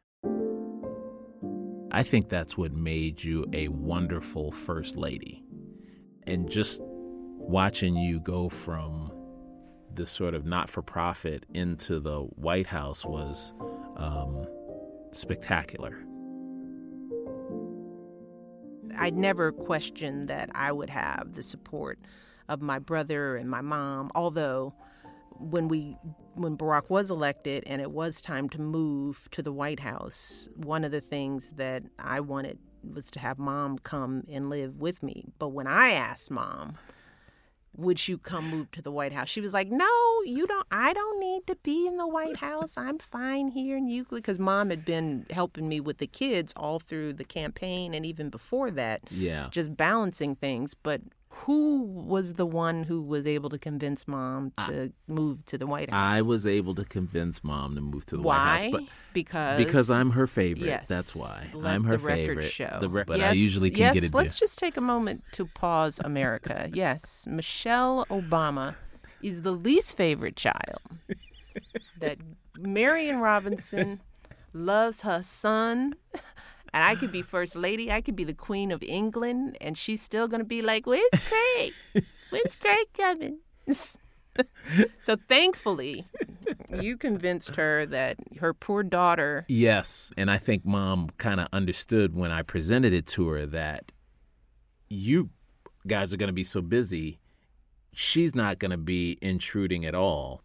I 1.91 2.03
think 2.03 2.29
that's 2.29 2.57
what 2.57 2.73
made 2.73 3.23
you 3.23 3.45
a 3.53 3.67
wonderful 3.69 4.51
first 4.51 4.97
lady. 4.97 5.43
And 6.25 6.49
just 6.49 6.81
watching 6.83 7.95
you 7.95 8.19
go 8.19 8.49
from 8.49 9.11
this 9.93 10.11
sort 10.11 10.33
of 10.33 10.45
not 10.45 10.69
for 10.69 10.81
profit 10.81 11.45
into 11.53 11.99
the 11.99 12.21
White 12.21 12.67
House 12.67 13.05
was 13.05 13.53
um, 13.97 14.45
spectacular. 15.11 15.97
I'd 18.97 19.17
never 19.17 19.51
questioned 19.51 20.27
that 20.27 20.49
I 20.53 20.71
would 20.71 20.89
have 20.89 21.33
the 21.33 21.43
support 21.43 21.99
of 22.49 22.61
my 22.61 22.79
brother 22.79 23.35
and 23.35 23.49
my 23.49 23.61
mom, 23.61 24.11
although 24.15 24.73
when 25.39 25.67
we 25.67 25.97
when 26.35 26.55
Barack 26.55 26.89
was 26.89 27.11
elected 27.11 27.63
and 27.67 27.81
it 27.81 27.91
was 27.91 28.21
time 28.21 28.47
to 28.49 28.61
move 28.61 29.27
to 29.31 29.41
the 29.41 29.51
White 29.51 29.79
House, 29.79 30.49
one 30.55 30.83
of 30.83 30.91
the 30.91 31.01
things 31.01 31.51
that 31.55 31.83
I 31.99 32.19
wanted 32.19 32.57
was 32.83 33.11
to 33.11 33.19
have 33.19 33.37
mom 33.37 33.79
come 33.79 34.23
and 34.31 34.49
live 34.49 34.77
with 34.77 35.03
me. 35.03 35.25
But 35.39 35.49
when 35.49 35.67
I 35.67 35.91
asked 35.91 36.31
mom 36.31 36.75
would 37.75 38.07
you 38.07 38.17
come 38.17 38.49
move 38.49 38.71
to 38.71 38.81
the 38.81 38.91
White 38.91 39.13
House? 39.13 39.29
She 39.29 39.41
was 39.41 39.53
like, 39.53 39.69
no, 39.71 39.87
you 40.25 40.45
don't. 40.45 40.67
I 40.71 40.93
don't 40.93 41.19
need 41.19 41.47
to 41.47 41.55
be 41.63 41.87
in 41.87 41.97
the 41.97 42.07
White 42.07 42.37
House. 42.37 42.73
I'm 42.77 42.99
fine 42.99 43.47
here 43.49 43.77
in 43.77 43.87
Euclid 43.87 44.21
because 44.23 44.39
mom 44.39 44.69
had 44.69 44.83
been 44.83 45.25
helping 45.29 45.67
me 45.69 45.79
with 45.79 45.97
the 45.99 46.07
kids 46.07 46.53
all 46.57 46.79
through 46.79 47.13
the 47.13 47.23
campaign 47.23 47.93
and 47.93 48.05
even 48.05 48.29
before 48.29 48.71
that, 48.71 49.01
Yeah. 49.09 49.47
just 49.51 49.75
balancing 49.77 50.35
things. 50.35 50.73
But 50.73 51.01
who 51.33 51.83
was 51.83 52.33
the 52.33 52.45
one 52.45 52.83
who 52.83 53.01
was 53.01 53.25
able 53.25 53.49
to 53.49 53.57
convince 53.57 54.07
mom 54.07 54.51
to 54.67 54.91
move 55.07 55.45
to 55.45 55.57
the 55.57 55.65
White 55.65 55.89
House? 55.89 56.17
I 56.17 56.21
was 56.21 56.45
able 56.45 56.75
to 56.75 56.83
convince 56.83 57.43
mom 57.43 57.75
to 57.75 57.81
move 57.81 58.05
to 58.07 58.17
the 58.17 58.21
White 58.21 58.35
House, 58.35 58.71
but 58.71 58.83
because 59.13 59.57
because 59.57 59.89
I'm 59.89 60.11
her 60.11 60.27
favorite. 60.27 60.67
Yes, 60.67 60.87
That's 60.87 61.15
why 61.15 61.47
let 61.53 61.73
I'm 61.73 61.85
her 61.85 61.97
the 61.97 62.03
record 62.03 62.27
favorite. 62.27 62.51
Show. 62.51 62.77
The 62.81 62.89
rec- 62.89 63.07
but 63.07 63.19
yes, 63.19 63.31
I 63.31 63.33
usually 63.33 63.71
can 63.71 63.79
yes, 63.79 63.93
get 63.93 64.03
it. 64.03 64.13
Let's 64.13 64.37
just 64.37 64.59
take 64.59 64.75
a 64.75 64.81
moment 64.81 65.23
to 65.31 65.45
pause, 65.45 65.99
America. 66.03 66.69
yes, 66.73 67.25
Michelle 67.27 68.05
Obama 68.09 68.75
is 69.21 69.43
the 69.43 69.51
least 69.53 69.95
favorite 69.95 70.35
child. 70.35 70.81
that 71.99 72.17
Marion 72.57 73.19
Robinson 73.19 74.01
loves 74.53 75.01
her 75.01 75.23
son. 75.23 75.95
And 76.73 76.83
I 76.83 76.95
could 76.95 77.11
be 77.11 77.21
first 77.21 77.55
lady. 77.55 77.91
I 77.91 78.01
could 78.01 78.15
be 78.15 78.23
the 78.23 78.33
queen 78.33 78.71
of 78.71 78.81
England, 78.83 79.57
and 79.59 79.77
she's 79.77 80.01
still 80.01 80.27
gonna 80.27 80.43
be 80.43 80.61
like, 80.61 80.85
"Where's 80.85 81.03
Craig? 81.13 81.73
When's 82.29 82.55
Craig 82.55 82.87
coming?" 82.93 83.39
so 85.01 85.15
thankfully, 85.27 86.05
you 86.81 86.97
convinced 86.97 87.55
her 87.55 87.85
that 87.87 88.17
her 88.39 88.53
poor 88.53 88.83
daughter 88.83 89.43
Yes, 89.47 90.11
and 90.17 90.31
I 90.31 90.37
think 90.37 90.65
mom 90.65 91.09
kind 91.17 91.39
of 91.39 91.47
understood 91.51 92.15
when 92.15 92.31
I 92.31 92.41
presented 92.41 92.93
it 92.93 93.05
to 93.07 93.27
her 93.29 93.45
that 93.47 93.91
you 94.89 95.29
guys 95.87 96.13
are 96.13 96.17
going 96.17 96.27
to 96.27 96.33
be 96.33 96.43
so 96.43 96.61
busy, 96.61 97.19
she's 97.93 98.35
not 98.35 98.59
going 98.59 98.71
to 98.71 98.77
be 98.77 99.17
intruding 99.21 99.85
at 99.85 99.95
all. 99.95 100.43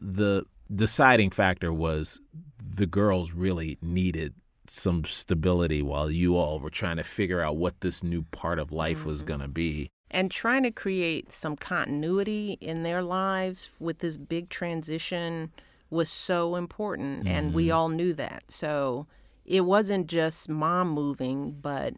The 0.00 0.44
deciding 0.72 1.30
factor 1.30 1.72
was 1.72 2.20
the 2.62 2.86
girls 2.86 3.32
really 3.32 3.78
needed 3.80 4.34
some 4.70 5.04
stability 5.04 5.82
while 5.82 6.10
you 6.10 6.36
all 6.36 6.58
were 6.60 6.70
trying 6.70 6.96
to 6.96 7.04
figure 7.04 7.40
out 7.40 7.56
what 7.56 7.80
this 7.80 8.02
new 8.02 8.22
part 8.30 8.58
of 8.58 8.72
life 8.72 9.04
was 9.04 9.18
mm-hmm. 9.18 9.28
going 9.28 9.40
to 9.40 9.48
be. 9.48 9.90
and 10.10 10.30
trying 10.30 10.62
to 10.62 10.70
create 10.70 11.32
some 11.32 11.56
continuity 11.56 12.56
in 12.60 12.82
their 12.84 13.02
lives 13.02 13.70
with 13.80 13.98
this 13.98 14.16
big 14.16 14.48
transition 14.48 15.50
was 15.90 16.08
so 16.08 16.56
important 16.56 17.26
and 17.26 17.54
we 17.54 17.66
mm-hmm. 17.66 17.76
all 17.76 17.88
knew 17.88 18.12
that. 18.14 18.50
So 18.50 19.06
it 19.44 19.62
wasn't 19.62 20.06
just 20.06 20.48
mom 20.48 20.90
moving 20.90 21.56
but 21.60 21.94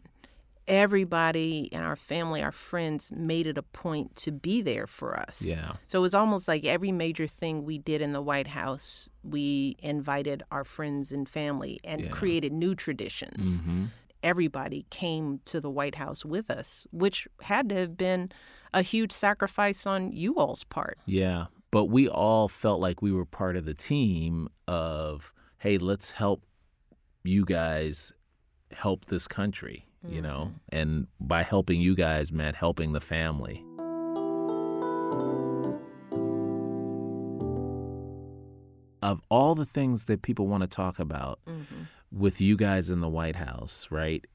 everybody 0.69 1.67
in 1.71 1.81
our 1.81 1.95
family 1.95 2.41
our 2.43 2.51
friends 2.51 3.11
made 3.11 3.47
it 3.47 3.57
a 3.57 3.63
point 3.63 4.15
to 4.15 4.31
be 4.31 4.61
there 4.61 4.85
for 4.87 5.19
us 5.19 5.41
Yeah. 5.41 5.73
so 5.87 5.97
it 5.99 6.01
was 6.01 6.13
almost 6.13 6.47
like 6.47 6.63
every 6.63 6.91
major 6.91 7.27
thing 7.27 7.65
we 7.65 7.77
did 7.77 8.01
in 8.01 8.13
the 8.13 8.21
White 8.21 8.47
House, 8.47 9.09
we 9.23 9.75
invited 9.79 10.43
our 10.51 10.63
friends 10.63 11.11
and 11.11 11.27
family 11.27 11.79
and 11.83 12.01
Yeah. 12.01 12.09
created 12.09 12.53
new 12.53 12.75
traditions. 12.75 13.61
hmm 13.61 13.85
Everybody 14.21 14.85
came 14.89 15.39
to 15.45 15.61
the 15.61 15.69
White 15.69 15.95
House 15.95 16.25
with 16.25 16.51
us, 16.51 16.85
which 16.91 17.25
had 17.43 17.69
to 17.69 17.75
have 17.75 17.95
been 17.95 18.29
a 18.73 18.81
huge 18.81 19.13
sacrifice 19.13 19.85
on 19.87 20.11
you 20.11 20.35
all's 20.35 20.65
part. 20.65 20.97
Yeah. 21.05 21.45
But 21.71 21.85
we 21.85 22.09
all 22.09 22.49
felt 22.49 22.81
like 22.81 23.01
we 23.01 23.13
were 23.13 23.23
part 23.25 23.55
of 23.55 23.63
the 23.63 23.73
team 23.73 24.49
of, 24.67 25.31
hey, 25.59 25.77
let's 25.77 26.11
help 26.11 26.43
you 27.23 27.45
guys 27.45 28.11
help 28.73 29.05
this 29.05 29.25
country, 29.25 29.85
you 30.07 30.21
know? 30.21 30.51
Mm-hmm. 30.51 30.77
And 30.77 31.07
by 31.19 31.43
helping 31.43 31.81
you 31.81 31.95
guys 31.95 32.31
meant 32.31 32.55
helping 32.55 32.93
the 32.93 33.01
family. 33.01 33.63
Of 39.01 39.21
all 39.29 39.55
the 39.55 39.65
things 39.65 40.05
that 40.05 40.21
people 40.21 40.47
want 40.47 40.61
to 40.61 40.67
talk 40.67 40.99
about 40.99 41.39
mm-hmm. 41.47 41.83
with 42.11 42.41
you 42.41 42.57
guys 42.57 42.89
in 42.89 42.99
the 42.99 43.09
White 43.09 43.37
House, 43.37 43.87
right? 43.89 44.25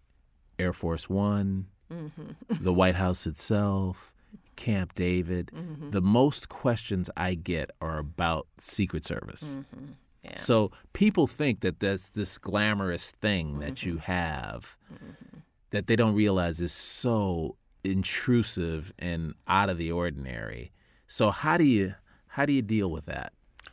Air 0.58 0.72
Force 0.72 1.08
One, 1.08 1.66
mm-hmm. 1.92 2.32
the 2.48 2.72
White 2.72 2.94
House 3.04 3.26
itself, 3.26 4.12
Camp 4.56 4.94
David. 4.94 5.50
The 5.90 6.00
most 6.00 6.48
questions 6.48 7.10
I 7.16 7.34
get 7.34 7.70
are 7.80 7.98
about 7.98 8.46
Secret 8.58 9.04
Service. 9.04 9.58
Yeah. 10.24 10.36
So 10.36 10.70
people 10.94 11.26
think 11.26 11.60
that 11.60 11.80
that's 11.80 12.08
this 12.08 12.38
glamorous 12.38 13.10
thing 13.10 13.58
that 13.58 13.84
you 13.84 13.98
have 13.98 14.76
that 15.74 15.88
they 15.88 15.96
don't 15.96 16.14
realize 16.14 16.60
is 16.60 16.70
so 16.70 17.56
intrusive 17.82 18.92
and 18.96 19.34
out 19.48 19.68
of 19.68 19.76
the 19.76 19.90
ordinary. 19.90 20.70
So 21.08 21.32
how 21.32 21.56
do 21.56 21.64
you 21.64 21.94
how 22.28 22.46
do 22.46 22.52
you 22.52 22.62
deal 22.62 22.90
with 22.92 23.06
that? 23.06 23.32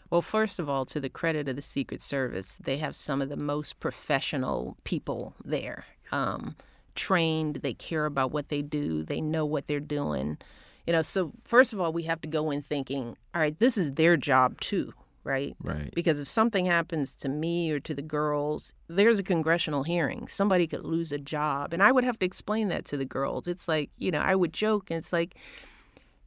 Well, 0.10 0.24
first 0.24 0.58
of 0.58 0.68
all, 0.68 0.84
to 0.86 1.00
the 1.00 1.10
credit 1.10 1.48
of 1.48 1.56
the 1.56 1.62
Secret 1.62 2.02
Service, 2.02 2.58
they 2.60 2.78
have 2.78 2.96
some 2.96 3.22
of 3.22 3.30
the 3.30 3.38
most 3.38 3.80
professional 3.80 4.78
people 4.84 5.36
there. 5.46 5.86
Um, 6.12 6.56
trained, 6.96 7.58
they 7.58 7.76
care 7.76 8.08
about 8.08 8.32
what 8.32 8.50
they 8.50 8.64
do, 8.64 9.04
they 9.04 9.22
know 9.22 9.46
what 9.46 9.68
they're 9.68 9.80
doing. 9.80 10.40
You 10.88 10.94
know, 10.94 11.04
so 11.04 11.32
first 11.44 11.72
of 11.72 11.80
all, 11.80 11.94
we 11.94 12.04
have 12.04 12.22
to 12.22 12.28
go 12.28 12.50
in 12.50 12.64
thinking, 12.64 13.16
all 13.36 13.42
right, 13.42 13.58
this 13.60 13.78
is 13.78 13.94
their 13.94 14.18
job 14.18 14.60
too, 14.60 14.94
right? 15.24 15.56
Right. 15.62 15.92
Because 15.94 16.20
if 16.20 16.28
something 16.28 16.66
happens 16.66 17.16
to 17.18 17.30
me 17.30 17.72
or 17.72 17.80
to 17.82 17.94
the 17.94 18.02
girls, 18.02 18.74
there's 18.88 19.20
a 19.20 19.24
congressional 19.24 19.84
hearing. 19.84 20.28
Somebody 20.28 20.68
could 20.68 20.84
lose 20.84 21.12
a 21.12 21.18
job. 21.18 21.74
And 21.74 21.84
I 21.84 21.92
would 21.92 22.04
have 22.04 22.20
to 22.20 22.26
explain 22.26 22.70
that 22.70 22.86
to 22.86 22.98
the 22.98 23.06
girls. 23.06 23.48
It's 23.48 23.68
like, 23.68 23.90
you 23.98 24.12
know, 24.12 24.20
I 24.20 24.36
would 24.36 24.54
joke 24.54 24.90
and 24.90 24.98
it's 24.98 25.14
like, 25.14 25.36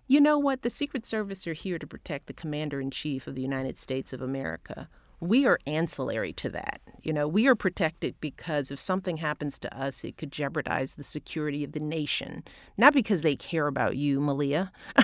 you 0.07 0.21
know 0.21 0.39
what? 0.39 0.63
The 0.63 0.71
Secret 0.71 1.07
Service 1.07 1.47
are 1.47 1.55
here 1.55 1.79
to 1.79 1.87
protect 1.87 2.27
the 2.27 2.33
Commander 2.35 2.81
in 2.81 2.91
Chief 2.91 3.27
of 3.27 3.35
the 3.35 3.43
United 3.43 3.79
States 3.79 4.13
of 4.13 4.21
America. 4.21 4.89
We 5.25 5.47
are 5.47 5.59
ancillary 5.67 6.35
to 6.35 6.51
that. 6.51 6.83
You 7.03 7.15
know, 7.15 7.27
we 7.27 7.49
are 7.49 7.55
protected 7.55 8.15
because 8.21 8.71
if 8.71 8.79
something 8.79 9.17
happens 9.17 9.59
to 9.61 9.75
us, 9.75 10.05
it 10.05 10.19
could 10.19 10.31
jeopardize 10.31 10.95
the 10.95 11.03
security 11.03 11.65
of 11.65 11.73
the 11.73 11.81
nation. 11.81 12.45
Not 12.77 12.93
because 12.93 13.23
they 13.23 13.35
care 13.35 13.67
about 13.67 13.97
you, 13.97 14.21
Malia. 14.21 14.71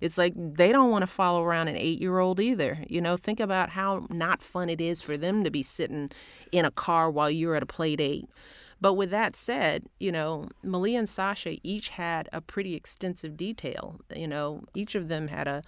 it's 0.00 0.16
like 0.16 0.34
they 0.36 0.70
don't 0.70 0.92
want 0.92 1.02
to 1.02 1.08
follow 1.08 1.42
around 1.42 1.66
an 1.66 1.76
eight 1.76 2.00
year 2.00 2.20
old 2.20 2.38
either. 2.38 2.84
You 2.88 3.00
know, 3.00 3.16
think 3.16 3.40
about 3.40 3.70
how 3.70 4.06
not 4.10 4.42
fun 4.42 4.70
it 4.70 4.80
is 4.80 5.02
for 5.02 5.16
them 5.16 5.42
to 5.42 5.50
be 5.50 5.64
sitting 5.64 6.12
in 6.52 6.64
a 6.64 6.70
car 6.70 7.10
while 7.10 7.30
you're 7.30 7.56
at 7.56 7.62
a 7.64 7.66
play 7.66 7.96
date. 7.96 8.28
But 8.80 8.94
with 8.94 9.10
that 9.10 9.34
said, 9.34 9.86
you 9.98 10.12
know, 10.12 10.46
Malia 10.62 11.00
and 11.00 11.08
Sasha 11.08 11.56
each 11.64 11.88
had 11.88 12.28
a 12.32 12.40
pretty 12.40 12.76
extensive 12.76 13.36
detail. 13.36 14.00
You 14.14 14.28
know, 14.28 14.62
each 14.72 14.94
of 14.94 15.08
them 15.08 15.26
had 15.28 15.48
a 15.48 15.62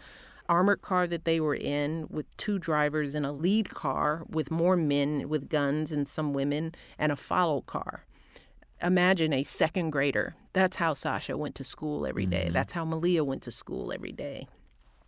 armored 0.51 0.83
car 0.83 1.07
that 1.07 1.25
they 1.25 1.39
were 1.39 1.55
in 1.55 2.07
with 2.11 2.37
two 2.37 2.59
drivers 2.59 3.15
and 3.15 3.25
a 3.25 3.31
lead 3.31 3.71
car 3.71 4.25
with 4.29 4.51
more 4.51 4.77
men 4.77 5.29
with 5.29 5.49
guns 5.49 5.93
and 5.93 6.09
some 6.09 6.33
women 6.33 6.75
and 6.99 7.13
a 7.13 7.17
follow 7.17 7.61
car. 7.61 8.05
Imagine 8.83 9.33
a 9.33 9.45
second 9.45 9.91
grader. 9.91 10.35
That's 10.53 10.77
how 10.77 10.95
Sasha 10.95 11.37
went 11.37 11.55
to 11.55 11.65
school 11.65 12.05
every 12.05 12.27
day. 12.27 12.47
Mm-hmm. 12.47 12.55
That's 12.55 12.73
how 12.73 12.85
Malia 12.85 13.23
went 13.23 13.43
to 13.43 13.53
school 13.53 13.93
every 13.93 14.11
day. 14.11 14.49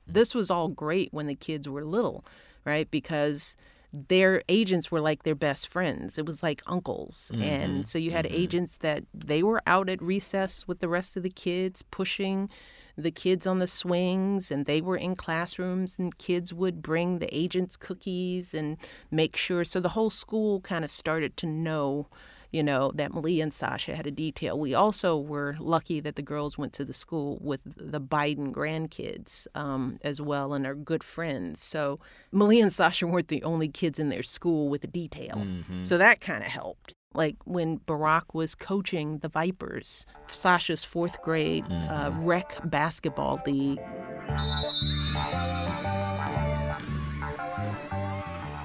This 0.07 0.33
was 0.35 0.51
all 0.51 0.69
great 0.69 1.13
when 1.13 1.27
the 1.27 1.35
kids 1.35 1.69
were 1.69 1.85
little, 1.85 2.25
right? 2.65 2.89
Because 2.89 3.57
their 3.93 4.43
agents 4.49 4.91
were 4.91 5.01
like 5.01 5.25
their 5.25 5.35
best 5.35 5.69
friends. 5.69 6.19
It 6.19 6.27
was 6.27 6.43
like 6.43 6.63
uncles. 6.67 7.33
And 7.35 7.73
mm-hmm. 7.73 7.83
so 7.83 7.99
you 7.99 8.13
had 8.13 8.27
mm-hmm. 8.27 8.43
agents 8.43 8.77
that 8.79 9.05
they 9.13 9.43
were 9.43 9.61
out 9.67 9.89
at 9.89 10.01
recess 10.01 10.69
with 10.69 10.79
the 10.79 10.89
rest 10.89 11.17
of 11.17 11.25
the 11.25 11.31
kids, 11.31 11.83
pushing 11.83 12.49
the 12.97 13.11
kids 13.11 13.47
on 13.47 13.59
the 13.59 13.67
swings, 13.67 14.51
and 14.51 14.67
they 14.67 14.81
were 14.81 14.97
in 14.97 15.17
classrooms, 15.17 15.97
and 15.99 16.17
kids 16.19 16.53
would 16.53 16.83
bring 16.83 17.19
the 17.19 17.35
agents 17.35 17.77
cookies 17.77 18.55
and 18.55 18.77
make 19.11 19.37
sure. 19.37 19.65
So 19.65 19.81
the 19.81 19.91
whole 19.91 20.11
school 20.11 20.61
kind 20.61 20.85
of 20.85 20.91
started 20.91 21.37
to 21.39 21.47
know. 21.47 22.09
You 22.55 22.63
know, 22.63 22.93
that 22.97 23.15
Malia 23.15 23.45
and 23.45 23.55
Sasha 23.55 23.97
had 23.97 24.07
a 24.07 24.11
detail. 24.11 24.59
We 24.59 24.75
also 24.75 25.17
were 25.17 25.57
lucky 25.59 26.01
that 26.01 26.17
the 26.17 26.23
girls 26.23 26.59
went 26.59 26.75
to 26.75 26.85
the 26.85 26.93
school 26.93 27.39
with 27.41 27.63
the 27.65 27.99
Biden 27.99 28.53
grandkids 28.53 29.47
um, 29.55 29.99
as 30.03 30.21
well 30.21 30.53
and 30.53 30.67
are 30.67 30.75
good 30.75 31.03
friends. 31.03 31.63
So 31.63 31.97
Malia 32.31 32.65
and 32.65 32.71
Sasha 32.71 33.07
weren't 33.07 33.29
the 33.29 33.43
only 33.43 33.69
kids 33.69 33.99
in 33.99 34.11
their 34.11 34.23
school 34.23 34.69
with 34.69 34.85
a 34.85 34.87
detail. 34.87 35.47
So 35.83 35.97
that 35.97 36.21
kind 36.21 36.45
of 36.45 36.51
helped. 36.51 36.93
Like 37.15 37.37
when 37.45 37.79
Barack 37.81 38.33
was 38.33 38.55
coaching 38.55 39.19
the 39.19 39.29
Vipers, 39.29 40.07
Sasha's 40.27 40.85
fourth 40.85 41.21
grade 41.23 41.65
uh, 41.71 42.11
rec 42.15 42.59
basketball 42.65 43.41
league. 43.47 43.81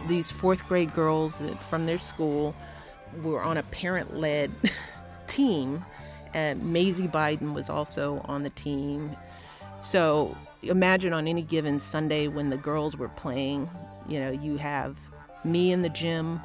These 0.07 0.31
fourth 0.31 0.65
grade 0.67 0.93
girls 0.93 1.41
from 1.69 1.85
their 1.85 1.99
school 1.99 2.55
were 3.21 3.43
on 3.43 3.57
a 3.57 3.63
parent 3.63 4.15
led 4.15 4.51
team, 5.27 5.83
and 6.33 6.63
Maisie 6.71 7.07
Biden 7.09 7.53
was 7.53 7.69
also 7.69 8.21
on 8.25 8.43
the 8.43 8.49
team. 8.51 9.11
So 9.81 10.35
imagine 10.61 11.11
on 11.11 11.27
any 11.27 11.41
given 11.41 11.79
Sunday 11.79 12.27
when 12.27 12.49
the 12.49 12.57
girls 12.57 12.95
were 12.95 13.09
playing, 13.09 13.69
you 14.07 14.19
know, 14.19 14.31
you 14.31 14.57
have 14.57 14.97
me 15.43 15.71
in 15.71 15.81
the 15.81 15.89
gym, 15.89 16.41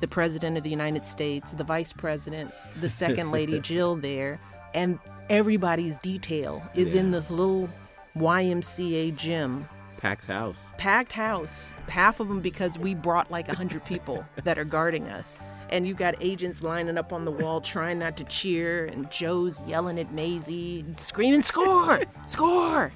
the 0.00 0.08
president 0.08 0.56
of 0.56 0.62
the 0.62 0.70
United 0.70 1.06
States, 1.06 1.52
the 1.52 1.64
vice 1.64 1.92
president, 1.92 2.52
the 2.80 2.88
second 2.90 3.30
lady 3.30 3.60
Jill 3.70 3.96
there, 3.96 4.40
and 4.74 4.98
everybody's 5.28 5.98
detail 5.98 6.62
is 6.74 6.94
in 6.94 7.10
this 7.10 7.30
little 7.30 7.68
YMCA 8.16 9.16
gym, 9.16 9.68
Packed 9.98 10.24
house. 10.24 10.72
packed 10.78 11.12
house, 11.12 11.74
half 11.88 12.20
of 12.20 12.28
them 12.28 12.40
because 12.40 12.78
we 12.78 12.94
brought 12.94 13.30
like 13.30 13.48
100 13.48 13.84
people 13.84 14.24
that 14.44 14.58
are 14.58 14.64
guarding 14.64 15.08
us. 15.08 15.38
And 15.68 15.86
you 15.86 15.94
got 15.94 16.14
agents 16.20 16.62
lining 16.62 16.98
up 16.98 17.12
on 17.12 17.24
the 17.24 17.30
wall 17.30 17.60
trying 17.60 17.98
not 18.00 18.16
to 18.16 18.24
cheer, 18.24 18.86
and 18.86 19.08
Joe's 19.10 19.60
yelling 19.68 20.00
at 20.00 20.12
Maisie, 20.12 20.84
screaming, 20.92 21.42
Score! 21.42 22.00
Score! 22.26 22.92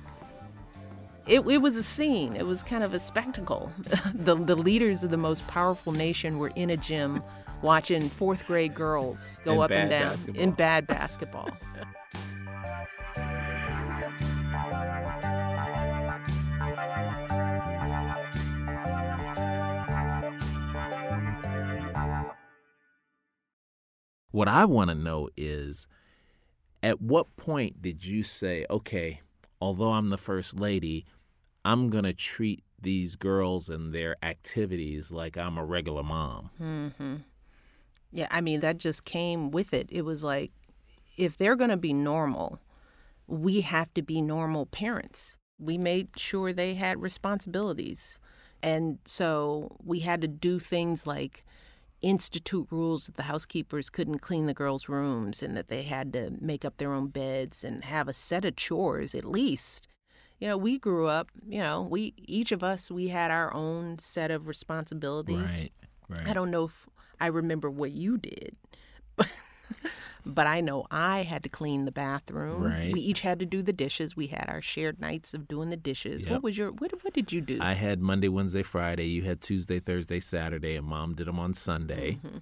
It, 1.27 1.41
it 1.41 1.59
was 1.59 1.77
a 1.77 1.83
scene. 1.83 2.37
It 2.37 2.47
was 2.47 2.63
kind 2.63 2.85
of 2.85 2.93
a 2.93 3.01
spectacle. 3.01 3.73
the, 4.15 4.35
the 4.35 4.57
leaders 4.57 5.03
of 5.05 5.11
the 5.11 5.17
most 5.17 5.47
powerful 5.47 5.93
nation 5.93 6.39
were 6.39 6.53
in 6.55 6.71
a 6.71 6.77
gym 6.77 7.23
watching 7.63 8.11
fourth 8.11 8.47
grade 8.47 8.75
girls 8.75 9.39
go 9.43 9.55
In 9.55 9.61
up 9.63 9.71
and 9.71 9.91
down 9.91 10.11
basketball. 10.11 10.43
in 10.43 10.51
bad 10.51 10.87
basketball. 10.87 11.51
What 24.31 24.49
I 24.49 24.65
want 24.65 24.91
to 24.91 24.97
know 24.97 25.29
is 25.37 25.87
at 26.83 27.01
what 27.01 27.37
point 27.37 27.81
did 27.81 28.05
you 28.05 28.25
say, 28.25 28.67
okay, 28.69 29.21
although 29.61 29.93
I'm 29.93 30.11
the 30.11 30.19
first 30.19 30.59
lady, 30.59 31.07
I'm 31.65 31.89
going 31.91 32.05
to 32.05 32.13
treat 32.13 32.63
these 32.81 33.17
girls 33.17 33.69
and 33.69 33.93
their 33.93 34.17
activities 34.23 35.11
like 35.11 35.37
I'm 35.37 35.57
a 35.57 35.65
regular 35.65 36.03
mom? 36.03 36.51
hmm 36.59 37.17
Yeah, 38.13 38.29
I 38.31 38.41
mean, 38.41 38.61
that 38.61 38.79
just 38.79 39.05
came 39.05 39.51
with 39.51 39.73
it. 39.73 39.89
It 39.91 40.03
was 40.03 40.23
like, 40.23 40.53
if 41.17 41.37
they're 41.37 41.57
going 41.57 41.71
to 41.71 41.77
be 41.77 41.93
normal, 41.93 42.61
we 43.27 43.63
have 43.63 43.93
to 43.95 44.03
be 44.03 44.21
normal 44.21 44.67
parents. 44.67 45.37
We 45.59 45.79
made 45.79 46.09
sure 46.17 46.53
they 46.53 46.75
had 46.75 47.01
responsibilities. 47.01 48.19
And 48.63 48.99
so 49.05 49.77
we 49.85 50.01
had 50.01 50.21
to 50.21 50.29
do 50.29 50.59
things 50.59 51.07
like 51.07 51.45
institute 52.01 52.67
rules 52.71 53.07
that 53.07 53.17
the 53.17 53.23
housekeepers 53.25 53.89
couldn't 53.89 54.19
clean 54.19 54.47
the 54.47 54.55
girls' 54.55 54.89
rooms 54.89 55.43
and 55.43 55.57
that 55.57 55.69
they 55.69 55.85
had 55.85 56.13
to 56.13 56.33
make 56.41 56.65
up 56.65 56.77
their 56.77 56.93
own 56.93 57.09
beds 57.09 57.65
and 57.65 57.85
have 57.85 58.09
a 58.09 58.13
set 58.13 58.45
of 58.45 58.57
chores 58.57 59.15
at 59.15 59.25
least. 59.25 59.89
You 60.41 60.49
know, 60.49 60.57
we 60.57 60.79
grew 60.79 61.07
up, 61.07 61.31
you 61.47 61.61
know, 61.61 61.83
we 61.83 62.13
each 62.19 62.53
of 62.53 62.63
us 62.63 62.91
we 62.91 63.09
had 63.09 63.31
our 63.31 63.53
own 63.55 63.99
set 63.99 64.31
of 64.31 64.47
responsibilities. 64.49 65.37
Right, 65.37 65.71
right. 66.09 66.29
I 66.29 66.35
don't 66.35 66.51
know 66.51 66.65
if 66.65 66.87
I 67.21 67.29
remember 67.29 67.71
what 67.71 67.93
you 67.93 68.19
did, 68.19 68.59
but, 69.17 69.31
but 70.27 70.47
I 70.47 70.61
know 70.61 70.87
I 70.91 71.23
had 71.23 71.43
to 71.45 71.49
clean 71.49 71.85
the 71.85 71.93
bathroom. 71.93 72.65
Right. 72.65 72.93
We 72.93 73.01
each 73.01 73.21
had 73.21 73.39
to 73.39 73.47
do 73.47 73.63
the 73.63 73.73
dishes. 73.73 74.17
We 74.17 74.27
had 74.27 74.47
our 74.49 74.61
shared 74.61 75.01
nights 75.01 75.35
of 75.35 75.49
doing 75.49 75.71
the 75.71 75.77
dishes. 75.77 76.25
Yep. 76.25 76.33
What 76.33 76.43
was 76.43 76.59
your 76.59 76.73
what 76.73 76.93
what 77.05 77.15
did 77.15 77.33
you 77.33 77.41
do? 77.41 77.59
I 77.61 77.75
had 77.75 78.01
Monday, 78.01 78.29
Wednesday, 78.29 78.63
Friday. 78.63 79.07
You 79.07 79.23
had 79.23 79.41
Tuesday, 79.41 79.79
Thursday, 79.79 80.21
Saturday, 80.21 80.77
and 80.77 80.87
mom 80.87 81.15
did 81.15 81.27
them 81.27 81.39
on 81.39 81.55
Sunday. 81.55 82.19
Mm-hmm. 82.25 82.39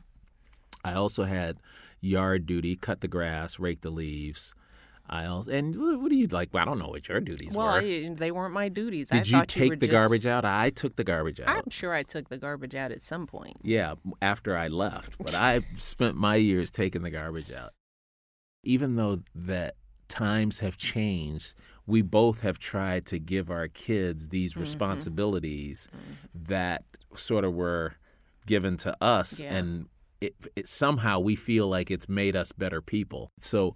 I 0.85 0.95
also 0.95 1.25
had 1.25 1.59
yard 2.01 2.47
duty, 2.47 2.75
cut 2.75 3.01
the 3.01 3.09
grass, 3.09 3.59
rake 3.59 3.83
the 3.83 3.91
leaves. 3.91 4.55
I 5.09 5.27
also, 5.27 5.51
and 5.51 5.75
what, 6.01 6.09
do 6.09 6.15
you 6.17 6.27
like? 6.29 6.51
Well, 6.55 6.63
I 6.63 6.65
don't 6.65 6.79
know 6.79 6.89
what 6.89 7.09
your 7.09 7.21
duties 7.21 7.55
well, 7.55 7.67
were. 7.67 7.73
I- 7.81 8.15
they 8.17 8.31
weren't 8.31 8.55
my 8.55 8.69
duties. 8.69 9.09
I 9.11 9.19
Did 9.19 9.29
you 9.29 9.39
thought 9.39 9.57
you 9.57 9.69
take 9.69 9.81
the 9.81 9.87
just- 9.87 9.97
garbage 9.97 10.27
out? 10.27 10.45
I 10.45 10.71
took 10.71 10.97
the 10.97 11.05
garbage 11.05 11.41
out. 11.41 11.49
I'm 11.49 11.71
sure 11.71 11.93
I 11.93 12.03
took 12.03 12.29
the 12.29 12.39
garbage 12.39 12.75
out 12.75 12.93
at 12.93 13.03
some 13.03 13.27
point. 13.27 13.57
Yeah, 13.63 13.95
after 14.23 14.57
I 14.57 14.69
left, 14.69 15.19
but 15.19 15.35
I 15.35 15.61
spent 15.77 16.17
my 16.17 16.37
years 16.37 16.71
taking 16.71 17.03
the 17.03 17.11
garbage 17.11 17.51
out. 17.53 17.73
Even 18.65 18.97
though 18.97 19.21
that 19.35 19.75
times 20.09 20.61
have 20.61 20.77
changed, 20.77 21.55
we 21.87 22.01
both 22.01 22.43
have 22.43 22.59
tried 22.59 23.05
to 23.07 23.19
give 23.19 23.51
our 23.51 23.67
kids 23.69 24.29
these 24.29 24.53
Mm-hmm. 24.53 24.61
responsibilities 24.61 25.89
that 26.35 26.85
sort 27.17 27.45
of 27.45 27.55
were 27.55 27.95
given 28.47 28.77
to 28.79 28.97
us 29.03 29.41
Yeah. 29.43 29.55
and 29.57 29.87
it, 30.21 30.35
it 30.55 30.69
somehow 30.69 31.19
we 31.19 31.35
feel 31.35 31.67
like 31.69 31.91
it's 31.91 32.09
made 32.09 32.37
us 32.37 32.53
better 32.53 32.81
people. 32.81 33.33
So 33.41 33.75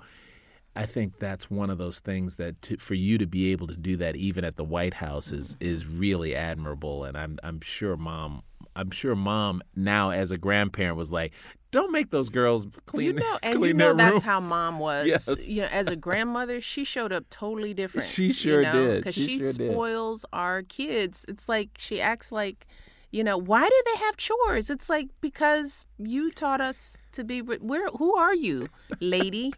I 0.77 0.87
think 0.87 1.19
that's 1.19 1.51
one 1.51 1.71
of 1.71 1.79
those 1.79 1.99
things 2.01 2.37
that 2.37 2.61
to, 2.63 2.77
for 2.77 2.95
you 2.95 3.19
to 3.19 3.27
be 3.27 3.51
able 3.53 3.67
to 3.69 3.77
do 3.77 3.97
that 3.97 4.17
even 4.17 4.45
at 4.45 4.57
the 4.57 4.65
White 4.65 4.95
House 4.95 5.33
is 5.33 5.57
is 5.61 5.87
really 5.87 6.35
admirable, 6.37 7.05
and 7.05 7.17
I'm 7.17 7.39
I'm 7.43 7.61
sure 7.61 7.97
mom 7.97 8.43
I'm 8.77 8.91
sure 8.91 9.17
mom 9.17 9.63
now 9.75 10.11
as 10.11 10.31
a 10.31 10.37
grandparent 10.39 10.97
was 10.97 11.11
like, 11.11 11.33
don't 11.71 11.91
make 11.93 12.11
those 12.11 12.29
girls 12.29 12.67
clean 12.87 13.07
you 13.07 13.13
know, 13.15 13.39
and 13.43 13.65
you 13.65 13.75
know 13.75 13.95
that's 13.95 14.13
room. 14.13 14.21
how 14.21 14.41
mom 14.41 14.79
was. 14.79 15.07
Yes. 15.07 15.49
You 15.49 15.63
know, 15.63 15.69
as 15.69 15.89
a 15.89 15.97
grandmother, 15.97 16.61
she 16.61 16.85
showed 16.85 17.13
up 17.13 17.25
totally 17.31 17.73
different. 17.75 18.07
She 18.07 18.33
sure 18.33 18.63
you 18.63 18.67
know, 18.73 18.87
did. 18.87 18.97
Because 18.99 19.15
She 19.15 19.27
she, 19.27 19.39
sure 19.39 19.53
did. 19.55 19.73
spoils 19.73 20.25
our 20.33 20.63
kids. 20.63 21.25
It's 21.27 21.49
like 21.49 21.71
she 21.79 22.01
acts 22.01 22.31
like, 22.31 22.67
you 23.13 23.25
know, 23.25 23.39
why 23.39 23.67
do 23.67 23.83
they 23.93 23.99
have 24.05 24.17
chores? 24.19 24.69
It's 24.69 24.91
like 24.91 25.09
because 25.23 25.87
you 25.99 26.31
taught 26.31 26.61
us 26.61 26.99
to 27.13 27.25
be. 27.25 27.41
Where? 27.41 27.89
Who 27.99 28.15
are 28.15 28.35
you, 28.35 28.69
lady? 29.01 29.53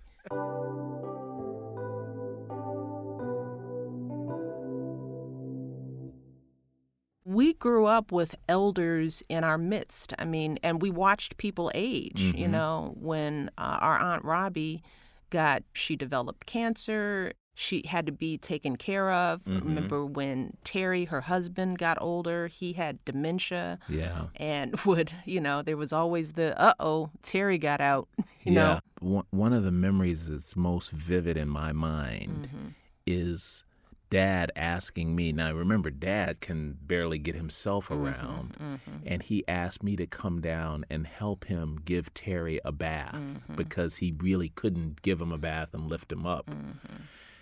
We 7.29 7.53
grew 7.55 7.85
up 7.85 8.11
with 8.11 8.35
elders 8.49 9.23
in 9.29 9.45
our 9.45 9.59
midst. 9.59 10.15
I 10.19 10.25
mean, 10.25 10.59
and 10.63 10.81
we 10.81 10.91
watched 10.91 11.37
people 11.37 11.71
age. 11.75 12.21
You 12.21 12.47
Mhm. 12.47 12.51
know, 12.51 12.95
when 12.99 13.51
uh, 13.59 13.79
our 13.81 13.99
aunt 13.99 14.25
Robbie 14.25 14.83
got, 15.29 15.63
she 15.75 15.95
developed 15.95 16.47
cancer. 16.47 17.33
She 17.55 17.83
had 17.87 18.07
to 18.07 18.13
be 18.13 18.39
taken 18.39 18.77
care 18.77 19.11
of. 19.11 19.45
Mhm. 19.45 19.63
Remember 19.65 20.07
when 20.07 20.57
Terry, 20.65 21.05
her 21.07 21.21
husband, 21.23 21.79
got 21.79 21.99
older? 22.01 22.47
He 22.47 22.73
had 22.75 23.05
dementia 23.05 23.79
yeah. 23.89 24.29
and 24.37 24.79
would, 24.87 25.13
you 25.27 25.41
know, 25.41 25.61
there 25.61 25.77
was 25.77 25.93
always 25.93 26.33
the, 26.33 26.59
uh 26.59 26.73
oh, 26.81 27.11
Terry 27.23 27.59
got 27.59 27.81
out. 27.81 28.09
You 28.45 28.55
yeah. 28.55 28.61
know, 28.63 28.81
One, 29.01 29.25
one 29.31 29.53
of 29.53 29.65
the 29.65 29.73
memories 29.73 30.31
that's 30.31 30.57
most 30.57 30.91
vivid 30.91 31.37
in 31.37 31.49
my 31.51 31.73
mind 31.73 32.49
Mm-hmm. 32.49 32.69
is 33.07 33.65
dad 34.11 34.51
asking 34.57 35.15
me. 35.15 35.33
Now, 35.33 35.53
remember, 35.53 35.91
dad 35.91 36.41
can 36.41 36.77
barely 36.87 37.19
get 37.19 37.35
himself 37.35 37.89
Mm-hmm. 37.89 38.05
around. 38.07 38.81
And 39.05 39.23
he 39.23 39.47
asked 39.49 39.83
me 39.83 39.97
to 39.97 40.07
come 40.07 40.41
down 40.41 40.85
and 40.91 41.07
help 41.07 41.45
him 41.47 41.81
give 41.85 42.13
Terry 42.15 42.61
a 42.65 42.73
bath 42.73 43.15
Mm-hmm. 43.15 43.55
because 43.55 43.99
he 43.99 44.15
really 44.19 44.49
couldn't 44.51 45.03
give 45.03 45.21
him 45.21 45.33
a 45.33 45.39
bath 45.39 45.71
and 45.75 45.89
lift 45.89 46.11
him 46.13 46.27
up. 46.27 46.51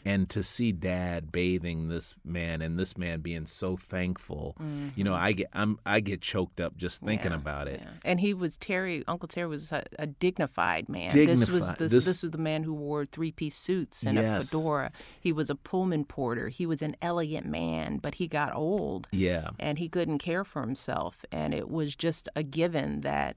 Mm-hmm. 0.06 0.14
And 0.14 0.30
to 0.30 0.42
see 0.42 0.72
dad 0.72 1.32
bathing 1.32 1.88
this 1.88 2.14
man 2.24 2.62
and 2.62 2.78
this 2.78 2.96
man 2.96 3.20
being 3.20 3.46
so 3.46 3.76
thankful, 3.76 4.56
you 4.94 5.02
know, 5.04 5.14
I 5.14 5.32
get 5.32 5.48
I'm 5.52 5.78
I 5.84 6.00
get 6.00 6.20
choked 6.20 6.60
up 6.60 6.76
just 6.76 7.00
thinking 7.02 7.32
Mm-hmm. 7.32 7.46
Yeah, 7.46 7.52
about 7.52 7.68
it. 7.68 7.80
yeah. 7.82 7.90
And 8.04 8.20
he 8.20 8.32
was 8.34 8.56
Terry. 8.56 9.02
Uncle 9.08 9.26
Terry 9.28 9.48
was 9.48 9.72
a, 9.72 9.82
a 9.98 10.06
dignified 10.06 10.88
man. 10.88 11.08
This 11.12 11.28
was 11.28 11.46
Dignified. 11.46 11.78
this, 11.78 11.92
This- 11.92 12.04
this 12.04 12.22
was 12.22 12.30
the 12.30 12.38
man 12.38 12.62
who 12.62 12.72
wore 12.74 13.04
three 13.04 13.32
piece 13.32 13.56
suits 13.56 14.04
and 14.04 14.16
Yes. 14.16 14.44
a 14.44 14.56
fedora. 14.56 14.92
He 15.20 15.32
was 15.32 15.50
a 15.50 15.54
Pullman 15.56 16.04
porter. 16.04 16.48
He 16.48 16.66
was 16.66 16.82
an 16.82 16.94
elegant 17.02 17.46
man, 17.46 17.98
but 17.98 18.14
he 18.16 18.28
got 18.28 18.54
old 18.54 19.08
Yeah. 19.12 19.48
and 19.58 19.78
he 19.78 19.88
couldn't 19.88 20.18
care 20.18 20.44
for 20.44 20.62
himself. 20.62 21.24
And 21.32 21.52
it 21.54 21.68
was 21.68 21.94
just 21.96 22.28
a 22.36 22.42
given 22.42 23.00
that 23.00 23.36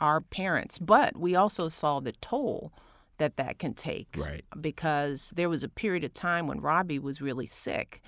our 0.00 0.20
parents. 0.20 0.78
But 0.78 1.16
we 1.16 1.34
also 1.34 1.68
saw 1.68 2.00
the 2.00 2.12
toll 2.12 2.72
that 3.18 3.36
that 3.36 3.58
can 3.58 3.74
take 3.74 4.08
Right. 4.16 4.44
because 4.60 5.32
there 5.36 5.48
was 5.48 5.62
a 5.62 5.68
period 5.68 6.04
of 6.04 6.14
time 6.14 6.46
when 6.46 6.60
Robbie 6.60 6.98
was 6.98 7.20
really 7.20 7.46
sick, 7.46 8.00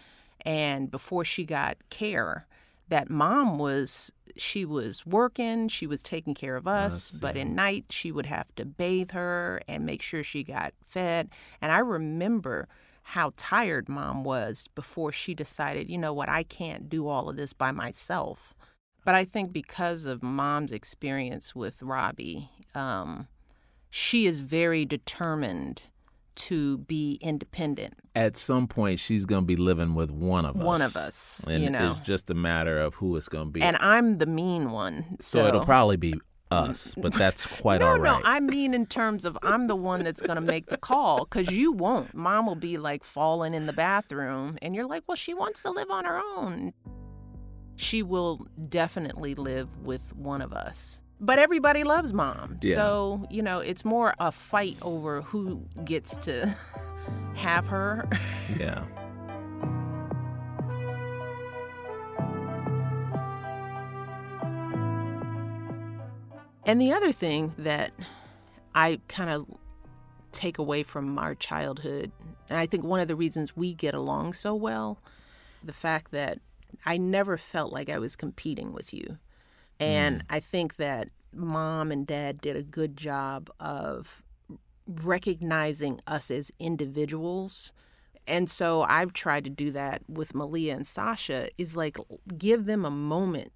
and 0.45 0.91
before 0.91 1.25
she 1.25 1.45
got 1.45 1.77
care, 1.91 2.47
that 2.89 3.11
mom 3.11 3.59
was 3.59 4.13
she 4.37 4.65
was 4.65 5.05
working, 5.05 5.69
she 5.69 5.87
was 5.87 6.03
taking 6.03 6.35
care 6.35 6.55
of 6.57 6.69
us, 6.69 7.11
but 7.11 7.37
at 7.37 7.47
night 7.49 7.87
she 7.91 8.13
would 8.13 8.27
have 8.27 8.55
to 8.55 8.65
bathe 8.65 9.11
her 9.11 9.61
and 9.67 9.85
make 9.85 10.01
sure 10.01 10.23
she 10.23 10.45
got 10.45 10.73
fed. 10.85 11.29
And 11.61 11.73
I 11.73 11.79
remember 11.79 12.69
how 13.03 13.33
tired 13.37 13.89
mom 13.89 14.23
was 14.23 14.69
before 14.75 15.11
she 15.13 15.35
decided, 15.35 15.91
you 15.91 15.99
know 15.99 16.13
what, 16.13 16.29
I 16.29 16.45
can't 16.45 16.89
do 16.89 17.09
all 17.09 17.29
of 17.29 17.37
this 17.37 17.53
by 17.53 17.73
myself. 17.73 18.55
But 19.05 19.15
I 19.15 19.25
think 19.25 19.53
because 19.53 20.05
of 20.05 20.23
mom's 20.23 20.73
experience 20.73 21.55
with 21.55 21.83
Robbie, 21.83 22.51
um, 22.75 23.27
she 23.91 24.27
is 24.27 24.39
very 24.39 24.85
determined 24.85 25.83
to 26.35 26.79
be 26.79 27.19
independent. 27.21 27.95
At 28.15 28.37
some 28.37 28.69
point, 28.69 29.01
she's 29.01 29.25
gonna 29.25 29.43
be 29.43 29.57
living 29.57 29.95
with 29.95 30.11
one 30.11 30.45
of 30.45 30.57
us. 30.57 30.65
One 30.65 30.83
of 30.83 30.97
us, 30.97 31.45
and 31.49 31.63
you 31.63 31.71
know. 31.71 31.97
it's 31.99 32.07
just 32.07 32.31
a 32.31 32.35
matter 32.35 32.81
of 32.81 32.95
who 32.95 33.17
it's 33.17 33.29
gonna 33.29 33.51
be. 33.51 33.61
And 33.61 33.77
I'm 33.79 34.19
the 34.19 34.27
mean 34.27 34.71
one. 34.71 35.17
so, 35.21 35.47
it'll 35.47 35.65
probably 35.65 35.97
be 35.97 36.15
us, 36.51 36.95
but 36.99 37.13
that's 37.13 37.47
quite 37.47 37.81
no, 37.81 37.89
all 37.89 37.99
right. 37.99 38.23
no, 38.23 38.29
I 38.29 38.41
mean 38.41 38.73
in 38.73 38.87
terms 38.87 39.25
of 39.25 39.37
I'm 39.43 39.67
the 39.67 39.77
one 39.77 40.05
that's 40.05 40.23
going 40.23 40.37
to 40.37 40.41
make 40.41 40.67
the 40.67 40.77
call 40.77 41.25
because 41.25 41.51
you 41.51 41.73
won't. 41.73 42.15
Mom 42.15 42.47
will 42.47 42.55
be 42.55 42.79
like 42.79 43.05
falling 43.05 43.55
in 43.55 43.67
the 43.67 43.73
bathroom, 43.73 44.59
and 44.63 44.75
you're 44.75 44.87
like, 44.87 45.05
well, 45.07 45.17
she 45.17 45.35
wants 45.35 45.63
to 45.63 45.71
live 45.71 45.91
on 45.91 46.05
her 46.05 46.21
own. 46.37 46.73
She 47.77 48.03
will 48.03 48.47
definitely 48.69 49.35
live 49.35 49.77
with 49.79 50.15
one 50.17 50.43
of 50.43 50.53
us 50.53 51.03
but 51.21 51.39
everybody 51.39 51.85
loves 51.85 52.13
mom. 52.13 52.59
Yeah. 52.63 52.77
So, 52.77 53.27
you 53.31 53.43
know, 53.43 53.61
it's 53.61 53.85
more 53.85 54.15
a 54.19 54.33
fight 54.33 54.77
over 54.83 55.23
who 55.23 55.67
gets 55.85 56.17
to 56.19 56.55
have 57.35 57.67
her. 57.69 58.09
yeah. 58.59 58.85
And 66.65 66.81
the 66.83 66.93
other 66.93 67.13
thing 67.13 67.55
that 67.57 67.93
I 68.75 69.01
kind 69.09 69.31
of 69.31 69.47
take 70.33 70.59
away 70.59 70.83
from 70.83 71.19
our 71.19 71.35
childhood, 71.35 72.13
and 72.51 72.59
I 72.59 72.67
think 72.67 72.85
one 72.85 73.01
of 73.01 73.09
the 73.09 73.17
reasons 73.17 73.57
we 73.57 73.73
get 73.73 73.95
along 73.95 74.35
so 74.35 74.55
well, 74.55 74.99
the 75.65 75.73
fact 75.73 76.11
that 76.13 76.41
I 76.85 76.99
never 76.99 77.39
felt 77.39 77.73
like 77.73 77.89
I 77.89 77.99
was 77.99 78.17
competing 78.17 78.75
with 78.75 78.93
you. 78.93 79.17
And 79.81 80.25
I 80.29 80.41
think 80.41 80.77
that 80.77 81.09
mom 81.33 81.93
and 81.93 82.07
dad 82.07 82.41
did 82.41 82.57
a 82.57 82.63
good 82.63 82.97
job 82.97 83.51
of 83.61 84.23
recognizing 84.87 86.01
us 86.07 86.31
as 86.31 86.51
individuals. 86.59 87.73
And 88.27 88.49
so 88.51 88.83
I've 88.83 89.13
tried 89.13 89.45
to 89.45 89.51
do 89.51 89.71
that 89.73 90.03
with 90.09 90.35
Malia 90.35 90.75
and 90.75 90.87
Sasha 90.87 91.49
is 91.59 91.77
like 91.77 91.97
give 92.37 92.67
them 92.67 92.85
a 92.85 92.91
moment, 92.91 93.53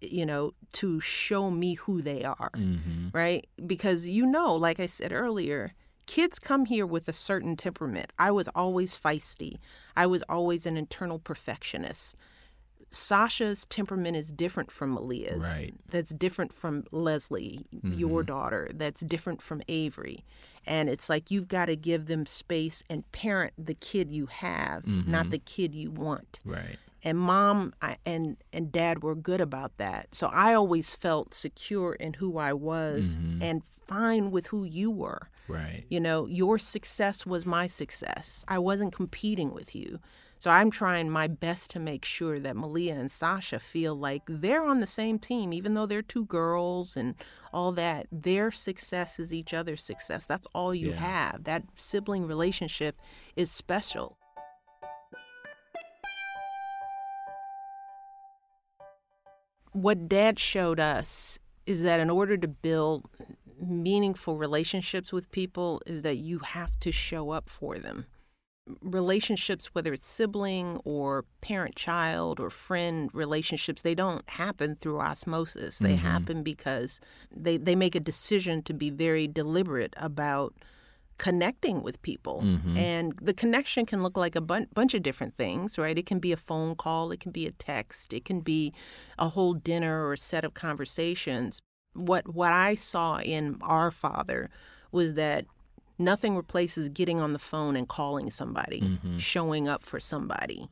you 0.00 0.24
know, 0.26 0.54
to 0.74 1.00
show 1.00 1.50
me 1.50 1.74
who 1.74 2.00
they 2.02 2.24
are, 2.24 2.50
Mm-hmm. 2.54 3.08
right? 3.12 3.46
Because 3.66 4.08
you 4.08 4.26
know, 4.26 4.54
like 4.54 4.80
I 4.80 4.86
said 4.86 5.12
earlier, 5.12 5.72
kids 6.06 6.38
come 6.38 6.64
here 6.64 6.86
with 6.86 7.08
a 7.08 7.12
certain 7.12 7.56
temperament. 7.56 8.12
I 8.18 8.30
was 8.30 8.48
always 8.54 8.96
feisty. 8.98 9.56
I 9.96 10.06
was 10.06 10.22
always 10.28 10.66
an 10.66 10.76
internal 10.76 11.18
perfectionist. 11.18 12.16
Sasha's 12.90 13.66
temperament 13.66 14.16
is 14.16 14.32
different 14.32 14.70
from 14.70 14.90
Malia's. 14.90 15.44
Right. 15.44 15.74
That's 15.90 16.12
different 16.12 16.52
from 16.52 16.84
Leslie, 16.90 17.66
your 17.82 18.20
mm-hmm. 18.20 18.26
daughter. 18.26 18.70
That's 18.74 19.02
different 19.02 19.42
from 19.42 19.62
Avery. 19.68 20.24
And 20.66 20.88
it's 20.88 21.08
like 21.08 21.30
you've 21.30 21.48
got 21.48 21.66
to 21.66 21.76
give 21.76 22.06
them 22.06 22.26
space 22.26 22.82
and 22.88 23.10
parent 23.12 23.54
the 23.58 23.74
kid 23.74 24.10
you 24.10 24.26
have, 24.26 24.86
not 24.86 25.22
mm-hmm. 25.22 25.30
the 25.30 25.38
kid 25.38 25.74
you 25.74 25.90
want. 25.90 26.40
Right. 26.44 26.76
And 27.02 27.16
mom 27.16 27.74
I- 27.80 27.96
and 28.04 28.36
and 28.52 28.72
dad 28.72 29.02
were 29.02 29.14
good 29.14 29.40
about 29.40 29.76
that. 29.78 30.14
So 30.14 30.26
I 30.28 30.54
always 30.54 30.94
felt 30.94 31.32
secure 31.32 31.94
in 31.94 32.14
who 32.14 32.38
I 32.38 32.52
was 32.52 33.16
mm-hmm. 33.16 33.42
and 33.42 33.62
fine 33.86 34.30
with 34.30 34.48
who 34.48 34.64
you 34.64 34.90
were. 34.90 35.30
Right. 35.46 35.84
You 35.88 36.00
know, 36.00 36.26
your 36.26 36.58
success 36.58 37.24
was 37.24 37.46
my 37.46 37.66
success. 37.66 38.44
I 38.48 38.58
wasn't 38.58 38.92
competing 38.92 39.54
with 39.54 39.74
you. 39.74 40.00
So 40.40 40.52
I'm 40.52 40.70
trying 40.70 41.10
my 41.10 41.26
best 41.26 41.70
to 41.72 41.80
make 41.80 42.04
sure 42.04 42.38
that 42.38 42.54
Malia 42.56 42.94
and 42.94 43.10
Sasha 43.10 43.58
feel 43.58 43.96
like 43.96 44.22
they're 44.28 44.64
on 44.64 44.78
the 44.78 44.86
same 44.86 45.18
team, 45.18 45.52
even 45.52 45.74
though 45.74 45.86
they're 45.86 46.00
two 46.00 46.26
girls 46.26 46.96
and 46.96 47.16
all 47.52 47.72
that. 47.72 48.06
Their 48.12 48.52
success 48.52 49.18
is 49.18 49.34
each 49.34 49.52
other's 49.52 49.82
success. 49.82 50.26
That's 50.26 50.46
all 50.54 50.72
you 50.72 50.90
Yeah. 50.90 51.00
have. 51.00 51.44
That 51.44 51.64
sibling 51.74 52.24
relationship 52.26 53.00
is 53.34 53.50
special. 53.50 54.16
What 59.72 60.08
dad 60.08 60.38
showed 60.38 60.78
us 60.80 61.38
is 61.66 61.82
that 61.82 62.00
in 62.00 62.10
order 62.10 62.36
to 62.36 62.48
build 62.48 63.08
meaningful 63.60 64.38
relationships 64.38 65.12
with 65.12 65.30
people 65.32 65.82
is 65.84 66.02
that 66.02 66.16
you 66.16 66.38
have 66.38 66.78
to 66.80 66.92
show 66.92 67.30
up 67.30 67.48
for 67.50 67.78
them 67.78 68.06
relationships 68.82 69.66
whether 69.74 69.92
it's 69.92 70.06
sibling 70.06 70.80
or 70.84 71.24
parent 71.40 71.74
child 71.76 72.40
or 72.40 72.50
friend 72.50 73.10
relationships 73.14 73.82
they 73.82 73.94
don't 73.94 74.28
happen 74.30 74.74
through 74.74 75.00
osmosis. 75.00 75.78
They 75.78 75.94
mm-hmm. 75.94 76.06
happen 76.06 76.42
because 76.42 77.00
they, 77.34 77.56
they 77.56 77.74
make 77.74 77.94
a 77.94 78.00
decision 78.00 78.62
to 78.64 78.74
be 78.74 78.90
very 78.90 79.26
deliberate 79.26 79.94
about 79.96 80.54
connecting 81.18 81.82
with 81.82 82.00
people. 82.02 82.42
Mm-hmm. 82.44 82.76
And 82.76 83.18
the 83.20 83.34
connection 83.34 83.86
can 83.86 84.02
look 84.02 84.16
like 84.16 84.36
a 84.36 84.40
bun- 84.40 84.68
bunch 84.72 84.94
of 84.94 85.02
different 85.02 85.36
things 85.36 85.78
right? 85.78 85.98
It 85.98 86.06
can 86.06 86.18
be 86.18 86.32
a 86.32 86.36
phone 86.36 86.74
call 86.74 87.10
it 87.12 87.20
can 87.20 87.32
be 87.32 87.46
a 87.46 87.52
text 87.52 88.12
it 88.12 88.24
can 88.24 88.40
be 88.40 88.72
a 89.18 89.28
whole 89.28 89.54
dinner 89.54 90.06
or 90.06 90.14
a 90.14 90.18
set 90.18 90.44
of 90.44 90.54
conversations. 90.54 91.60
What 91.94 92.34
what 92.34 92.52
i 92.52 92.74
saw 92.74 93.18
in 93.18 93.58
our 93.62 93.90
father 93.90 94.50
was 94.92 95.14
that 95.14 95.46
nothing 95.98 96.36
replaces 96.36 96.88
getting 96.88 97.20
on 97.20 97.32
the 97.32 97.38
phone 97.38 97.74
and 97.76 97.88
calling 97.88 98.30
somebody 98.30 98.98
showing 99.18 99.66
up 99.68 99.82
for 99.82 99.98
somebody 100.00 100.68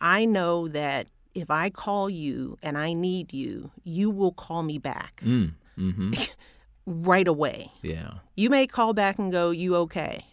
i 0.00 0.24
know 0.24 0.68
that 0.68 1.06
if 1.34 1.50
i 1.50 1.70
call 1.70 2.10
you 2.10 2.56
and 2.62 2.76
i 2.76 2.92
need 2.92 3.32
you 3.32 3.70
you 3.84 4.10
will 4.10 4.32
call 4.32 4.62
me 4.62 4.78
back 4.78 5.20
Mm. 5.24 5.54
Mm-hmm. 5.78 6.12
right 6.86 7.28
away 7.28 7.70
Yeah. 7.82 8.14
you 8.36 8.50
may 8.50 8.66
call 8.66 8.92
back 8.92 9.18
and 9.18 9.30
go, 9.32 9.50
You 9.50 9.76
okay? 9.76 10.26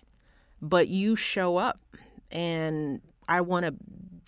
But 0.61 0.89
you 0.89 1.15
show 1.15 1.55
up, 1.55 1.79
and 2.31 2.99
I 3.29 3.39
want 3.41 3.65
to 3.65 3.75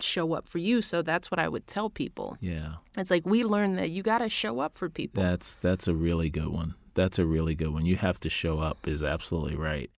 show 0.01 0.33
up 0.33 0.47
for 0.47 0.59
you. 0.59 0.81
So 0.81 1.01
that's 1.01 1.29
what 1.29 1.39
I 1.39 1.49
would 1.49 1.67
tell 1.67 1.89
people. 1.89 2.37
Yeah. 2.39 2.75
It's 2.97 3.11
like 3.11 3.25
we 3.25 3.43
learn 3.43 3.73
that 3.73 3.89
you 3.89 4.01
got 4.01 4.19
to 4.19 4.29
show 4.29 4.59
up 4.61 4.77
for 4.77 4.87
people. 4.89 5.21
That's 5.21 5.55
that's 5.57 5.89
a 5.89 5.93
really 5.93 6.29
good 6.29 6.47
one. 6.47 6.75
That's 6.93 7.19
a 7.19 7.25
really 7.25 7.55
good 7.55 7.73
one. 7.73 7.85
You 7.85 7.95
have 7.97 8.19
to 8.21 8.29
show 8.29 8.59
up 8.59 8.87
is 8.87 9.01
absolutely 9.03 9.55
right. 9.55 9.89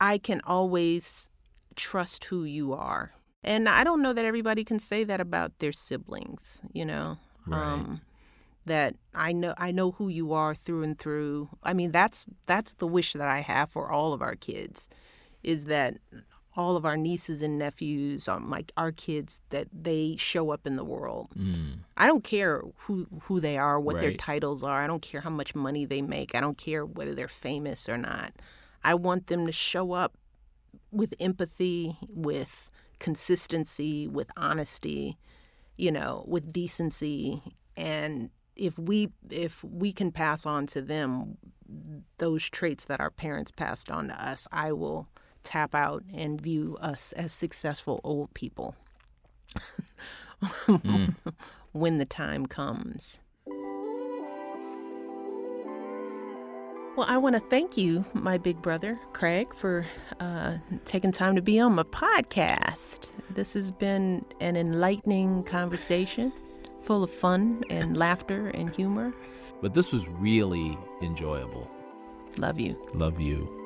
I 0.00 0.18
can 0.18 0.40
always 0.44 1.28
trust 1.76 2.24
who 2.24 2.44
you 2.44 2.72
are. 2.72 3.12
And 3.44 3.68
I 3.68 3.84
don't 3.84 4.02
know 4.02 4.12
that 4.12 4.24
everybody 4.24 4.64
can 4.64 4.78
say 4.80 5.04
that 5.04 5.20
about 5.20 5.58
their 5.58 5.72
siblings, 5.72 6.60
you 6.72 6.84
know. 6.84 7.18
Um, 7.50 7.88
right. 7.90 8.00
that 8.66 8.94
I 9.14 9.32
know 9.32 9.54
I 9.56 9.70
know 9.70 9.92
who 9.92 10.08
you 10.08 10.34
are 10.34 10.54
through 10.54 10.82
and 10.82 10.98
through. 10.98 11.48
I 11.62 11.72
mean, 11.72 11.92
that's 11.92 12.26
that's 12.46 12.74
the 12.74 12.86
wish 12.86 13.14
that 13.14 13.28
I 13.28 13.40
have 13.40 13.70
for 13.70 13.90
all 13.90 14.12
of 14.12 14.20
our 14.20 14.34
kids 14.34 14.88
is 15.42 15.64
that 15.66 15.96
all 16.58 16.76
of 16.76 16.84
our 16.84 16.96
nieces 16.96 17.40
and 17.40 17.58
nephews, 17.58 18.28
um, 18.28 18.50
like 18.50 18.72
our 18.76 18.92
kids, 18.92 19.40
that 19.50 19.68
they 19.72 20.16
show 20.18 20.50
up 20.50 20.66
in 20.66 20.76
the 20.76 20.84
world. 20.84 21.28
Mm. 21.38 21.78
I 21.96 22.06
don't 22.06 22.24
care 22.24 22.62
who 22.80 23.06
who 23.22 23.40
they 23.40 23.56
are, 23.56 23.78
what 23.78 24.00
their 24.00 24.14
titles 24.14 24.62
are. 24.62 24.82
I 24.82 24.86
don't 24.86 25.00
care 25.00 25.20
how 25.20 25.30
much 25.30 25.54
money 25.54 25.84
they 25.84 26.02
make. 26.02 26.34
I 26.34 26.40
don't 26.40 26.58
care 26.58 26.84
whether 26.84 27.14
they're 27.14 27.28
famous 27.28 27.88
or 27.88 27.96
not. 27.96 28.34
I 28.82 28.94
want 28.94 29.28
them 29.28 29.46
to 29.46 29.52
show 29.52 29.92
up 29.92 30.18
with 30.90 31.14
empathy, 31.20 31.96
with 32.08 32.70
consistency, 32.98 34.08
with 34.08 34.30
honesty, 34.36 35.16
you 35.76 35.92
know, 35.92 36.24
with 36.26 36.52
decency 36.52 37.42
and 37.76 38.30
if 38.56 38.76
we 38.76 39.12
if 39.30 39.62
we 39.62 39.92
can 39.92 40.10
pass 40.10 40.44
on 40.44 40.66
to 40.66 40.82
them 40.82 41.38
those 42.18 42.48
traits 42.48 42.86
that 42.86 43.00
our 43.00 43.10
parents 43.10 43.52
passed 43.52 43.90
on 43.90 44.08
to 44.08 44.28
us, 44.28 44.48
I 44.50 44.72
will 44.72 45.08
tap 45.42 45.74
out 45.74 46.02
and 46.12 46.40
view 46.40 46.76
us 46.80 47.12
as 47.12 47.32
successful 47.32 48.00
old 48.04 48.32
people. 48.34 48.74
when 51.72 51.98
the 51.98 52.04
time 52.04 52.46
comes. 52.46 53.20
Well, 56.96 57.06
I 57.08 57.16
want 57.16 57.36
to 57.36 57.42
thank 57.48 57.76
you, 57.76 58.04
my 58.12 58.38
big 58.38 58.60
brother, 58.60 58.98
Craig, 59.12 59.54
for 59.54 59.86
uh, 60.18 60.58
taking 60.84 61.12
time 61.12 61.36
to 61.36 61.42
be 61.42 61.60
on 61.60 61.74
my 61.74 61.84
podcast. 61.84 63.10
This 63.30 63.54
has 63.54 63.70
been 63.70 64.24
an 64.40 64.56
enlightening 64.56 65.44
conversation 65.44 66.32
full 66.80 67.04
of 67.04 67.10
fun 67.10 67.62
and 67.70 67.96
laughter 67.96 68.48
and 68.48 68.74
humor. 68.74 69.12
But 69.62 69.74
this 69.74 69.92
was 69.92 70.08
really 70.08 70.76
enjoyable. 71.00 71.70
Love 72.36 72.58
you. 72.58 72.76
Love 72.94 73.20
you. 73.20 73.57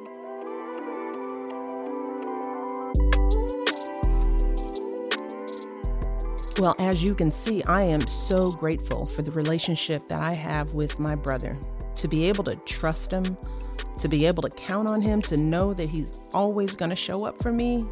Well, 6.62 6.76
as 6.78 7.02
you 7.02 7.12
can 7.12 7.28
see, 7.28 7.60
I 7.64 7.82
am 7.82 8.06
so 8.06 8.52
grateful 8.52 9.04
for 9.04 9.22
the 9.22 9.32
relationship 9.32 10.06
that 10.06 10.20
I 10.20 10.30
have 10.30 10.74
with 10.74 11.00
my 11.00 11.16
brother. 11.16 11.58
To 11.96 12.06
be 12.06 12.28
able 12.28 12.44
to 12.44 12.54
trust 12.54 13.10
him, 13.10 13.36
to 13.98 14.06
be 14.06 14.26
able 14.26 14.44
to 14.44 14.48
count 14.50 14.86
on 14.86 15.02
him, 15.02 15.20
to 15.22 15.36
know 15.36 15.74
that 15.74 15.88
he's 15.88 16.20
always 16.32 16.76
going 16.76 16.90
to 16.90 16.94
show 16.94 17.24
up 17.24 17.42
for 17.42 17.50
me, 17.50 17.84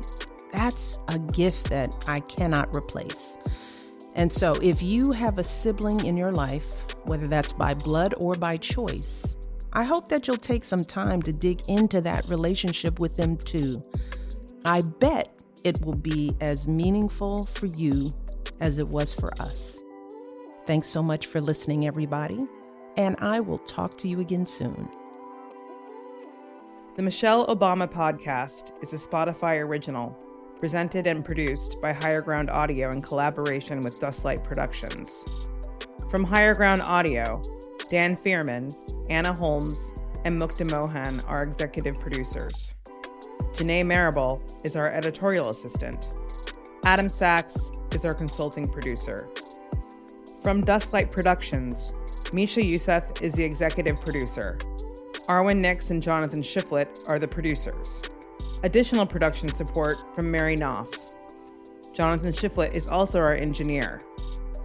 that's 0.52 1.00
a 1.08 1.18
gift 1.18 1.68
that 1.70 1.92
I 2.06 2.20
cannot 2.20 2.72
replace. 2.72 3.38
And 4.14 4.32
so, 4.32 4.52
if 4.62 4.84
you 4.84 5.10
have 5.10 5.38
a 5.38 5.44
sibling 5.44 6.06
in 6.06 6.16
your 6.16 6.30
life, 6.30 6.94
whether 7.06 7.26
that's 7.26 7.52
by 7.52 7.74
blood 7.74 8.14
or 8.18 8.36
by 8.36 8.56
choice, 8.56 9.36
I 9.72 9.82
hope 9.82 10.06
that 10.10 10.28
you'll 10.28 10.36
take 10.36 10.62
some 10.62 10.84
time 10.84 11.22
to 11.22 11.32
dig 11.32 11.60
into 11.66 12.00
that 12.02 12.28
relationship 12.28 13.00
with 13.00 13.16
them 13.16 13.36
too. 13.36 13.82
I 14.64 14.82
bet 14.82 15.42
it 15.64 15.84
will 15.84 15.96
be 15.96 16.36
as 16.40 16.68
meaningful 16.68 17.46
for 17.46 17.66
you 17.66 18.12
as 18.60 18.78
it 18.78 18.88
was 18.88 19.12
for 19.12 19.32
us. 19.40 19.82
Thanks 20.66 20.88
so 20.88 21.02
much 21.02 21.26
for 21.26 21.40
listening, 21.40 21.86
everybody, 21.86 22.46
and 22.96 23.16
I 23.18 23.40
will 23.40 23.58
talk 23.58 23.96
to 23.98 24.08
you 24.08 24.20
again 24.20 24.46
soon. 24.46 24.88
The 26.96 27.02
Michelle 27.02 27.46
Obama 27.46 27.90
Podcast 27.90 28.72
is 28.82 28.92
a 28.92 28.96
Spotify 28.96 29.60
original, 29.60 30.16
presented 30.58 31.06
and 31.06 31.24
produced 31.24 31.80
by 31.80 31.92
Higher 31.92 32.20
Ground 32.20 32.50
Audio 32.50 32.90
in 32.90 33.00
collaboration 33.00 33.80
with 33.80 34.00
Dustlight 34.00 34.44
Productions. 34.44 35.24
From 36.10 36.24
Higher 36.24 36.54
Ground 36.54 36.82
Audio, 36.82 37.40
Dan 37.88 38.14
Fierman, 38.14 38.70
Anna 39.08 39.32
Holmes, 39.32 39.94
and 40.24 40.36
Mukta 40.36 40.70
Mohan 40.70 41.20
are 41.26 41.42
executive 41.42 41.98
producers. 41.98 42.74
Janae 43.54 43.86
Marable 43.86 44.42
is 44.64 44.76
our 44.76 44.92
editorial 44.92 45.48
assistant. 45.48 46.16
Adam 46.84 47.10
Sachs 47.10 47.70
is 47.92 48.06
our 48.06 48.14
consulting 48.14 48.66
producer. 48.66 49.28
From 50.42 50.64
Dustlight 50.64 51.12
Productions, 51.12 51.94
Misha 52.32 52.60
Euceph 52.60 53.20
is 53.20 53.34
the 53.34 53.44
executive 53.44 54.00
producer. 54.00 54.56
Arwen 55.28 55.58
Nicks 55.58 55.90
and 55.90 56.02
Jonathan 56.02 56.42
Shifflett 56.42 57.06
are 57.06 57.18
the 57.18 57.28
producers. 57.28 58.00
Additional 58.62 59.04
production 59.04 59.54
support 59.54 59.98
from 60.14 60.30
Mary 60.30 60.56
Knauf. 60.56 61.14
Jonathan 61.94 62.32
Shifflett 62.32 62.74
is 62.74 62.86
also 62.86 63.18
our 63.18 63.34
engineer. 63.34 64.00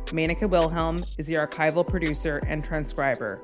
Manika 0.05 0.49
Wilhelm 0.49 1.03
is 1.17 1.27
the 1.27 1.33
archival 1.33 1.85
producer 1.85 2.39
and 2.47 2.63
transcriber. 2.63 3.41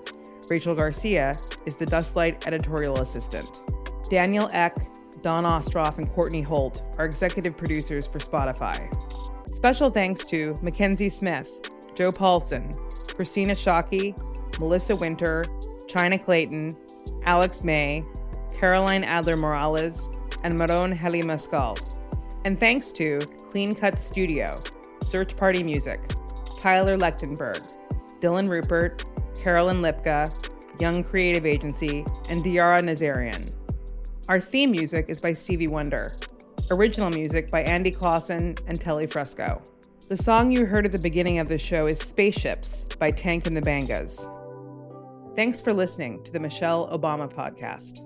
Rachel 0.49 0.75
Garcia 0.75 1.35
is 1.65 1.75
the 1.75 1.85
Dustlight 1.85 2.47
editorial 2.47 2.99
assistant. 2.99 3.59
Daniel 4.09 4.49
Ek, 4.53 4.75
Dawn 5.21 5.43
Ostroff, 5.43 5.97
and 5.97 6.09
Courtney 6.11 6.41
Holt 6.41 6.83
are 6.97 7.05
executive 7.05 7.55
producers 7.55 8.07
for 8.07 8.19
Spotify. 8.19 8.91
Special 9.47 9.89
thanks 9.89 10.23
to 10.25 10.55
Mackenzie 10.61 11.09
Smith, 11.09 11.69
Joe 11.93 12.11
Paulson, 12.11 12.71
Christina 13.07 13.53
Shockey, 13.53 14.17
Melissa 14.59 14.95
Winter, 14.95 15.45
Chynna 15.85 16.23
Clayton, 16.23 16.71
Alex 17.23 17.63
May, 17.63 18.03
Caroline 18.53 19.03
Adler 19.03 19.37
Morales, 19.37 20.09
and 20.43 20.55
Merone 20.55 20.97
Hailemeskel. 20.97 21.79
And 22.45 22.59
thanks 22.59 22.91
to 22.93 23.19
Clean 23.51 23.75
Cut 23.75 23.99
Studio, 23.99 24.59
Search 25.07 25.35
Party 25.35 25.61
Music, 25.61 25.99
Tyler 26.57 26.97
Lechtenberg, 26.97 27.77
Dylan 28.19 28.49
Rupert, 28.49 29.05
Carolyn 29.39 29.81
Lipka, 29.81 30.31
Young 30.79 31.03
Creative 31.03 31.45
Agency, 31.45 32.05
and 32.29 32.43
Diara 32.43 32.79
Nazarian. 32.79 33.55
Our 34.29 34.39
theme 34.39 34.71
music 34.71 35.05
is 35.07 35.19
by 35.19 35.33
Stevie 35.33 35.67
Wonder. 35.67 36.13
Original 36.69 37.09
music 37.09 37.49
by 37.49 37.63
Andy 37.63 37.89
Clausen 37.89 38.55
and 38.67 38.79
Telly 38.79 39.07
Fresco. 39.07 39.61
The 40.09 40.17
song 40.17 40.51
you 40.51 40.65
heard 40.65 40.85
at 40.85 40.91
the 40.91 40.99
beginning 40.99 41.39
of 41.39 41.47
the 41.47 41.57
show 41.57 41.87
is 41.87 41.99
Spaceships 41.99 42.85
by 42.99 43.11
Tank 43.11 43.47
and 43.47 43.57
the 43.57 43.61
Bangas. 43.61 44.27
Thanks 45.35 45.59
for 45.59 45.73
listening 45.73 46.23
to 46.23 46.31
the 46.31 46.39
Michelle 46.39 46.87
Obama 46.95 47.33
Podcast. 47.33 48.01